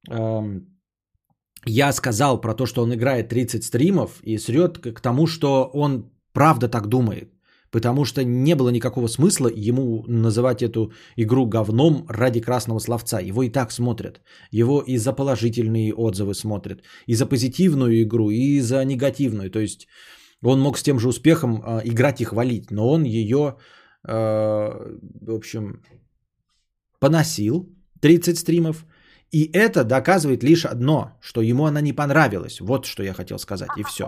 [0.09, 0.67] Эм,
[1.65, 6.11] Я сказал про то, что он играет 30 стримов и срет к тому, что он
[6.33, 7.33] правда так думает.
[7.71, 13.19] Потому что не было никакого смысла ему называть эту игру говном ради красного словца.
[13.19, 14.21] Его и так смотрят.
[14.51, 16.83] Его и за положительные отзывы смотрят.
[17.07, 19.51] И за позитивную игру, и за негативную.
[19.51, 19.87] То есть
[20.43, 22.71] он мог с тем же успехом э, играть и хвалить.
[22.71, 23.57] Но он ее,
[24.07, 25.81] э, в общем,
[26.99, 27.69] поносил
[28.01, 28.85] 30 стримов.
[29.31, 32.61] И это доказывает лишь одно, что ему она не понравилась.
[32.61, 34.05] Вот что я хотел сказать, и все.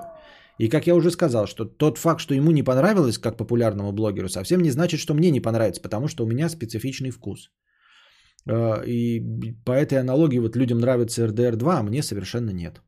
[0.60, 4.30] И как я уже сказал, что тот факт, что ему не понравилось как популярному блогеру,
[4.30, 7.50] совсем не значит, что мне не понравится, потому что у меня специфичный вкус.
[8.48, 9.22] Э, И
[9.66, 12.82] по этой аналогии вот людям нравится RDR 2, а мне совершенно нет.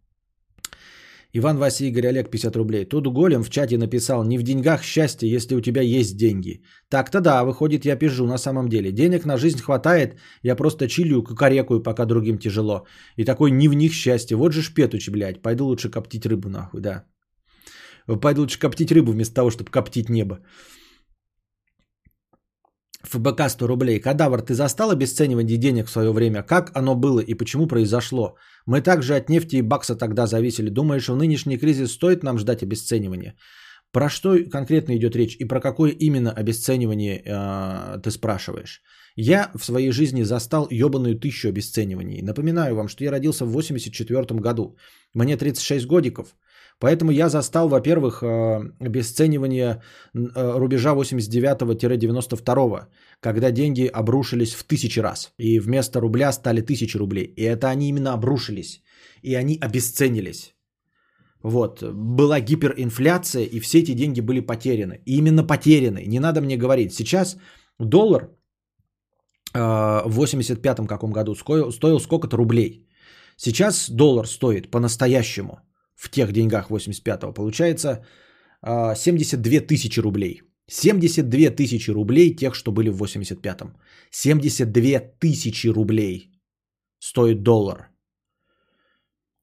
[1.34, 2.86] Иван, Вася, Игорь, Олег, 50 рублей.
[2.86, 6.62] Тут Голем в чате написал, не в деньгах счастье, если у тебя есть деньги.
[6.90, 8.92] Так-то да, выходит, я пижу на самом деле.
[8.92, 12.86] Денег на жизнь хватает, я просто чилю, кукарекаю, пока другим тяжело.
[13.18, 14.36] И такой не в них счастье.
[14.36, 15.42] Вот же шпетуч, блядь.
[15.42, 17.06] Пойду лучше коптить рыбу нахуй, да.
[18.22, 20.40] Пойду лучше коптить рыбу вместо того, чтобы коптить небо.
[23.04, 24.00] ФБК 100 рублей.
[24.00, 26.44] Кадавр, ты застал обесценивание денег в свое время?
[26.44, 28.36] Как оно было и почему произошло?
[28.66, 30.70] Мы также от нефти и бакса тогда зависели.
[30.70, 33.36] Думаешь, в нынешний кризис стоит нам ждать обесценивания?
[33.92, 38.82] Про что конкретно идет речь и про какое именно обесценивание э, ты спрашиваешь?
[39.16, 42.22] Я в своей жизни застал ебаную тысячу обесцениваний.
[42.22, 44.78] Напоминаю вам, что я родился в 84 году.
[45.14, 46.36] Мне 36 годиков.
[46.82, 49.82] Поэтому я застал, во-первых, э, обесценивание
[50.16, 52.88] э, рубежа 89-92,
[53.20, 55.32] когда деньги обрушились в тысячи раз.
[55.38, 57.34] И вместо рубля стали тысячи рублей.
[57.38, 58.82] И это они именно обрушились.
[59.22, 60.56] И они обесценились.
[61.44, 61.84] Вот.
[61.84, 65.02] Была гиперинфляция, и все эти деньги были потеряны.
[65.06, 66.08] И именно потеряны.
[66.08, 66.94] Не надо мне говорить.
[66.94, 67.38] Сейчас
[67.80, 68.24] доллар
[69.54, 69.60] э,
[70.08, 72.88] в 85-м каком году стоил сколько-то рублей.
[73.38, 75.60] Сейчас доллар стоит по-настоящему–
[76.02, 78.04] в тех деньгах 85-го, получается
[78.64, 80.42] 72 а, тысячи рублей.
[80.68, 83.76] 72 тысячи рублей тех, что были в 85-м.
[84.12, 86.32] 72 тысячи рублей
[87.00, 87.90] стоит доллар.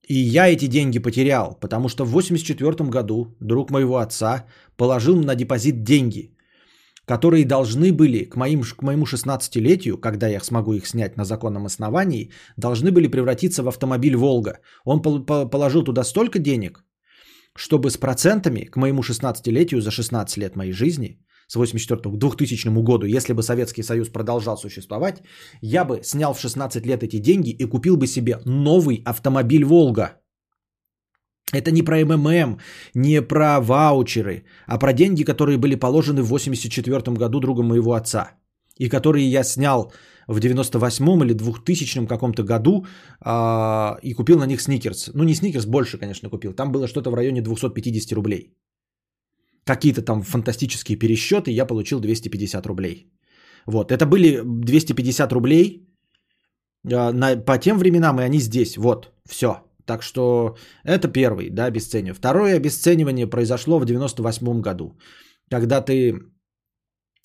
[0.09, 4.47] И я эти деньги потерял, потому что в 84 году друг моего отца
[4.77, 6.35] положил на депозит деньги,
[7.09, 11.65] которые должны были к, моим, к моему 16-летию, когда я смогу их снять на законном
[11.65, 14.59] основании, должны были превратиться в автомобиль «Волга».
[14.85, 15.01] Он
[15.51, 16.85] положил туда столько денег,
[17.57, 22.69] чтобы с процентами к моему 16-летию за 16 лет моей жизни, с 84 к 2000
[22.83, 25.23] году, если бы Советский Союз продолжал существовать,
[25.63, 30.21] я бы снял в 16 лет эти деньги и купил бы себе новый автомобиль «Волга».
[31.53, 32.59] Это не про МММ,
[32.95, 38.33] не про ваучеры, а про деньги, которые были положены в 84 году другом моего отца.
[38.79, 39.93] И которые я снял
[40.29, 42.87] в 98 или 2000 каком-то году
[43.21, 45.11] а, и купил на них сникерс.
[45.15, 46.53] Ну, не сникерс, больше, конечно, купил.
[46.53, 48.55] Там было что-то в районе 250 рублей.
[49.65, 53.11] Какие-то там фантастические пересчеты, я получил 250 рублей.
[53.67, 55.89] Вот, это были 250 рублей
[56.93, 58.77] а, на, по тем временам, и они здесь.
[58.77, 59.68] Вот, все.
[59.89, 62.15] Так что это первый, да, обесценивание.
[62.15, 64.99] Второе обесценивание произошло в 98 году,
[65.51, 66.15] когда ты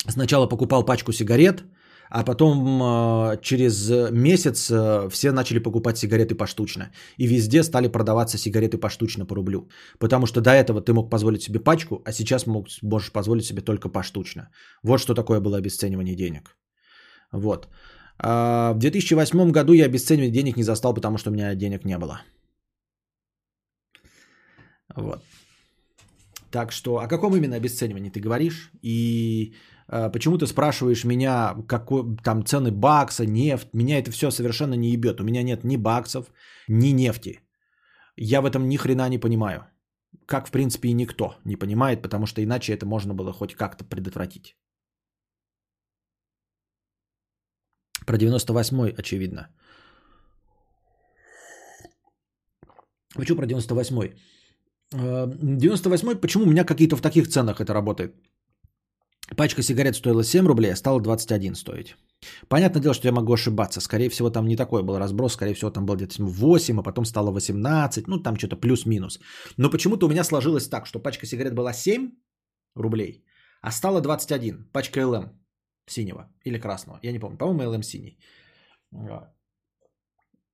[0.08, 1.64] сначала покупал пачку сигарет,
[2.10, 6.92] а потом э, через месяц э, все начали покупать сигареты поштучно.
[7.18, 9.68] И везде стали продаваться сигареты поштучно по рублю.
[10.00, 13.90] Потому что до этого ты мог позволить себе пачку, а сейчас можешь позволить себе только
[13.90, 14.50] поштучно.
[14.84, 16.56] Вот что такое было обесценивание денег.
[17.34, 17.68] Вот.
[18.20, 21.98] А в 2008 году я обесценивание денег не застал, потому что у меня денег не
[21.98, 22.22] было.
[24.96, 25.24] Вот.
[26.52, 28.72] Так что о каком именно обесценивании ты говоришь?
[28.84, 29.56] И
[29.88, 33.74] э, почему ты спрашиваешь меня, какой там цены бакса, нефть?
[33.74, 35.20] Меня это все совершенно не ебет.
[35.20, 36.32] У меня нет ни баксов,
[36.68, 37.40] ни нефти.
[38.16, 39.66] Я в этом ни хрена не понимаю.
[40.28, 43.84] Как, в принципе, и никто не понимает, потому что иначе это можно было хоть как-то
[43.84, 44.56] предотвратить.
[48.06, 49.48] Про 98-й, очевидно.
[53.16, 54.16] Почему про 98-й?
[54.94, 58.16] 98-й, почему у меня какие-то в таких ценах это работает?
[59.38, 61.96] Пачка сигарет стоила 7 рублей, а стала 21 стоить.
[62.48, 63.82] Понятное дело, что я могу ошибаться.
[63.82, 65.34] Скорее всего, там не такой был разброс.
[65.34, 68.08] Скорее всего, там был где-то 8, а потом стало 18.
[68.08, 69.20] Ну, там что-то плюс-минус.
[69.58, 72.12] Но почему-то у меня сложилось так, что пачка сигарет была 7
[72.76, 73.26] рублей,
[73.62, 74.70] а стала 21.
[74.74, 75.32] Пачка ЛМ
[75.88, 77.00] синего или красного.
[77.04, 77.38] Я не помню.
[77.38, 78.18] По-моему, ЛМ синий.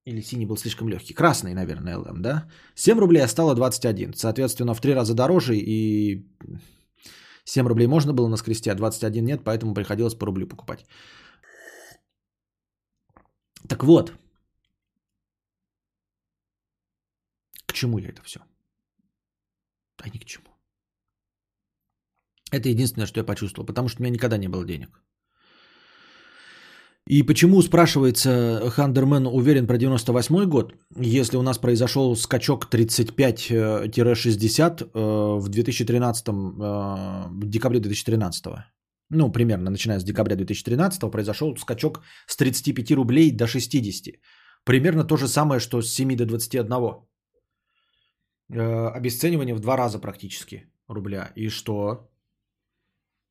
[0.06, 1.14] Или синий был слишком легкий.
[1.14, 2.50] Красный, наверное, ЛМ, да?
[2.76, 4.14] 7 рублей, а стало 21.
[4.14, 5.56] Соответственно, в 3 раза дороже.
[5.58, 6.26] И
[7.44, 10.86] 7 рублей можно было наскрести, а 21 нет, поэтому приходилось по рублю покупать.
[13.68, 14.14] Так вот.
[17.66, 18.40] К чему я это все?
[19.98, 20.46] Да ни к чему.
[22.52, 24.90] Это единственное, что я почувствовал, потому что у меня никогда не было денег.
[27.10, 35.40] И почему, спрашивается, Хандермен уверен про 98 год, если у нас произошел скачок 35-60 э,
[35.40, 38.46] в 2013, э, в декабре 2013.
[39.10, 44.14] Ну, примерно, начиная с декабря 2013 произошел скачок с 35 рублей до 60.
[44.64, 46.72] Примерно то же самое, что с 7 до 21.
[48.52, 51.32] Э, обесценивание в два раза практически рубля.
[51.36, 52.09] И что?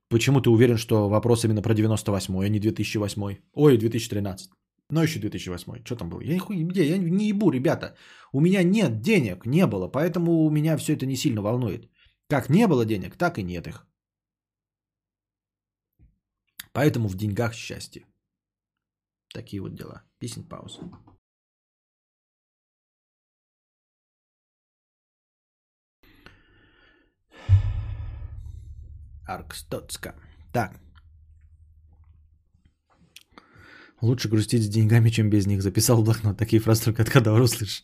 [0.09, 3.37] Почему ты уверен, что вопрос именно про 98-й, а не 2008?
[3.53, 4.51] Ой, 2013.
[4.91, 5.85] Но еще 2008.
[5.85, 6.21] Что там было?
[6.21, 7.95] Я, нихуя, я не ебу, ребята.
[8.33, 11.91] У меня нет денег, не было, поэтому у меня все это не сильно волнует.
[12.29, 13.87] Как не было денег, так и нет их.
[16.73, 18.07] Поэтому в деньгах счастье.
[19.35, 20.03] Такие вот дела.
[20.19, 20.81] Песен пауза.
[29.29, 30.15] Аркстоцка.
[30.53, 30.81] Так.
[34.01, 35.63] Лучше грустить с деньгами, чем без них.
[35.63, 36.39] Записал в блокнот.
[36.39, 37.83] Такие фразы только от когда услышишь.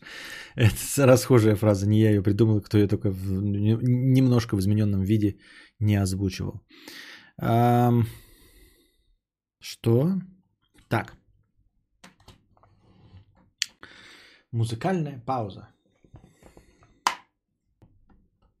[0.55, 1.87] Это расхожая фраза.
[1.87, 5.37] Не я ее придумал, кто ее только в, немножко в измененном виде
[5.79, 6.61] не озвучивал.
[7.41, 7.91] А,
[9.59, 10.13] что?
[10.87, 11.13] Так.
[14.51, 15.67] Музыкальная пауза.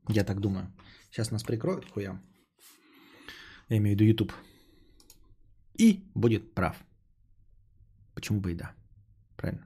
[0.09, 0.67] Я так думаю.
[1.09, 2.34] Сейчас нас прикроют хуям.
[3.69, 4.33] Я имею в виду YouTube.
[5.73, 6.77] И будет прав.
[8.13, 8.73] Почему бы и да?
[9.35, 9.65] Правильно?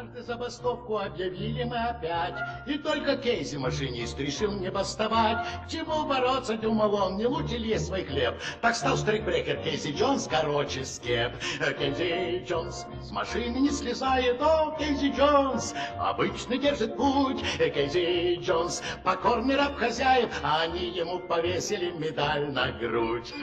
[0.00, 2.34] Однажды забастовку объявили мы опять,
[2.66, 5.46] И только Кейси, машинист, решил не бастовать.
[5.66, 8.34] К чему бороться, думал он, не лучше ли есть свой хлеб?
[8.62, 11.32] Так стал штрикбрекер Кейси Джонс, короче, скеп.
[11.78, 17.42] Кейси Джонс с машины не слезает, о, Кейси Джонс обычно держит путь.
[17.58, 23.34] Кейси Джонс покорный раб хозяев, а они ему повесили медаль на грудь.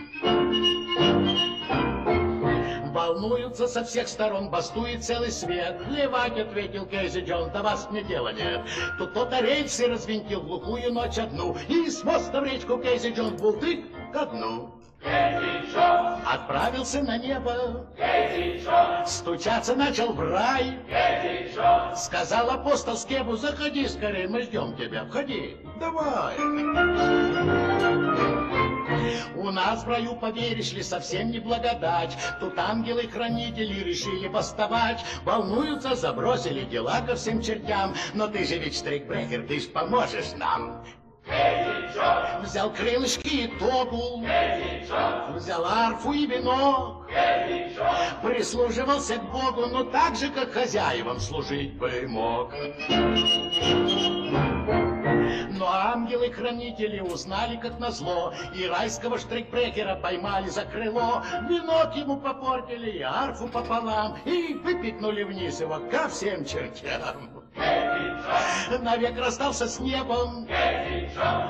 [2.97, 5.77] Волнуются со всех сторон, бастует целый свет.
[5.85, 8.61] Плевать, ответил Кейзи Джон, до вас мне дела нет.
[8.97, 13.85] Тут кто-то рельсы развинтил глухую ночь одну, И с моста в речку Кейзи Джон бултык
[14.11, 14.73] ко дну.
[16.25, 17.85] Отправился на небо,
[19.05, 20.79] стучаться начал в рай.
[21.95, 26.35] Сказал апостол Скебу, заходи скорее, мы ждем тебя, входи, давай.
[29.35, 32.17] У нас в раю, поверишь ли, совсем не благодать.
[32.39, 35.03] Тут ангелы-хранители решили бастовать.
[35.23, 37.95] Волнуются, забросили дела ко всем чертям.
[38.13, 40.83] Но ты же ведь штрикбрекер, ты ж поможешь нам.
[42.41, 44.23] Взял крылышки и тогу,
[45.35, 47.05] взял арфу и вино,
[48.23, 52.53] прислуживался к Богу, но так же, как хозяевам служить бы мог.
[55.67, 63.01] Но ангелы-хранители узнали, как назло, и райского штрикбрекера поймали за крыло, венок ему попортили, и
[63.01, 67.43] арфу пополам, и выпихнули вниз его ко всем чертям.
[68.79, 70.47] Навек расстался с небом,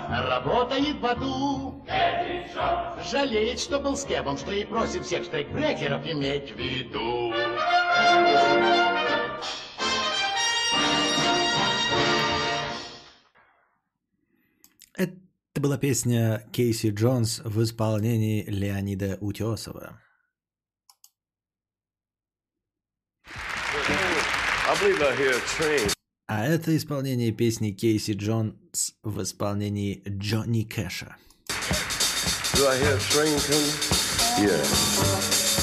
[0.09, 1.85] работает в аду,
[3.11, 7.35] жалеет, что был с кебом, что и просит всех штрикбрекеров иметь в виду.
[15.57, 19.99] Это была песня Кейси Джонс в исполнении Леонида Утесова.
[26.27, 31.15] А это исполнение песни Кейси Джонс в исполнении Джонни Кэша.
[32.53, 33.73] Do I hear a train coming?
[34.37, 34.61] Yeah.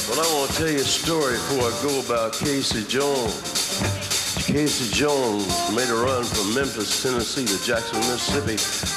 [0.08, 4.13] Well, I want to tell you a story before I go about Casey Jones.
[4.54, 8.54] Casey Jones made a run from Memphis, Tennessee to Jackson, Mississippi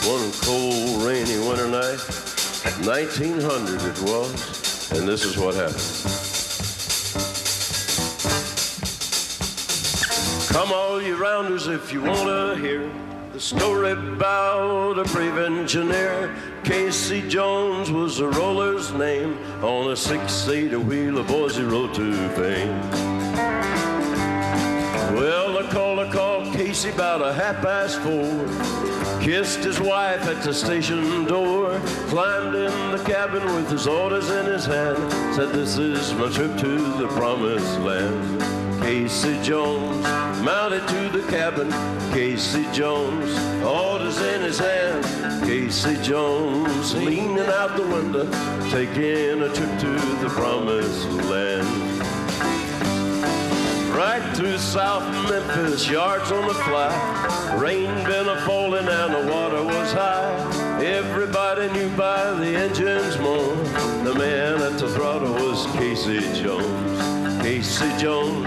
[0.08, 1.98] one cold, rainy winter night.
[2.86, 5.82] 1900 it was, and this is what happened.
[10.54, 12.92] Come all you rounders if you want to hear
[13.34, 16.36] the story about a brave engineer.
[16.66, 23.17] Casey Jones was a roller's name on a six-eight wheeler Boise rode to fame.
[25.18, 29.20] Well, I called, I called Casey about a half past four.
[29.20, 31.80] Kissed his wife at the station door.
[32.10, 34.96] Climbed in the cabin with his orders in his hand.
[35.34, 38.42] Said, This is my trip to the promised land.
[38.84, 40.06] Casey Jones
[40.44, 41.72] mounted to the cabin.
[42.14, 45.04] Casey Jones, orders in his hand.
[45.46, 48.30] Casey Jones leaning out the window,
[48.70, 51.87] taking a trip to the promised land.
[53.98, 57.56] Right through South Memphis, yards on the fly.
[57.58, 60.84] Rain been a falling and the water was high.
[60.86, 63.58] Everybody knew by the engine's moan.
[64.04, 67.42] The man at the throttle was Casey Jones.
[67.42, 68.44] Casey Jones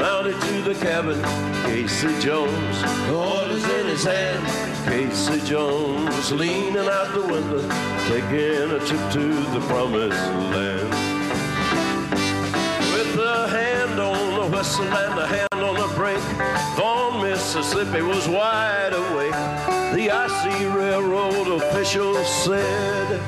[0.00, 1.22] mounted to the cabin.
[1.64, 4.46] Casey Jones, orders in his hand.
[4.88, 7.60] Casey Jones leaning out the window,
[8.08, 10.16] taking a trip to the promised
[10.54, 11.15] land.
[14.55, 16.23] whistle and a hand on the brake,
[16.75, 19.31] Vaughn, Mississippi was wide awake.
[19.95, 23.21] The icy railroad officials said,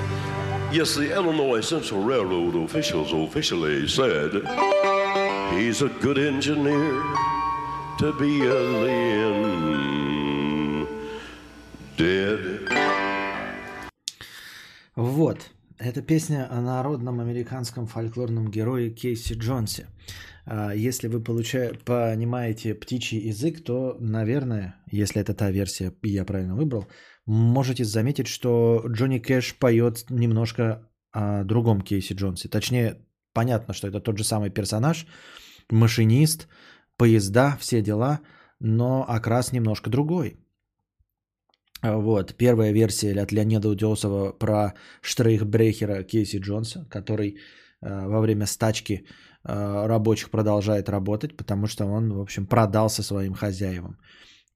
[0.71, 4.31] Yes, the Illinois Central Railroad officials officially said,
[5.53, 7.03] He's a good engineer
[7.99, 9.83] to be a laying
[11.97, 12.69] dead.
[14.95, 15.49] Вот.
[15.79, 19.87] Это песня о народном американском фольклорном герое Кейси Джонсе.
[20.50, 26.24] А, Если вы получа- понимаете птичий язык, то, наверное, если это та версия, и я
[26.24, 26.86] правильно выбрал,
[27.26, 32.48] можете заметить, что Джонни Кэш поет немножко о другом Кейси Джонсе.
[32.48, 32.96] Точнее,
[33.34, 35.06] понятно, что это тот же самый персонаж,
[35.70, 36.48] машинист,
[36.96, 38.20] поезда, все дела,
[38.60, 40.36] но окрас немножко другой.
[41.82, 44.72] А, Вот, первая версия от Леонида Утесова про
[45.02, 47.36] штрейхбрехера Кейси Джонса, который
[47.82, 49.04] э, во время стачки
[49.48, 53.98] рабочих продолжает работать, потому что он, в общем, продался своим хозяевам.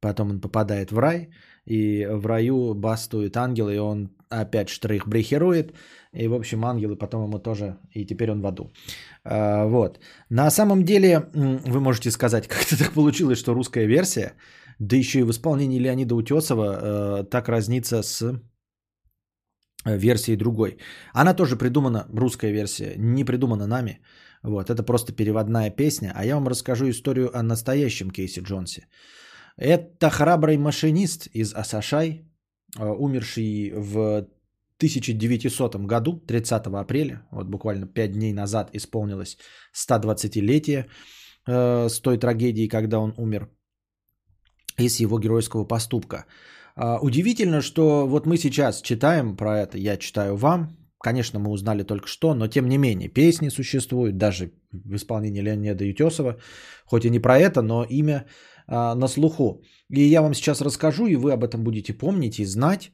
[0.01, 1.29] Потом он попадает в рай,
[1.65, 5.73] и в раю бастует ангел, и он опять штрейхбрехерует,
[6.13, 8.73] и, в общем, ангелы потом ему тоже, и теперь он в аду.
[9.25, 10.01] А, Вот.
[10.31, 14.33] На самом деле, вы можете сказать, как это так получилось, что русская версия,
[14.79, 18.39] да еще и в исполнении Леонида Утесова, э, так разнится с э,
[19.99, 20.79] версией другой.
[21.13, 24.01] Она тоже придумана, русская версия, не придумана нами.
[24.43, 26.13] Вот, это просто переводная песня.
[26.15, 28.87] А я вам расскажу историю о настоящем Кейси Джонсе.
[29.57, 32.25] Это храбрый машинист из Асашай,
[32.79, 34.27] э, умерший в
[34.79, 39.37] 1900 году, 30 апреля, вот буквально 5 дней назад исполнилось
[39.75, 40.87] 120-летие
[41.47, 43.49] э, с той трагедии, когда он умер,
[44.79, 46.25] и с его геройского поступка.
[46.75, 51.85] А, Удивительно, что вот мы сейчас читаем про это, я читаю вам, конечно, мы узнали
[51.85, 56.37] только что, но тем не менее, песни существуют, даже в исполнении Леонида Ютесова,
[56.87, 58.27] хоть и не про это, но имя
[58.67, 59.63] а, на слуху.
[59.91, 62.93] И я вам сейчас расскажу, и вы об этом будете помнить и знать.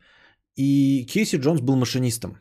[0.57, 2.39] И Кейси Джонс был машинистом,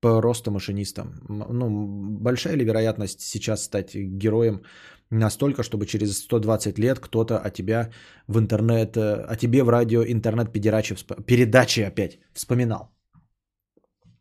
[0.00, 1.14] просто машинистом.
[1.28, 1.86] Ну,
[2.20, 4.62] большая ли вероятность сейчас стать героем
[5.10, 7.90] настолько, чтобы через 120 лет кто-то о тебя
[8.28, 12.95] в интернет, э, о тебе в радио интернет передачи опять вспоминал.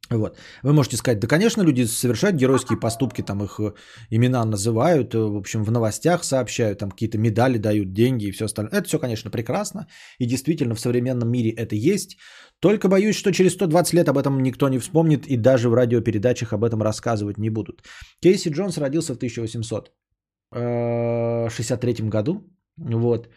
[0.09, 0.37] Вот.
[0.61, 3.73] Вы можете сказать, да, конечно, люди совершают геройские поступки, там их э,
[4.11, 8.45] имена называют, э, в общем, в новостях сообщают, там какие-то медали дают, деньги и все
[8.45, 8.71] остальное.
[8.71, 9.87] Это все, конечно, прекрасно,
[10.19, 12.17] и действительно в современном мире это есть.
[12.59, 16.53] Только боюсь, что через 120 лет об этом никто не вспомнит, и даже в радиопередачах
[16.53, 17.81] об этом рассказывать не будут.
[18.21, 22.43] Кейси Джонс родился в 1863 году.
[22.77, 23.29] Вот.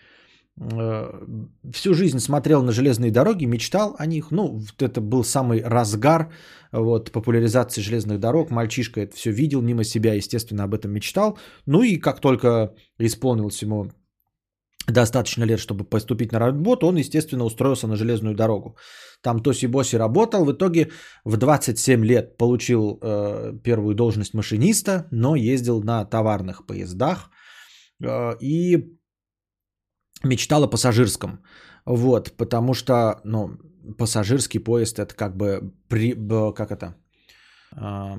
[0.61, 1.11] Э,
[1.73, 4.31] Всю жизнь смотрел на железные дороги, мечтал о них.
[4.31, 6.33] Ну, это был самый разгар
[6.73, 8.51] вот, популяризации железных дорог.
[8.51, 11.39] Мальчишка это все видел мимо себя, естественно, об этом мечтал.
[11.67, 13.91] Ну и как только исполнилось ему
[14.87, 18.77] достаточно лет, чтобы поступить на работу, он, естественно, устроился на железную дорогу.
[19.23, 20.91] Там тоси-боси работал, в итоге
[21.25, 27.31] в 27 лет получил э, первую должность машиниста, но ездил на товарных поездах
[28.03, 28.98] э, и
[30.25, 31.43] мечтал о пассажирском.
[31.85, 33.59] Вот, потому что, ну,
[33.97, 36.15] пассажирский поезд это как бы, при,
[36.53, 36.95] как это,
[37.73, 38.19] а,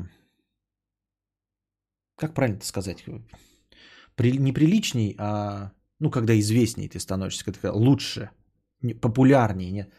[2.15, 3.03] как правильно это сказать,
[4.15, 8.30] При, неприличней, а, ну, когда известней ты становишься, когда лучше,
[8.81, 9.93] не- популярнее, нет.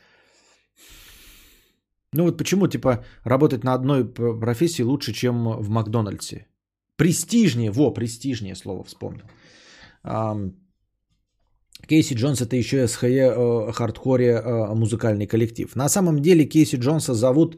[2.12, 6.48] Ну вот почему, типа, работать на одной профессии лучше, чем в Макдональдсе?
[6.96, 9.24] Престижнее, во, престижнее слово вспомнил.
[11.86, 15.76] Кейси Джонс это еще СХЕ э, хардкоре э, музыкальный коллектив.
[15.76, 17.56] На самом деле Кейси Джонса зовут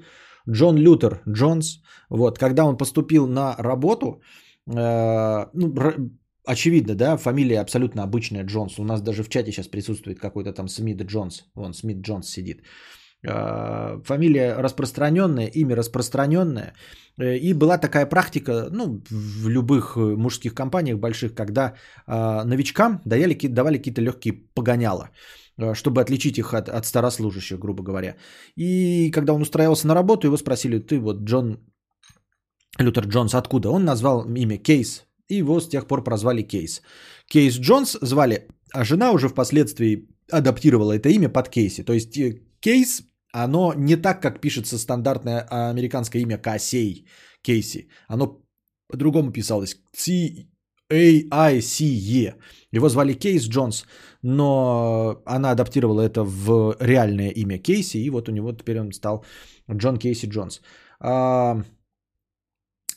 [0.48, 1.80] Джон Лютер Джонс.
[2.10, 4.22] Вот, когда он поступил на работу,
[4.66, 5.74] э, ну,
[6.46, 8.78] очевидно, да, фамилия абсолютно обычная Джонс.
[8.78, 11.44] У нас даже в чате сейчас присутствует какой-то там Смит Джонс.
[11.54, 12.60] Вон, Смит Джонс сидит.
[12.60, 16.74] Э, Фамилия распространенная, имя распространенное.
[17.18, 21.74] Э, И была такая практика, ну, в любых э, мужских компаниях больших, когда
[22.06, 25.10] э, новичкам давали, давали какие-то легкие погоняла,
[25.58, 28.16] э, чтобы отличить их от, от старослужащих, грубо говоря.
[28.56, 31.58] И когда он устраивался на работу, его спросили, ты вот Джон
[32.78, 33.68] Лютер Джонс откуда?
[33.70, 36.82] Он назвал имя Кейс, и его с тех пор прозвали Кейс.
[37.26, 41.84] Кейс Джонс звали, а жена уже впоследствии адаптировала это имя под Кейси.
[41.84, 42.18] То есть
[42.60, 43.02] Кейс,
[43.32, 47.06] оно не так, как пишется стандартное а, американское имя Кассей,
[47.42, 47.88] Кейси.
[48.08, 48.42] Оно
[48.88, 49.76] по-другому писалось.
[50.90, 52.34] AICE.
[52.70, 53.84] Его звали Кейс Джонс,
[54.22, 59.24] но она адаптировала это в реальное имя Кейси, и вот у него теперь он стал
[59.70, 60.60] Джон Кейси Джонс.
[61.00, 61.62] А,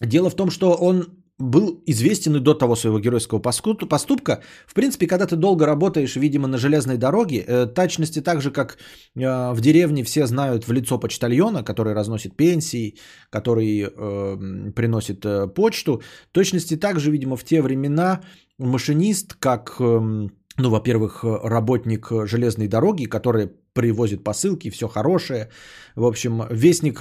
[0.02, 4.42] Дело в том, что он был известен и до того своего геройского поступка.
[4.68, 8.78] В принципе, когда ты долго работаешь, видимо, на железной дороге, э, точности так же, как
[9.16, 12.96] э, в деревне все знают в лицо почтальона, который разносит пенсии,
[13.30, 15.26] который э, приносит
[15.56, 16.02] почту,
[16.32, 18.22] точности так же, видимо, в те времена
[18.58, 19.84] машинист, как, э,
[20.58, 25.50] ну, во-первых, работник железной дороги, который привозит посылки, все хорошее,
[25.96, 27.00] в общем, вестник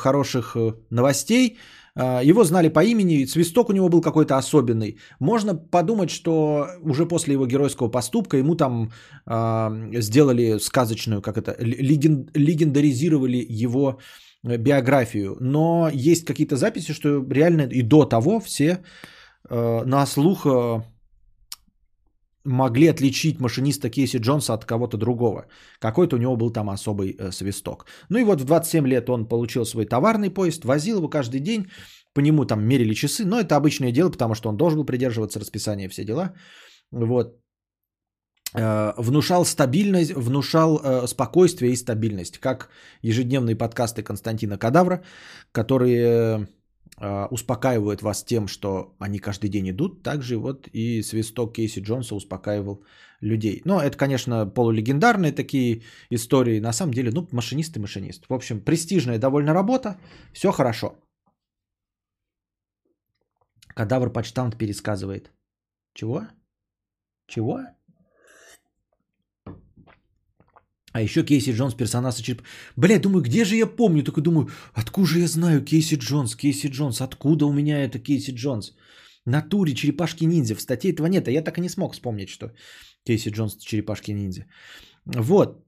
[0.00, 0.56] хороших
[0.90, 1.58] новостей–
[1.96, 4.98] его знали по имени, свисток у него был какой-то особенный.
[5.20, 8.90] Можно подумать, что уже после его геройского поступка ему там
[9.26, 14.00] э, сделали сказочную, как это, леген, легендаризировали его
[14.42, 15.36] э, биографию.
[15.40, 18.82] Но есть какие-то записи, что реально и до того все
[19.48, 20.82] э, на слух э,
[22.44, 25.46] могли отличить машиниста Кейси Джонса от кого-то другого.
[25.80, 27.86] Какой-то у него был там особый э, свисток.
[28.10, 31.66] Ну и вот в 27 лет он получил свой товарный поезд, возил его каждый день,
[32.14, 35.40] по нему там мерили часы, но это обычное дело, потому что он должен был придерживаться
[35.40, 36.34] расписания, все дела.
[36.92, 37.38] Вот.
[38.54, 42.68] Э, внушал стабильность, внушал э, спокойствие и стабильность, как
[43.02, 45.02] ежедневные подкасты Константина Кадавра,
[45.52, 46.46] которые а,
[47.30, 52.84] успокаивают вас тем, что они каждый день идут, также вот и свисток Кейси Джонса успокаивал
[53.20, 53.62] людей.
[53.64, 56.60] Но это, конечно, полулегендарные такие истории.
[56.60, 58.26] На самом деле, ну, машинист и машинист.
[58.28, 59.98] В общем, престижная довольно работа,
[60.32, 60.96] все хорошо.
[63.74, 65.32] Кадавр почтамт пересказывает.
[65.94, 66.22] Чего?
[67.26, 67.60] Чего?
[70.94, 72.42] А еще Кейси Джонс, персонаж череп.
[72.76, 74.04] Бля, думаю, где же я помню?
[74.04, 78.32] Только думаю, откуда же я знаю Кейси Джонс, Кейси Джонс, откуда у меня это Кейси
[78.32, 78.72] Джонс?
[79.26, 80.54] Натуре черепашки ниндзя.
[80.54, 82.52] В статье этого нет, а я так и не смог вспомнить, что
[83.04, 84.46] Кейси Джонс черепашки ниндзя.
[85.04, 85.64] Вот.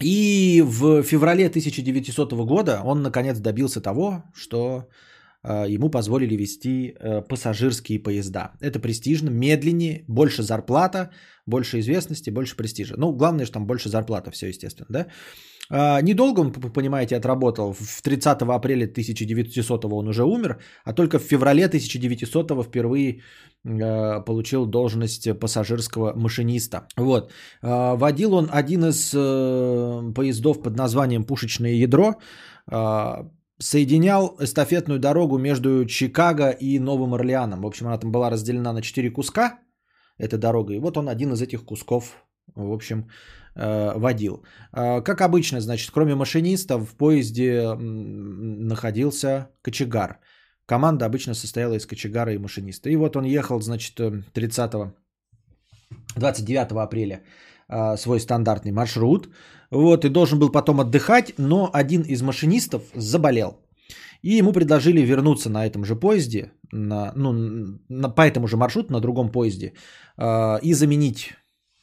[0.00, 4.88] И в феврале 1900 года он наконец добился того, что
[5.44, 8.52] ему позволили вести э, пассажирские поезда.
[8.60, 11.10] Это престижно, медленнее, больше зарплата,
[11.46, 12.94] больше известности, больше престижа.
[12.96, 15.06] Ну, главное, что там больше зарплата, все естественно, да.
[15.70, 17.72] А, недолго он, понимаете, отработал.
[17.72, 23.22] В 30 апреля 1900 он уже умер, а только в феврале 1900 впервые
[23.64, 26.88] получил должность пассажирского машиниста.
[26.96, 27.32] Вот.
[27.62, 32.16] Водил он один из э, поездов под названием «Пушечное ядро»,
[33.62, 37.62] соединял эстафетную дорогу между Чикаго и Новым Орлеаном.
[37.62, 39.58] В общем, она там была разделена на 4 куска–
[40.22, 40.74] эта дорога.
[40.74, 42.24] И вот он один из этих кусков,
[42.54, 43.08] в общем,
[43.56, 44.44] э, водил.
[44.72, 50.18] Э, как обычно, значит, кроме машиниста в поезде находился кочегар.
[50.66, 52.90] Команда обычно состояла из кочегара и машиниста.
[52.90, 54.00] И вот он ехал, значит,
[54.32, 54.92] 30 э,
[56.16, 57.22] 29 апреля
[57.96, 59.28] свой стандартный маршрут.
[59.72, 63.52] Вот, и должен был потом отдыхать, но один из машинистов заболел.
[64.22, 67.32] И ему предложили вернуться на этом же поезде, на, ну,
[67.88, 69.72] на, по этому же маршруту, на другом поезде,
[70.18, 71.32] э, и заменить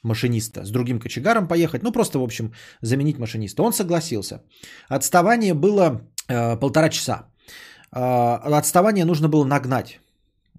[0.04, 3.64] машиниста, с другим кочегаром поехать, ну просто, в общем, заменить машиниста.
[3.64, 4.44] Он согласился.
[4.88, 7.26] Отставание было э, полтора часа.
[7.92, 10.00] Э, отставание нужно было нагнать.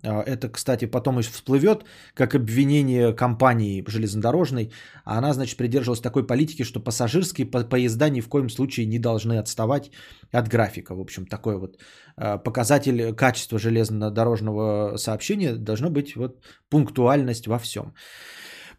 [0.02, 4.72] А, это, кстати, потом и всплывет как обвинение компании железнодорожной.
[5.04, 9.90] Она, значит, придерживалась такой политики, что пассажирские поезда ни в коем случае не должны отставать
[10.32, 10.94] от графика.
[10.94, 11.78] В общем, такой вот
[12.16, 17.94] а, показатель качества железнодорожного сообщения должно быть вот пунктуальность во всем.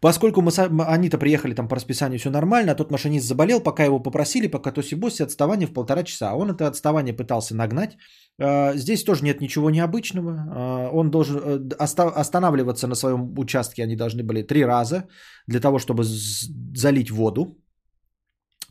[0.02, 0.50] Поскольку мы,
[0.82, 4.72] они-то приехали там по расписанию, все нормально, а тот машинист заболел, пока его попросили, пока
[4.72, 6.30] то босе отставание в полтора часа.
[6.30, 7.96] А он это отставание пытался нагнать.
[8.40, 10.32] А, здесь тоже нет ничего необычного.
[10.50, 15.08] А, он должен э, останавливаться на своем участке, они должны были три раза
[15.46, 17.58] для того, чтобы залить воду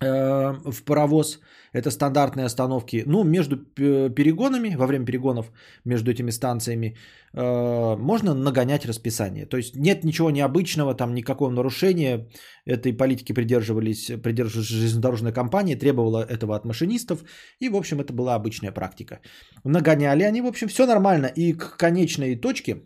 [0.01, 1.39] в паровоз.
[1.73, 3.03] Это стандартные остановки.
[3.07, 5.51] Ну, между перегонами, во время перегонов
[5.85, 6.97] между этими станциями,
[7.33, 9.45] э, можно нагонять расписание.
[9.45, 12.27] То есть нет ничего необычного, там никакого нарушения.
[12.65, 17.23] Этой политики придерживались, придерживалась железнодорожная компания, требовала этого от машинистов.
[17.59, 19.19] И, в общем, это была обычная практика.
[19.63, 21.27] Нагоняли они, в общем, все нормально.
[21.27, 22.81] И к конечной точке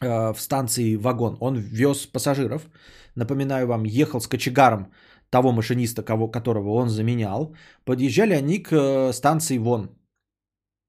[0.00, 2.62] э, в станции вагон он вез пассажиров.
[3.16, 4.92] Напоминаю вам, ехал с кочегаром
[5.30, 7.54] того машиниста, кого, которого он заменял,
[7.84, 9.90] подъезжали они к э, станции Вон.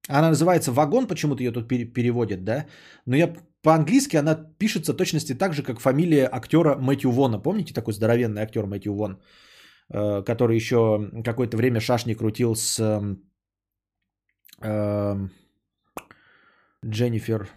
[0.09, 2.65] Она называется вагон, почему-то ее тут переводят, да?
[3.05, 7.39] Но я по-английски она пишется точности так же, как фамилия актера Мэтью Вона.
[7.39, 9.21] Помните такой здоровенный актер Мэтью Вон,
[9.89, 12.79] э, который еще какое-то время шашни крутил с
[14.61, 15.31] эм,
[16.85, 17.49] Дженнифер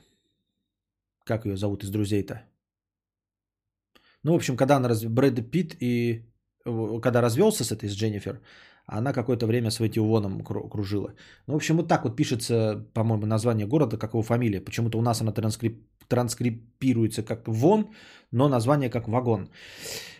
[1.24, 2.42] Как ее зовут из друзей-то?
[4.22, 5.04] Ну, в общем, когда она раз...
[5.04, 6.29] Брэд Питт и...
[6.66, 8.40] э, Когда развелся с этой, с Дженнифер,
[8.86, 11.14] она какое-то время с Ватионом кру- кружила.
[11.46, 14.60] Ну, в общем, вот так вот пишется, по-моему, название города, как его фамилия.
[14.60, 15.86] Почему-то у нас она транскрип...
[16.08, 17.90] транскрипируется как Вон,
[18.32, 19.48] но название как Вагон.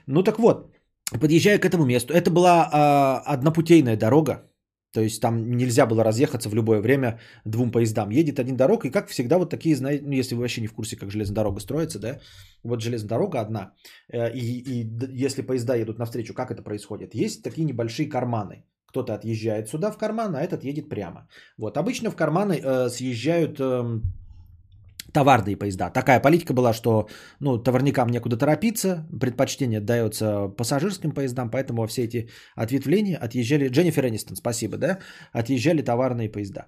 [0.07, 0.73] Ну, так вот,
[1.21, 4.50] подъезжая к этому месту, это была а, однопутейная дорога,
[4.93, 8.11] то есть там нельзя было разъехаться в любое время двум поездам.
[8.11, 10.75] Едет один дорога, и как всегда вот такие, знаете, ну если вы вообще не в
[10.75, 12.21] курсе, как железная дорога строится, да,
[12.65, 13.73] вот железная дорога одна,
[14.13, 14.89] э, и, и
[15.27, 17.15] если поезда едут навстречу, как это происходит?
[17.15, 18.65] Есть такие небольшие карманы.
[18.87, 21.29] Кто-то отъезжает сюда в карман, а этот едет прямо.
[21.57, 24.03] Вот обычно в карманы э, съезжают эм,
[25.13, 25.91] товарные поезда.
[25.91, 27.09] Такая политика была, что
[27.41, 34.37] ну, товарникам некуда торопиться, предпочтение отдается пассажирским поездам, поэтому все эти ответвления отъезжали, Дженнифер Энистон,
[34.37, 34.99] спасибо, да,
[35.33, 36.67] отъезжали товарные поезда.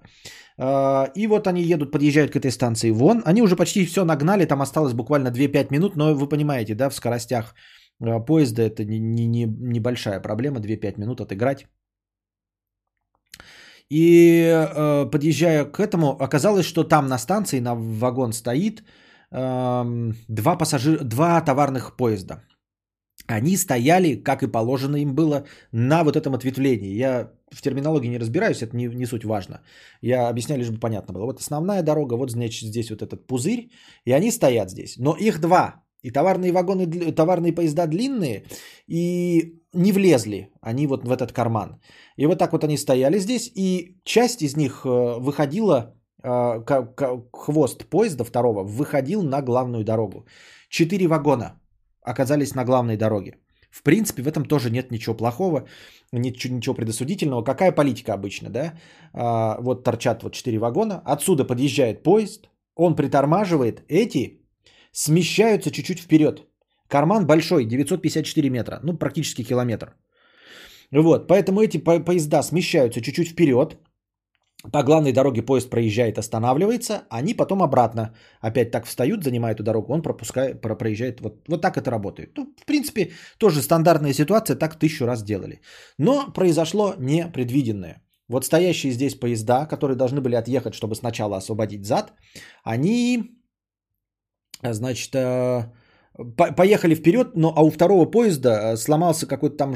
[0.57, 4.45] А, И вот они едут, подъезжают к этой станции вон, они уже почти все нагнали,
[4.45, 7.55] там осталось буквально 2-5 минут, но вы понимаете, да, в скоростях
[8.01, 11.67] а, поезда это не, не, не- небольшая проблема, 2-5 минут отыграть.
[13.93, 18.83] И э, подъезжая к этому, оказалось, что там на станции на вагон стоит
[19.31, 22.41] эм, два, пассажир, два товарных поезда.
[23.27, 26.97] Они стояли, как и положено им было, на вот этом ответвлении.
[26.97, 29.61] Я в терминологии не разбираюсь, это не, не суть важно.
[30.01, 31.25] Я объясняю, лишь бы понятно было.
[31.25, 33.69] Вот основная дорога, вот значит здесь вот этот пузырь,
[34.05, 34.97] и они стоят здесь.
[34.97, 35.83] Но их два.
[36.01, 38.43] И товарные вагоны, товарные поезда длинные,
[38.87, 41.81] и не влезли они вот в этот карман.
[42.17, 46.63] И вот так вот они стояли здесь, и часть из них э, выходила, э,
[47.31, 50.25] хвост поезда второго выходил на главную дорогу.
[50.69, 51.59] Четыре вагона
[52.01, 53.37] оказались на главной дороге.
[53.73, 55.67] В принципе, в этом тоже нет ничего плохого,
[56.11, 57.43] ничего, ничего предосудительного.
[57.43, 58.73] Какая политика обычно, да?
[59.13, 64.41] А, вот торчат вот четыре вагона, отсюда подъезжает поезд, он притормаживает, эти
[64.91, 66.47] смещаются чуть-чуть вперед.
[66.93, 69.95] Карман большой, 954 метра, ну практически километр.
[70.91, 73.77] Вот, поэтому эти по- поезда смещаются чуть-чуть вперед.
[74.71, 79.93] По главной дороге поезд проезжает, останавливается, они потом обратно опять так встают, занимают эту дорогу,
[79.93, 81.19] он пропускает, про- проезжает.
[81.21, 82.37] Вот, вот так это работает.
[82.37, 83.09] Ну, в принципе,
[83.39, 85.61] тоже стандартная ситуация, так тысячу раз делали.
[85.97, 88.03] Но произошло непредвиденное.
[88.29, 92.13] Вот стоящие здесь поезда, которые должны были отъехать, чтобы сначала освободить зад,
[92.63, 93.23] они,
[94.61, 95.71] значит, э,
[96.17, 99.75] по- поехали вперед, но а у второго поезда э, сломался какой-то там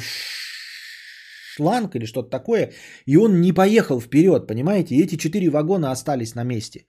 [1.57, 2.72] шланг или что-то такое,
[3.05, 4.95] и он не поехал вперед, понимаете?
[4.95, 6.85] И эти четыре вагона остались на месте.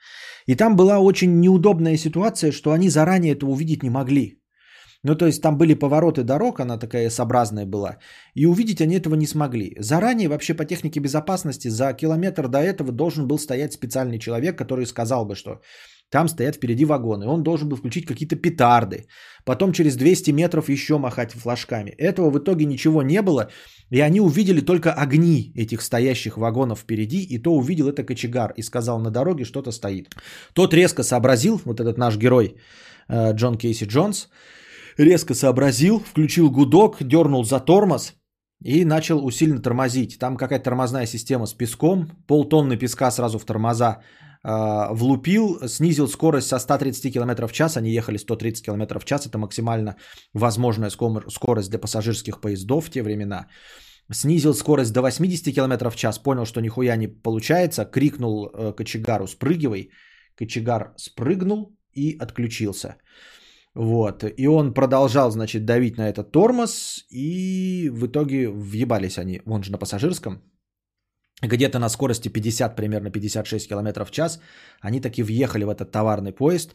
[0.46, 4.38] И там была очень неудобная ситуация, что они заранее это увидеть не могли.
[5.04, 7.98] Ну, то есть там были повороты дорог, она такая сообразная была,
[8.34, 9.76] и увидеть они этого не смогли.
[9.78, 14.86] Заранее вообще по технике безопасности за километр до этого должен был стоять специальный человек, который
[14.86, 15.60] сказал бы, что
[16.10, 17.26] там стоят впереди вагоны.
[17.26, 19.06] Он должен был включить какие-то петарды.
[19.44, 21.90] Потом через 200 метров еще махать флажками.
[21.90, 23.48] Этого в итоге ничего не было.
[23.90, 27.22] И они увидели только огни этих стоящих вагонов впереди.
[27.22, 30.14] И то увидел это кочегар и сказал, на дороге что-то стоит.
[30.54, 32.56] Тот резко сообразил, вот этот наш герой
[33.08, 34.28] э, Джон Кейси Джонс,
[34.96, 38.14] резко сообразил, включил гудок, дернул за тормоз
[38.64, 40.18] и начал усиленно тормозить.
[40.18, 44.00] Там какая-то тормозная система с песком, полтонны песка сразу в тормоза
[44.44, 49.38] влупил, снизил скорость со 130 км в час, они ехали 130 км в час, это
[49.38, 49.96] максимально
[50.34, 53.46] возможная скорость для пассажирских поездов в те времена.
[54.10, 59.26] Снизил скорость до 80 км в час, понял, что нихуя не получается, крикнул э, кочегару
[59.26, 59.90] «спрыгивай».
[60.34, 62.96] Кочегар спрыгнул и отключился.
[63.74, 64.24] Вот.
[64.24, 69.72] И он продолжал, значит, давить на этот тормоз, и в итоге въебались они, он же
[69.72, 70.42] на пассажирском,
[71.42, 74.40] где-то на скорости 50, примерно 56 км в час,
[74.80, 76.74] они таки въехали в этот товарный поезд,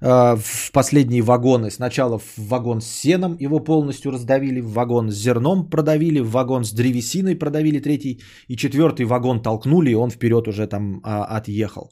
[0.00, 1.70] э, в последние вагоны.
[1.70, 6.64] Сначала в вагон с сеном его полностью раздавили, в вагон с зерном продавили, в вагон
[6.64, 11.90] с древесиной продавили третий, и четвертый вагон толкнули, и он вперед уже там а, отъехал.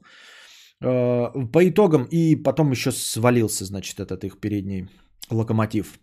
[0.83, 4.89] Э, По итогам, и потом еще свалился, значит, этот их передний
[5.31, 6.01] локомотив.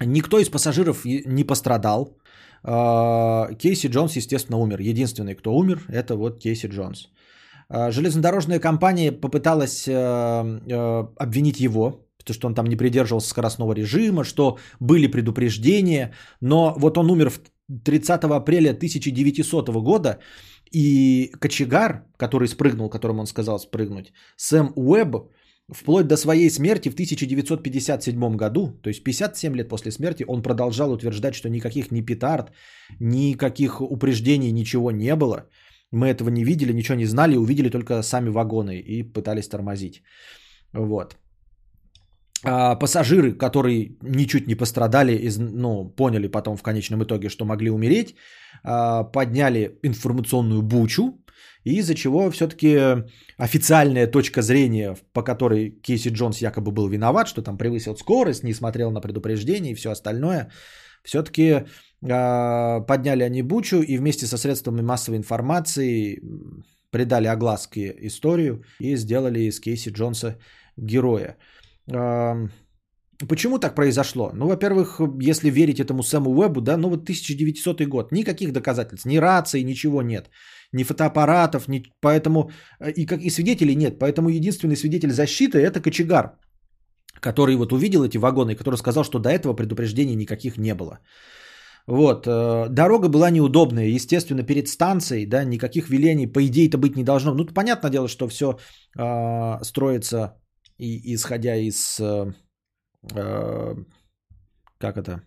[0.00, 2.16] Никто из пассажиров не пострадал.
[2.64, 4.80] Э, Кейси Джонс, естественно, умер.
[4.80, 7.08] Единственный, кто умер, это вот Кейси Джонс.
[7.68, 13.72] Э, Железнодорожная компания попыталась э, э, обвинить его, потому что он там не придерживался скоростного
[13.72, 17.40] режима, что были предупреждения, но вот он умер в
[17.84, 20.18] 30 апреля 1900 года,
[20.72, 25.30] и кочегар, который спрыгнул, которому он сказал спрыгнуть, Сэм Уэбб,
[25.72, 30.92] вплоть до своей смерти в 1957 году, то есть 57 лет после смерти, он продолжал
[30.92, 32.52] утверждать, что никаких ни петард,
[33.00, 35.48] никаких упреждений, ничего не было.
[35.92, 40.02] Мы этого не видели, ничего не знали, увидели только сами вагоны и пытались тормозить.
[40.72, 41.16] Вот.
[42.44, 48.16] а, пассажиры, которые ничуть не пострадали, ну, поняли потом в конечном итоге, что могли умереть,
[48.64, 51.22] а, подняли информационную бучу,
[51.64, 53.04] из-за чего все-таки
[53.36, 58.54] официальная точка зрения, по которой Кейси Джонс якобы был виноват, что там превысил скорость, не
[58.54, 60.50] смотрел на предупреждение и все остальное,
[61.04, 61.64] все-таки э,
[62.86, 66.20] подняли они бучу и вместе со средствами массовой информации
[66.90, 70.38] придали огласке историю и сделали из Кейси Джонса
[70.76, 71.36] героя.
[71.92, 72.48] Э,
[73.28, 74.30] Почему так произошло?
[74.34, 79.18] Ну, во-первых, если верить этому Сэму Уэбу, да, ну вот 1900 год, никаких доказательств, ни
[79.18, 80.30] рации, ничего нет
[80.72, 81.82] ни фотоаппаратов, ни...
[82.00, 82.50] поэтому
[82.80, 83.98] э, и, как, и свидетелей нет.
[83.98, 86.38] Поэтому единственный свидетель защиты это кочегар,
[87.20, 90.98] который вот увидел эти вагоны, который сказал, что до этого предупреждений никаких не было.
[91.86, 97.04] Вот, э, дорога была неудобная, естественно, перед станцией, да, никаких велений, по идее-то быть не
[97.04, 97.34] должно.
[97.34, 98.58] Ну, понятное дело, что все
[98.98, 100.34] э, строится,
[100.78, 102.32] и, исходя из, э,
[103.14, 103.74] э,
[104.78, 105.22] как это,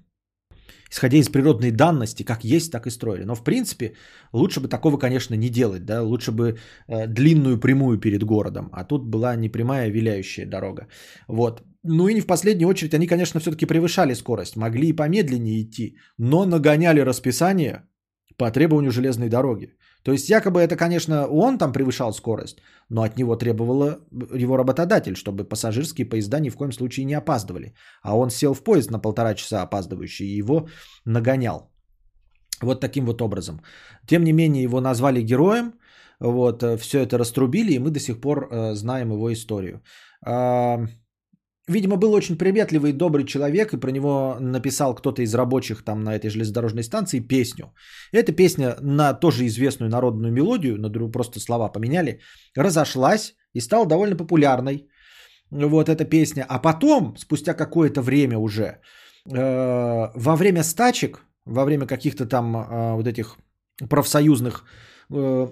[0.91, 3.23] исходя из природной данности, как есть, так и строили.
[3.25, 3.95] Но в принципе
[4.33, 6.57] лучше бы такого, конечно, не делать, да, лучше бы
[6.87, 10.87] э, длинную прямую перед городом, а тут была не прямая, а виляющая дорога.
[11.27, 11.63] Вот.
[11.83, 15.97] Ну и не в последнюю очередь, они, конечно, все-таки превышали скорость, могли и помедленнее идти,
[16.17, 17.83] но нагоняли расписание
[18.37, 19.73] по требованию железной дороги.
[20.03, 22.57] То есть якобы это, конечно, он там превышал скорость,
[22.89, 23.99] но от него требовало
[24.33, 27.73] его работодатель, чтобы пассажирские поезда ни в коем случае не опаздывали.
[28.03, 30.67] А он сел в поезд на полтора часа опаздывающий и его
[31.05, 31.71] нагонял.
[32.61, 33.61] Вот таким вот образом.
[34.07, 35.73] Тем не менее, его назвали героем,
[36.19, 39.81] вот, э, все это раструбили, и мы до сих пор э, знаем его историю.
[40.25, 40.87] Э,
[41.67, 46.03] Видимо, был очень приветливый и добрый человек, и про него написал кто-то из рабочих там
[46.03, 47.73] на этой железнодорожной станции песню.
[48.11, 52.19] Эта песня на тоже известную народную мелодию, на другую просто слова поменяли,
[52.55, 54.87] разошлась и стала довольно популярной.
[55.51, 56.45] Вот эта песня.
[56.47, 62.93] А потом, спустя какое-то время уже, э, во время стачек, во время каких-то там э,
[62.95, 63.37] вот этих
[63.89, 64.65] профсоюзных
[65.09, 65.47] э,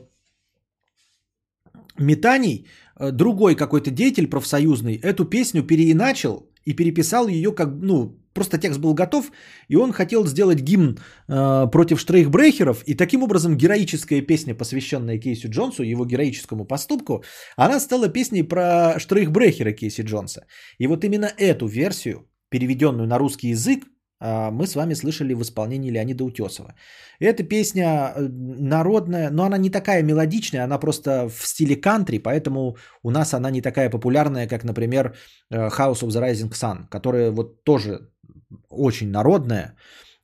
[1.98, 8.58] метаний, Э, другой какой-то деятель профсоюзный эту песню переиначил и переписал ее как, ну, просто
[8.58, 9.32] текст был готов,
[9.68, 10.98] и он хотел сделать гимн
[11.28, 17.24] э, против штрейхбрехеров, и таким образом героическая песня, посвященная Кейсу Джонсу, его героическому поступку,
[17.58, 20.46] она стала песней про штрейхбрехера Кейси Джонса.
[20.78, 23.84] И вот именно эту версию, переведенную на русский язык,
[24.24, 26.76] мы с вами слышали в исполнении Леонида Утесова.
[27.20, 28.28] Эта песня э,
[28.60, 33.52] народная, но она не такая мелодичная, она просто в стиле кантри, поэтому у нас она
[33.52, 35.16] не такая популярная, как, например,
[35.52, 38.10] э, House of the Rising Sun, которая вот тоже
[38.70, 39.76] очень народная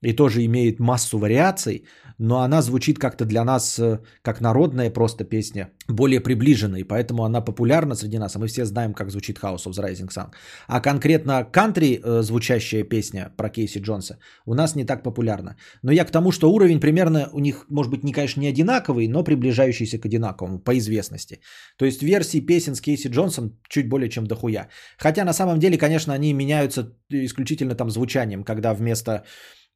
[0.01, 1.85] и тоже имеет массу вариаций,
[2.19, 7.23] но она звучит как-то для нас э, как народная просто песня, более приближенная, и поэтому
[7.23, 10.27] она популярна среди нас, а мы все знаем, как звучит House of the Rising Sun.
[10.67, 15.55] А конкретно кантри э, звучащая песня про Кейси Джонса у нас не так популярна.
[15.81, 19.07] Но я к тому, что уровень примерно у них, может быть, не, конечно, не одинаковый,
[19.07, 21.39] но приближающийся к одинаковому по известности.
[21.77, 24.67] То есть версии песен с Кейси Джонсом чуть более чем дохуя.
[24.97, 29.23] Хотя на самом деле, конечно, они меняются исключительно там звучанием, когда вместо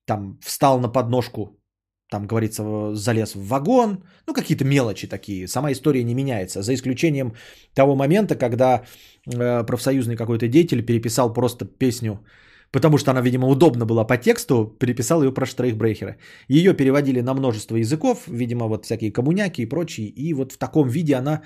[0.06, 1.63] там встал на подножку
[2.14, 2.64] там говорится,
[2.94, 7.34] залез в вагон, ну какие-то мелочи такие, сама история не меняется, за исключением
[7.74, 8.84] того момента, когда
[9.26, 12.20] э, профсоюзный какой-то деятель переписал просто песню,
[12.72, 16.18] потому что она, видимо, удобна была по тексту, переписал ее про штрейхбрехера.
[16.50, 20.90] Ее переводили на множество языков, видимо, вот всякие коммуняки и прочие, и вот в таком
[20.90, 21.42] виде она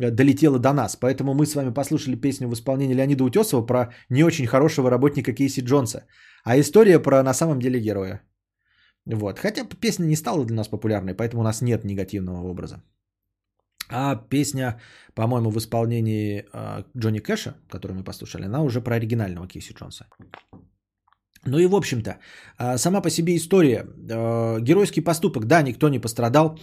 [0.00, 0.96] э, долетела до нас.
[0.96, 5.32] Поэтому мы с вами послушали песню в исполнении Леонида Утесова про не очень хорошего работника
[5.32, 6.06] Кейси Джонса,
[6.44, 8.20] а история про на самом деле героя.
[9.08, 9.38] Вот.
[9.38, 12.82] Хотя песня не стала для нас популярной, поэтому у нас нет негативного образа.
[13.90, 14.80] А песня,
[15.14, 20.06] по-моему, в исполнении э, Джонни Кэша, которую мы послушали, она уже про оригинального Кейси Джонса.
[21.46, 22.18] Ну и в общем-то,
[22.76, 23.86] сама по себе история,
[24.60, 26.58] геройский поступок, да, никто не пострадал.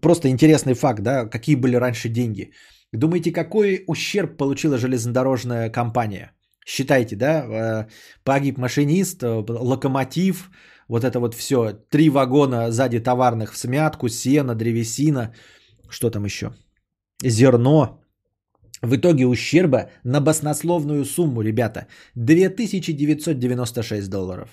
[0.00, 2.52] Просто интересный факт, да, какие были раньше деньги.
[2.92, 6.32] Думаете, какой ущерб получила железнодорожная компания?
[6.66, 7.86] Считайте, да,
[8.22, 10.50] погиб машинист, локомотив,
[10.88, 15.34] вот это вот все, три вагона сзади товарных в смятку, сено, древесина,
[15.88, 16.52] что там еще,
[17.22, 18.00] зерно.
[18.82, 24.48] В итоге ущерба на баснословную сумму, ребята, 2996 долларов.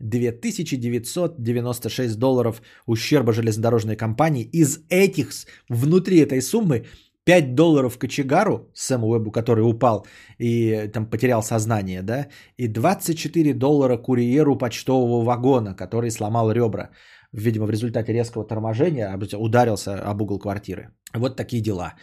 [0.00, 4.48] 2996 долларов ущерба железнодорожной компании.
[4.52, 5.30] Из этих,
[5.68, 6.84] внутри этой суммы,
[7.24, 10.06] 5 долларов кочегару, Сэму Уэбу, который упал
[10.38, 12.28] и там потерял сознание, да,
[12.58, 16.90] и 24 доллара курьеру почтового вагона, который сломал ребра.
[17.32, 20.90] видимо, в результате резкого торможения ударился об угол квартиры.
[21.14, 21.94] Вот такие дела.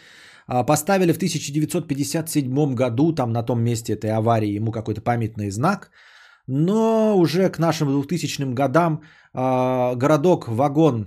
[0.46, 5.90] А, поставили в 1957 году там на том месте этой аварии ему какой-то памятный знак,
[6.46, 11.06] но уже к нашим 2000 годам а, городок Вагон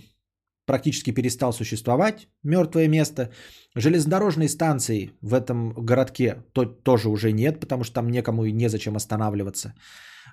[0.65, 3.29] практически перестал существовать, мертвое место.
[3.75, 8.95] Железнодорожной станции в этом городке то, тоже уже нет, потому что там некому и незачем
[8.95, 9.73] останавливаться.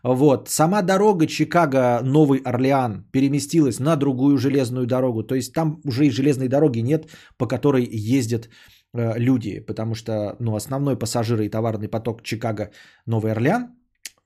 [0.03, 0.49] Вот.
[0.49, 5.23] Сама дорога Чикаго-Новый Орлеан переместилась на другую железную дорогу.
[5.23, 7.07] То есть там уже и железной дороги нет,
[7.37, 8.49] по которой ездят
[8.95, 9.61] э, люди.
[9.61, 13.77] Потому что ну, основной пассажиры и товарный поток Чикаго-Новый Орлеан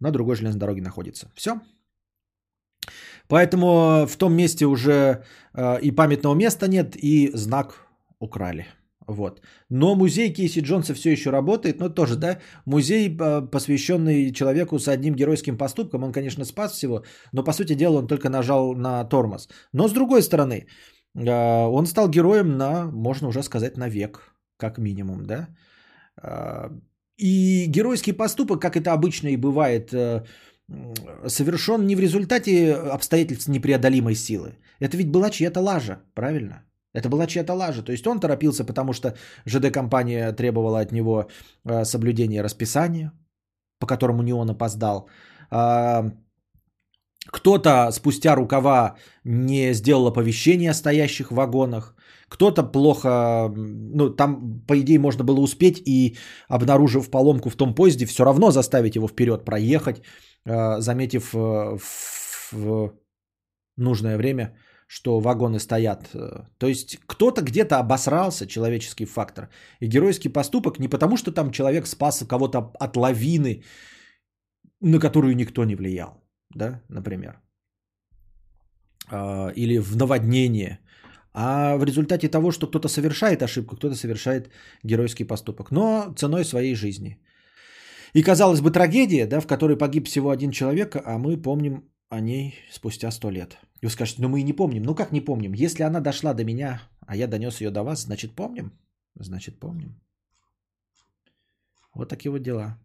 [0.00, 1.30] на другой железной дороге находится.
[1.34, 1.60] Все.
[3.28, 5.24] Поэтому в том месте уже
[5.54, 7.86] э, и памятного места нет, и знак
[8.20, 8.66] украли.
[9.06, 9.40] Вот.
[9.70, 14.88] Но музей Кейси Джонса все еще работает, но тоже, да, музей, э, посвященный человеку с
[14.88, 19.04] одним геройским поступком, он, конечно, спас всего, но, по сути дела, он только нажал на
[19.04, 19.48] тормоз.
[19.72, 20.66] Но, с другой стороны,
[21.14, 25.48] э, он стал героем на, можно уже сказать, на век, как минимум, да.
[26.22, 26.70] Э,
[27.16, 29.94] и геройский поступок, как это обычно и бывает,
[31.26, 34.58] совершен не в результате обстоятельств непреодолимой силы.
[34.80, 36.64] Это ведь была чья-то лажа, правильно?
[36.92, 37.82] Это была чья-то лажа.
[37.82, 39.16] То есть он торопился, потому что
[39.46, 41.28] ЖД-компания требовала от него
[41.64, 43.12] э, соблюдения расписания,
[43.78, 45.08] по которому не он опоздал.
[45.50, 46.10] А,
[47.26, 51.94] кто-то спустя рукава не сделал оповещение о стоящих вагонах.
[52.28, 56.16] Кто-то плохо, ну там по идее можно было успеть и
[56.48, 60.02] обнаружив поломку в том поезде, все равно заставить его вперед проехать,
[60.46, 61.78] заметив э,
[62.52, 62.92] в
[63.76, 64.56] нужное время
[64.88, 66.10] что вагоны стоят.
[66.58, 69.48] То есть кто-то где-то обосрался, человеческий фактор.
[69.80, 73.64] И геройский поступок не потому, что там человек спас кого-то от лавины,
[74.80, 76.22] на которую никто не влиял,
[76.54, 77.40] да, например.
[79.10, 80.78] А, или в наводнение.
[81.32, 84.50] А в результате того, что кто-то совершает ошибку, кто-то совершает
[84.84, 85.70] геройский поступок.
[85.70, 87.18] Но ценой своей жизни.
[88.16, 92.20] И казалось бы трагедия, да, в которой погиб всего один человек, а мы помним о
[92.20, 93.58] ней спустя сто лет.
[93.82, 94.82] И вы скажете, ну мы и не помним.
[94.84, 95.52] Ну как не помним?
[95.52, 98.72] Если она дошла до меня, а я донес ее до вас, значит помним?
[99.20, 100.00] Значит помним.
[101.94, 102.78] Вот такие вот дела.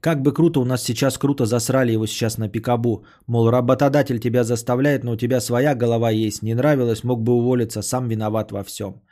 [0.00, 3.04] Как бы круто, у нас сейчас круто засрали его сейчас на пикабу.
[3.26, 6.42] Мол, работодатель тебя заставляет, но у тебя своя голова есть.
[6.42, 9.02] Не нравилось, мог бы уволиться, сам виноват во всем.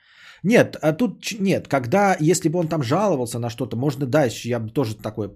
[0.43, 1.69] Нет, а тут нет.
[1.69, 5.31] Когда, если бы он там жаловался на что-то, можно, да, я бы тоже такое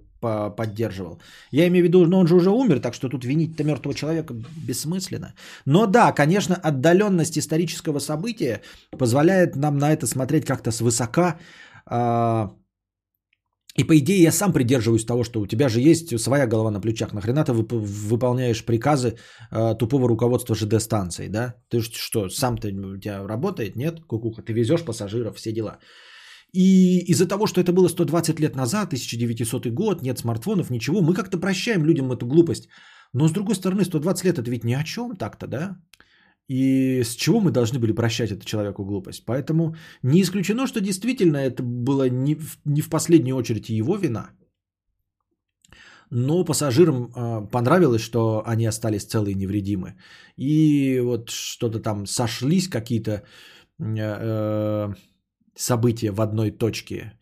[0.57, 1.21] поддерживал.
[1.53, 3.95] Я имею в виду, но ну, он же уже умер, так что тут винить-то мертвого
[3.95, 4.35] человека
[4.67, 5.35] бессмысленно.
[5.67, 8.63] Но да, конечно, отдаленность исторического события
[8.99, 11.39] позволяет нам на это смотреть как-то свысока.
[11.87, 12.55] А,
[13.77, 16.81] и по идее я сам придерживаюсь того, что у тебя же есть своя голова на
[16.81, 17.13] плечах.
[17.13, 19.17] Нахрена ты выполняешь приказы
[19.51, 21.55] э, тупого руководства ЖД станции, да?
[21.69, 24.01] Ты что, сам-то у тебя работает, нет?
[24.07, 25.79] Кукуха, ты везешь пассажиров, все дела.
[26.53, 31.13] И из-за того, что это было 120 лет назад, 1900 год, нет смартфонов, ничего, мы
[31.13, 32.69] как-то прощаем людям эту глупость.
[33.13, 35.77] Но с другой стороны, 120 лет это ведь ни о чем так-то, да?
[36.49, 39.25] И с чего мы должны были прощать эту человеку глупость?
[39.25, 44.31] Поэтому не исключено, что действительно это было не в, не в последнюю очередь его вина.
[46.11, 49.95] Но пассажирам э, понравилось, что они остались целы и невредимы.
[50.37, 53.23] И вот что-то там сошлись какие-то э,
[53.99, 54.95] э,
[55.57, 57.19] события в одной точке.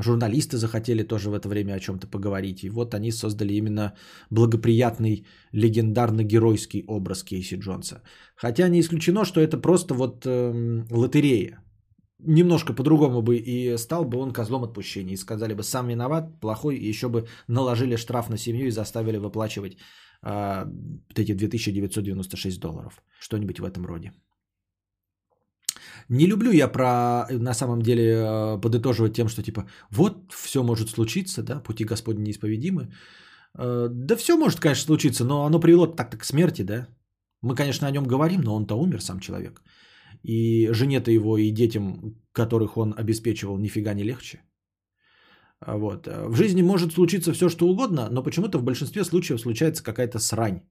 [0.00, 2.64] Журналисты захотели тоже в это время о чем-то поговорить.
[2.64, 3.92] И вот они создали именно
[4.30, 8.02] благоприятный, легендарно-геройский образ Кейси Джонса.
[8.36, 11.58] Хотя не исключено, что это просто вот э, лотерея.
[12.18, 15.14] Немножко по-другому бы и стал бы он козлом отпущения.
[15.14, 19.18] И сказали бы, сам виноват, плохой, и еще бы наложили штраф на семью и заставили
[19.18, 19.76] выплачивать
[20.22, 20.66] э,
[21.16, 23.02] эти 2996 долларов.
[23.20, 24.12] Что-нибудь в этом роде.
[26.08, 30.90] Не люблю я про, на самом деле, э, подытоживать тем, что типа, вот все может
[30.90, 32.92] случиться, да, пути Господни неисповедимы.
[33.58, 36.88] Э, да все может, конечно, случиться, но оно привело так-то к смерти, да.
[37.42, 39.62] Мы, конечно, о нем говорим, но он-то умер, сам человек.
[40.22, 44.40] И жене-то его, и детям, которых он обеспечивал, нифига не легче.
[45.66, 46.06] Вот.
[46.06, 50.62] В жизни может случиться все, что угодно, но почему-то в большинстве случаев случается какая-то срань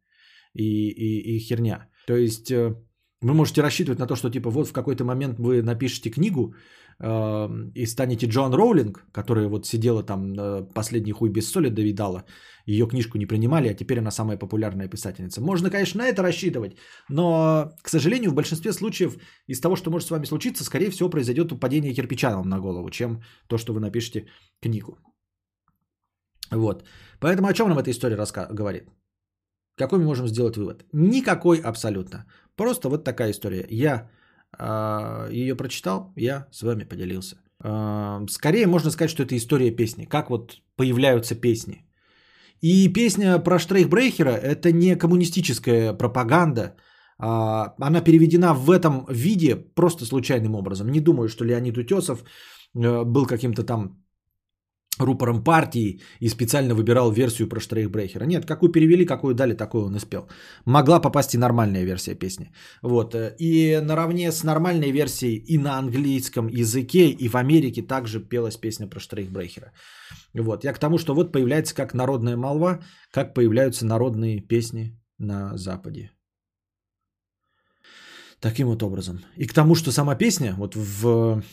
[0.54, 1.90] и, и, и херня.
[2.08, 2.76] То есть э,
[3.22, 6.56] вы можете рассчитывать на то, что типа вот в какой-то момент вы напишете книгу
[7.00, 12.26] э, и станете Джон Роулинг, которая вот сидела там э, последний хуй без соли довидала,
[12.66, 15.42] ее книжку не принимали, а теперь она самая популярная писательница.
[15.42, 16.78] Можно, конечно, на это рассчитывать,
[17.10, 19.18] но, к сожалению, в большинстве случаев
[19.48, 22.90] из того, что может с вами случиться, скорее всего, произойдет упадение кирпича вам на голову,
[22.90, 24.26] чем то, что вы напишете
[24.62, 24.98] книгу.
[26.52, 26.84] Вот.
[27.20, 28.90] Поэтому о чем нам эта история раска- говорит?
[29.78, 30.86] Какой мы можем сделать вывод?
[30.94, 32.26] Никакой абсолютно.
[32.56, 33.66] Просто вот такая история.
[33.70, 34.10] Я
[34.58, 37.36] э, ее прочитал, я с вами поделился.
[37.64, 40.06] Э, скорее можно сказать, что это история песни.
[40.06, 41.86] Как вот появляются песни.
[42.62, 46.76] И песня про Штрейхбрейхера– это не коммунистическая пропаганда.
[47.18, 50.88] А, она переведена в этом виде просто случайным образом.
[50.92, 52.24] Не думаю, что Леонид Утесов
[52.76, 54.01] э, был каким-то там
[55.00, 58.26] рупором партии и специально выбирал версию про Штрейхбрейхера.
[58.26, 60.28] Нет, какую перевели, какую дали, такую он спел.
[60.66, 62.52] Могла попасть и нормальная версия песни.
[62.82, 63.16] Вот.
[63.40, 68.88] И наравне с нормальной версией и на английском языке, и в Америке также пелась песня
[68.88, 69.72] про Штрейхбрейхера.
[70.34, 70.64] Вот.
[70.64, 72.80] Я к тому, что вот появляется как народная молва,
[73.12, 76.12] как появляются народные песни на Западе.
[78.40, 79.20] Таким вот образом.
[79.38, 81.44] И к тому, что сама песня, вот в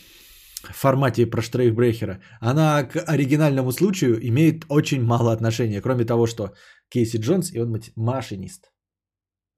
[0.62, 6.52] формате про Штрейхбрехера, она к оригинальному случаю имеет очень мало отношения, кроме того, что
[6.88, 8.72] Кейси Джонс и он машинист.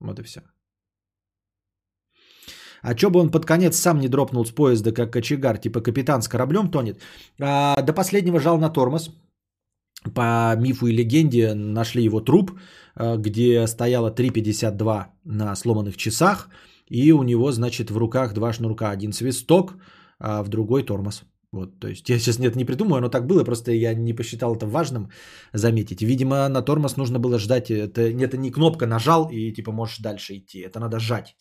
[0.01, 0.41] Вот и все.
[2.83, 6.23] А чё бы он под конец сам не дропнул с поезда, как кочегар, типа капитан
[6.23, 7.01] с кораблем тонет?
[7.41, 9.11] А, до последнего жал на тормоз.
[10.15, 12.53] По мифу и легенде нашли его труп,
[12.95, 16.49] а, где стояло 3,52 на сломанных часах.
[16.89, 18.91] И у него, значит, в руках два шнурка.
[18.91, 19.75] Один свисток,
[20.21, 21.25] а в другой тормоз.
[21.53, 24.55] Вот, то есть я сейчас нет, не придумаю, оно так было, просто я не посчитал
[24.55, 25.11] это важным
[25.53, 26.01] заметить.
[26.01, 30.37] Видимо, на тормоз нужно было ждать, это, это не кнопка нажал и типа можешь дальше
[30.37, 31.37] идти, это надо жать.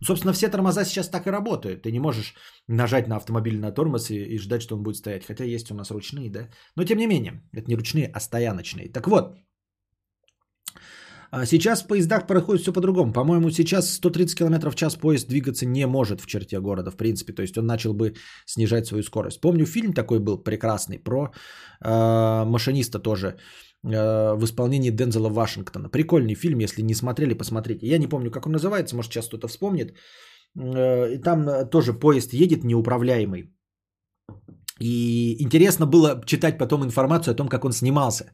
[0.00, 1.82] Собственно, все тормоза сейчас так и работают.
[1.82, 2.34] Ты не можешь
[2.68, 5.26] нажать на автомобиль на тормоз и, и ждать, что он будет стоять.
[5.26, 6.48] Хотя есть у нас ручные, да.
[6.76, 8.92] Но тем не менее, это не ручные, а стояночные.
[8.92, 9.36] Так вот,
[11.44, 13.12] сейчас в поездах происходит все по-другому.
[13.12, 17.32] По-моему, сейчас 130 км в час поезд двигаться не может в черте города, в принципе.
[17.32, 18.14] То есть он начал бы
[18.46, 19.40] снижать свою скорость.
[19.40, 21.32] Помню, фильм такой был прекрасный про
[21.84, 25.88] э, машиниста тоже э, в исполнении Дензела Вашингтона.
[25.88, 27.86] Прикольный фильм, если не смотрели, посмотрите.
[27.86, 29.94] Я не помню, как он называется, может сейчас кто-то вспомнит.
[30.56, 33.52] Э, и там э, тоже поезд едет неуправляемый.
[34.80, 38.32] И интересно было читать потом информацию о том, как он снимался.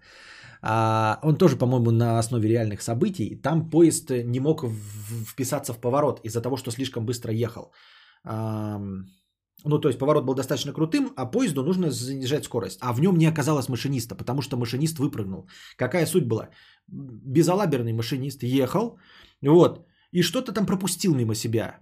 [0.67, 3.37] А, он тоже, по-моему, на основе реальных событий.
[3.43, 4.65] Там поезд не мог
[5.29, 7.73] вписаться в поворот из-за того, что слишком быстро ехал.
[9.67, 12.79] Ну, то есть поворот был достаточно крутым, а поезду нужно занижать скорость.
[12.81, 15.49] А в нем не оказалось машиниста, потому что машинист выпрыгнул.
[15.77, 16.49] Какая суть была?
[16.89, 18.99] Безалаберный машинист ехал,
[19.43, 21.81] вот, и что-то там пропустил мимо себя.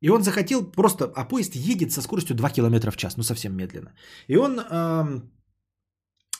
[0.00, 3.56] И он захотел просто, а поезд едет со скоростью 2 км в час, ну совсем
[3.56, 3.94] медленно.
[4.28, 5.30] И он эм,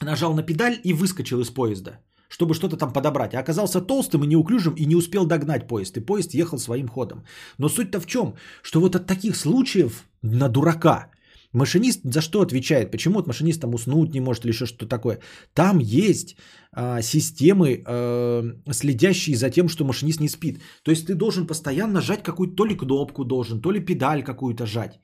[0.03, 3.35] нажал на педаль и выскочил из поезда, чтобы что-то там подобрать.
[3.35, 5.97] А оказался толстым и неуклюжим и не успел догнать поезд.
[5.97, 7.25] И поезд ехал своим ходом.
[7.59, 8.35] Но суть-то в чем?
[8.63, 11.11] Что вот от таких случаев на дурака
[11.53, 12.91] машинист за что отвечает?
[12.91, 15.21] Почему от машинист там уснуть не может или еще что-то такое?
[15.55, 16.37] Там есть
[16.73, 20.61] а, системы, а, следящие за тем, что машинист не спит.
[20.83, 24.67] То есть ты должен постоянно жать какую-то то ли кнопку должен, то ли педаль какую-то
[24.67, 25.01] жать.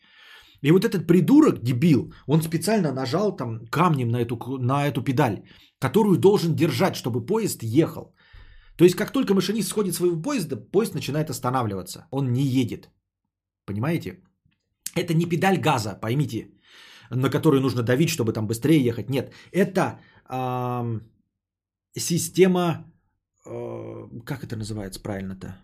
[0.62, 5.42] И вот этот придурок, дебил, он специально нажал там камнем на эту, на эту педаль,
[5.80, 8.14] которую должен держать, чтобы поезд ехал.
[8.76, 12.06] То есть, как только машинист сходит с своего поезда, поезд начинает останавливаться.
[12.10, 12.90] Он не едет.
[13.66, 14.22] Понимаете?
[14.94, 16.50] Это не педаль газа, поймите,
[17.10, 19.10] на которую нужно давить, чтобы там быстрее ехать.
[19.10, 19.98] Нет, это
[20.28, 21.00] э,
[21.98, 22.84] система,
[23.46, 25.56] э, как это называется правильно-то?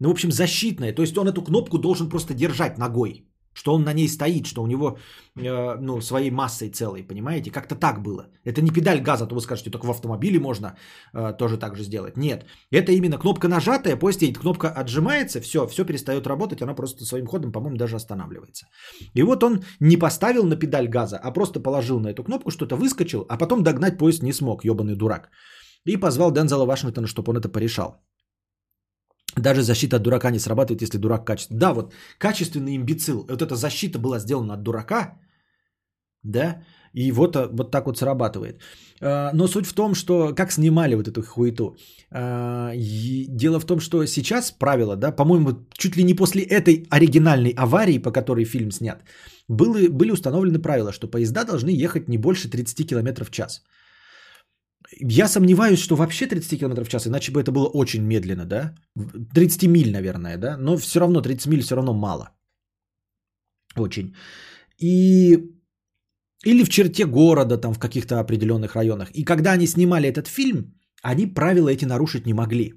[0.00, 0.94] Ну, в общем, защитная.
[0.94, 4.62] То есть он эту кнопку должен просто держать ногой что он на ней стоит, что
[4.62, 4.98] у него
[5.36, 7.50] э, ну, своей массой целой, понимаете?
[7.50, 8.26] Как-то так было.
[8.44, 10.76] Это не педаль газа, то вы скажете, только в автомобиле можно
[11.12, 12.16] э, тоже так же сделать.
[12.16, 17.26] Нет, это именно кнопка нажатая, едет, кнопка отжимается, все, все перестает работать, она просто своим
[17.26, 18.66] ходом, по-моему, даже останавливается.
[19.14, 22.76] И вот он не поставил на педаль газа, а просто положил на эту кнопку, что-то
[22.76, 25.30] выскочил, а потом догнать поезд не смог, ебаный дурак.
[25.86, 27.94] И позвал Дензела Вашингтона, чтобы он это порешал.
[29.36, 31.60] Даже защита от дурака не срабатывает, если дурак качественный.
[31.60, 33.26] Да, вот качественный имбецил.
[33.28, 35.18] Вот эта защита была сделана от дурака,
[36.22, 36.62] да,
[36.94, 38.60] и вот, а, вот так вот срабатывает.
[39.00, 41.76] А, но суть в том, что как снимали вот эту хуету.
[42.10, 47.54] А, дело в том, что сейчас правило, да, по-моему, чуть ли не после этой оригинальной
[47.56, 49.02] аварии, по которой фильм снят,
[49.48, 53.62] были, были установлены правила, что поезда должны ехать не больше 30 км в час.
[54.98, 58.74] Я сомневаюсь, что вообще 30 км в час, иначе бы это было очень медленно, да?
[59.34, 60.56] 30 миль, наверное, да?
[60.56, 62.30] Но все равно 30 миль все равно мало.
[63.76, 64.14] Очень.
[64.78, 65.38] И
[66.46, 69.10] или в черте города, там в каких-то определенных районах.
[69.12, 72.74] И когда они снимали этот фильм, они правила эти нарушить не могли.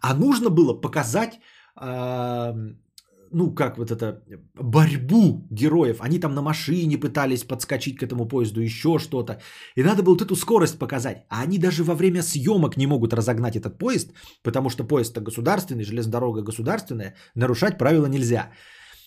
[0.00, 1.40] А нужно было показать
[3.32, 4.22] ну, как вот это,
[4.54, 5.96] борьбу героев.
[6.00, 9.40] Они там на машине пытались подскочить к этому поезду, еще что-то.
[9.76, 11.24] И надо было вот эту скорость показать.
[11.28, 14.12] А они даже во время съемок не могут разогнать этот поезд,
[14.42, 18.50] потому что поезд-то государственный, железная дорога государственная, нарушать правила нельзя.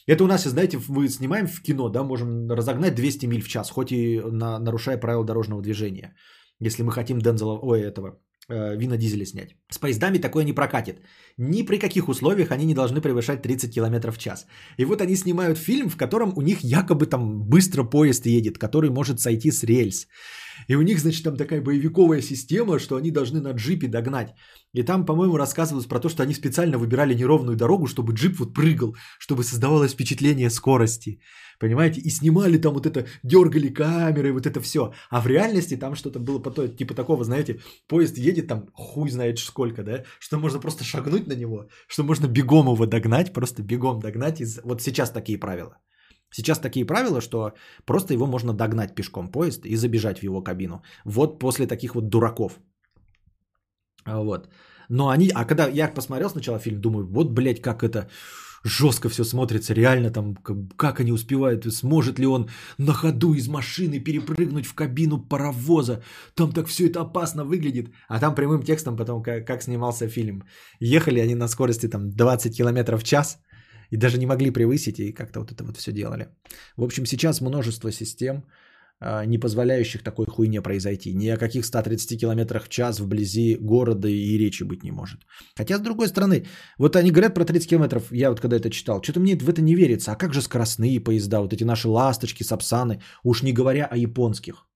[0.08, 3.70] Это у нас, знаете, мы снимаем в кино, да, можем разогнать 200 миль в час,
[3.70, 6.16] хоть и на, нарушая правила дорожного движения.
[6.60, 9.56] Если мы хотим Дензела, ой, этого, Вина Дизеля снять.
[9.70, 10.98] С поездами такое не прокатит.
[11.38, 14.46] Ни при каких условиях они не должны превышать 30 км в час.
[14.78, 18.90] И вот они снимают фильм, в котором у них якобы там быстро поезд едет, который
[18.90, 20.08] может сойти с рельс.
[20.68, 24.34] И у них, значит, там такая боевиковая система, что они должны на джипе догнать.
[24.74, 28.54] И там, по-моему, рассказывалось про то, что они специально выбирали неровную дорогу, чтобы джип вот
[28.54, 31.20] прыгал, чтобы создавалось впечатление скорости.
[31.60, 32.02] Понимаете?
[32.02, 34.94] И снимали там вот это, дергали камеры, вот это все.
[35.10, 39.40] А в реальности там что-то было потом, типа такого, знаете, поезд едет там хуй знает
[39.40, 44.00] сколько, да, что можно просто шагнуть на него, что можно бегом его догнать, просто бегом
[44.00, 44.42] догнать.
[44.42, 44.60] Из...
[44.64, 45.78] Вот сейчас такие правила.
[46.34, 47.54] Сейчас такие правила, что
[47.86, 50.82] просто его можно догнать пешком поезд и забежать в его кабину.
[51.06, 52.60] Вот после таких вот дураков.
[54.06, 54.50] Вот.
[54.90, 58.10] Но они, а когда я посмотрел сначала фильм, думаю, вот, блядь, как это
[58.64, 63.48] жестко все смотрится, реально там, как, как они успевают, сможет ли он на ходу из
[63.48, 66.02] машины перепрыгнуть в кабину паровоза,
[66.36, 70.44] там так все это опасно выглядит, а там прямым текстом потом, как, как снимался фильм,
[70.80, 73.40] ехали они на скорости там 20 км в час,
[73.92, 76.28] и даже не могли превысить, и как-то вот это вот все делали.
[76.78, 78.44] В общем, сейчас множество систем,
[79.06, 81.14] а, не позволяющих такой хуйне произойти.
[81.14, 85.20] Ни о каких 130 км в час вблизи города и речи быть не может.
[85.58, 86.46] Хотя, с другой стороны,
[86.78, 89.62] вот они говорят про 30 км, я вот когда это читал, что-то мне в это
[89.62, 90.12] не верится.
[90.12, 94.68] А как же скоростные поезда, вот эти наши ласточки, сапсаны, уж не говоря о японских.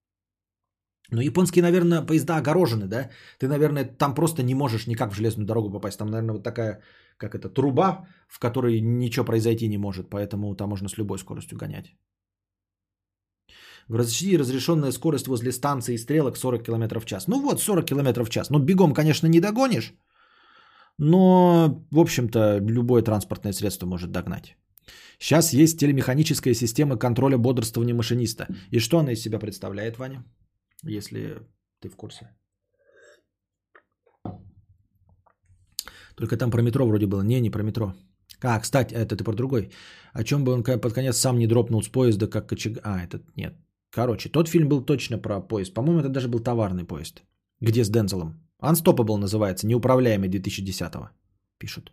[1.11, 3.09] Но японские, наверное, поезда огорожены, да?
[3.39, 5.97] Ты, наверное, там просто не можешь никак в железную дорогу попасть.
[5.97, 6.81] Там, наверное, вот такая,
[7.17, 10.09] как это, труба, в которой ничего произойти не может.
[10.09, 11.95] Поэтому там можно с любой скоростью гонять.
[13.88, 17.27] В России разрешенная скорость возле станции стрелок 40 км в час.
[17.27, 18.49] Ну вот, 40 км в час.
[18.49, 19.93] Ну, бегом, конечно, не догонишь.
[20.99, 24.57] Но, в общем-то, любое транспортное средство может догнать.
[25.19, 28.47] Сейчас есть телемеханическая система контроля бодрствования машиниста.
[28.71, 30.23] И что она из себя представляет, Ваня?
[30.84, 31.40] Если
[31.82, 32.28] ты в курсе.
[36.16, 37.22] Только там про метро вроде было.
[37.22, 37.94] Не, не про метро.
[38.41, 39.72] А, кстати, это ты про другой.
[40.14, 42.80] О чем бы он под конец сам не дропнул с поезда, как кочег...
[42.84, 43.54] А, этот нет.
[43.91, 45.74] Короче, тот фильм был точно про поезд.
[45.74, 47.24] По-моему, это даже был товарный поезд.
[47.62, 48.34] Где с Дензелом.
[48.62, 51.10] Unstoppable называется, неуправляемый 2010-го,
[51.60, 51.91] пишут.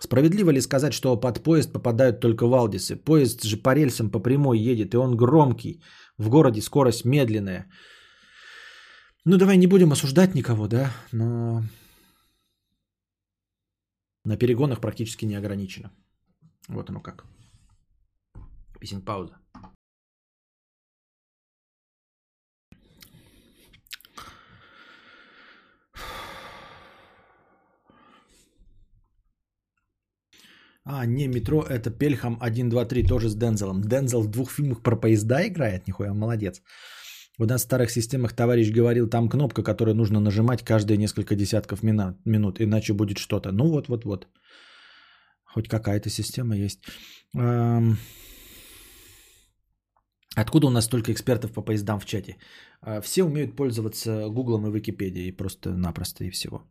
[0.00, 2.96] Справедливо ли сказать, что под поезд попадают только валдисы?
[2.96, 5.82] Поезд же по рельсам по прямой едет, и он громкий.
[6.18, 7.70] В городе скорость медленная.
[9.24, 11.62] Ну, давай не будем осуждать никого, да, но
[14.24, 15.90] на перегонах практически не ограничено.
[16.68, 17.24] Вот оно как.
[18.80, 19.38] Писинг пауза.
[30.90, 33.82] А, не, метро это Пельхам 1, 2, 3, тоже с Дензелом.
[33.82, 36.62] Дензел в двух фильмах про поезда играет, нихуя, молодец.
[37.38, 41.82] У нас в старых системах товарищ говорил, там кнопка, которую нужно нажимать каждые несколько десятков
[41.82, 43.52] минут, иначе будет что-то.
[43.52, 44.26] Ну вот, вот, вот.
[45.44, 46.78] Хоть какая-то система есть.
[50.36, 52.36] Откуда у нас столько экспертов по поездам в чате?
[52.80, 56.62] А, все умеют пользоваться Гуглом и Википедией просто-напросто и всего.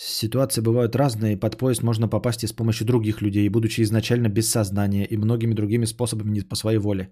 [0.00, 4.48] Ситуации бывают разные, под поезд можно попасть и с помощью других людей, будучи изначально без
[4.48, 7.10] сознания и многими другими способами не по своей воле.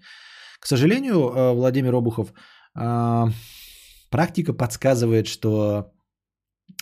[0.61, 2.33] К сожалению, э, Владимир Обухов,
[2.79, 3.25] э,
[4.11, 5.93] практика подсказывает, что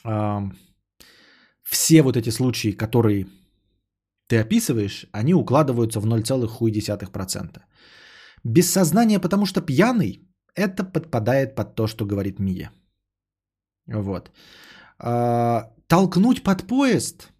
[0.05, 0.40] э,
[1.62, 3.26] все вот эти случаи, которые
[4.28, 7.62] ты описываешь, они укладываются в 0,1%.
[8.44, 12.70] Без сознания, потому что пьяный, это подпадает под то, что говорит Мия.
[13.86, 14.31] Вот
[15.86, 17.31] толкнуть под поезд.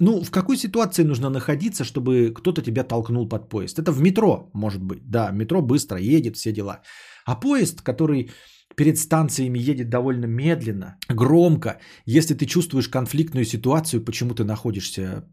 [0.00, 3.78] Ну, в какой ситуации нужно находиться, чтобы кто-то тебя толкнул под поезд?
[3.78, 5.02] Это в метро, может быть.
[5.10, 6.82] Да, метро быстро едет, все дела.
[7.26, 8.30] А поезд, который
[8.76, 15.24] перед станциями едет довольно медленно, громко, если ты чувствуешь конфликтную ситуацию, почему ты находишься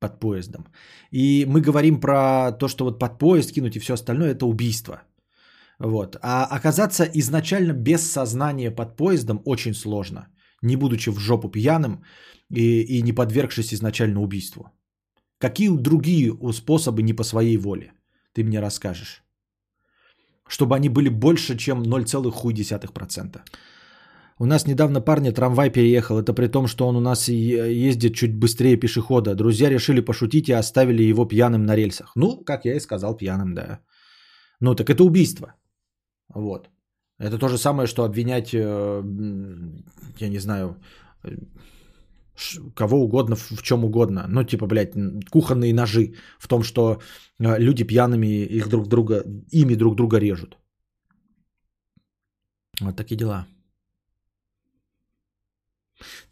[0.00, 0.66] под поездом.
[1.12, 5.02] И мы говорим про то, что вот под поезд кинуть и все остальное, это убийство.
[5.78, 6.16] Вот.
[6.22, 10.26] А оказаться изначально без сознания под поездом очень сложно
[10.64, 12.04] не будучи в жопу пьяным
[12.50, 14.64] и, и не подвергшись изначально убийству?
[15.38, 17.92] Какие другие способы не по своей воле?
[18.32, 19.22] Ты мне расскажешь.
[20.48, 23.40] Чтобы они были больше, чем 0,1%.
[24.38, 26.18] У нас недавно парня трамвай переехал.
[26.18, 29.34] Это при том, что он у нас ездит чуть быстрее пешехода.
[29.34, 32.12] Друзья решили пошутить и оставили его пьяным на рельсах.
[32.16, 33.80] Ну, как я и сказал, пьяным, да.
[34.60, 35.54] Ну, так это убийство.
[36.34, 36.68] Вот.
[37.18, 39.02] Это то же самое, что обвинять, э,
[40.18, 40.76] я не знаю,
[41.22, 41.36] э,
[42.74, 44.26] кого угодно в чем угодно.
[44.28, 44.94] Ну, типа, блядь,
[45.30, 47.00] кухонные ножи в том, что
[47.38, 49.22] э, люди пьяными их друг друга,
[49.52, 50.58] ими друг друга режут.
[52.80, 53.46] Вот такие дела.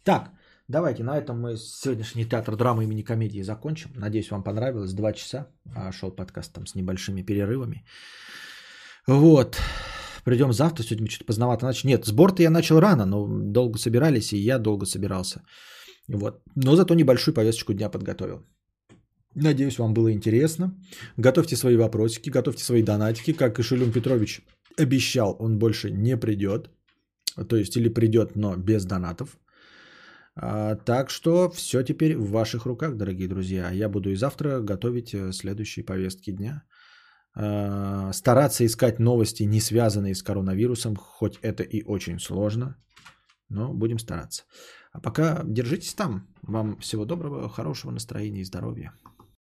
[0.03, 0.31] Так,
[0.67, 3.91] давайте на этом мы сегодняшний театр драмы имени комедии закончим.
[3.95, 4.93] Надеюсь, вам понравилось.
[4.93, 7.85] Два часа а, шел подкаст там с небольшими перерывами.
[9.07, 9.57] Вот.
[10.25, 11.91] Придем завтра, сегодня что-то поздновато начали.
[11.91, 15.41] Нет, сбор-то я начал рано, но долго собирались, и я долго собирался.
[16.07, 16.41] Вот.
[16.55, 18.45] Но зато небольшую повесточку дня подготовил.
[19.35, 20.73] Надеюсь, вам было интересно.
[21.17, 23.33] Готовьте свои вопросики, готовьте свои донатики.
[23.33, 24.41] Как и Петрович
[24.77, 26.69] обещал, он больше не придет.
[27.49, 29.37] То есть или придет, но без донатов.
[30.35, 33.71] А, так что все теперь в ваших руках, дорогие друзья.
[33.71, 36.63] Я буду и завтра готовить э, следующие повестки дня.
[37.35, 42.75] А, стараться искать новости, не связанные с коронавирусом, хоть это и очень сложно,
[43.49, 44.43] но будем стараться.
[44.91, 46.27] А пока держитесь там.
[46.43, 48.93] Вам всего доброго, хорошего настроения и здоровья.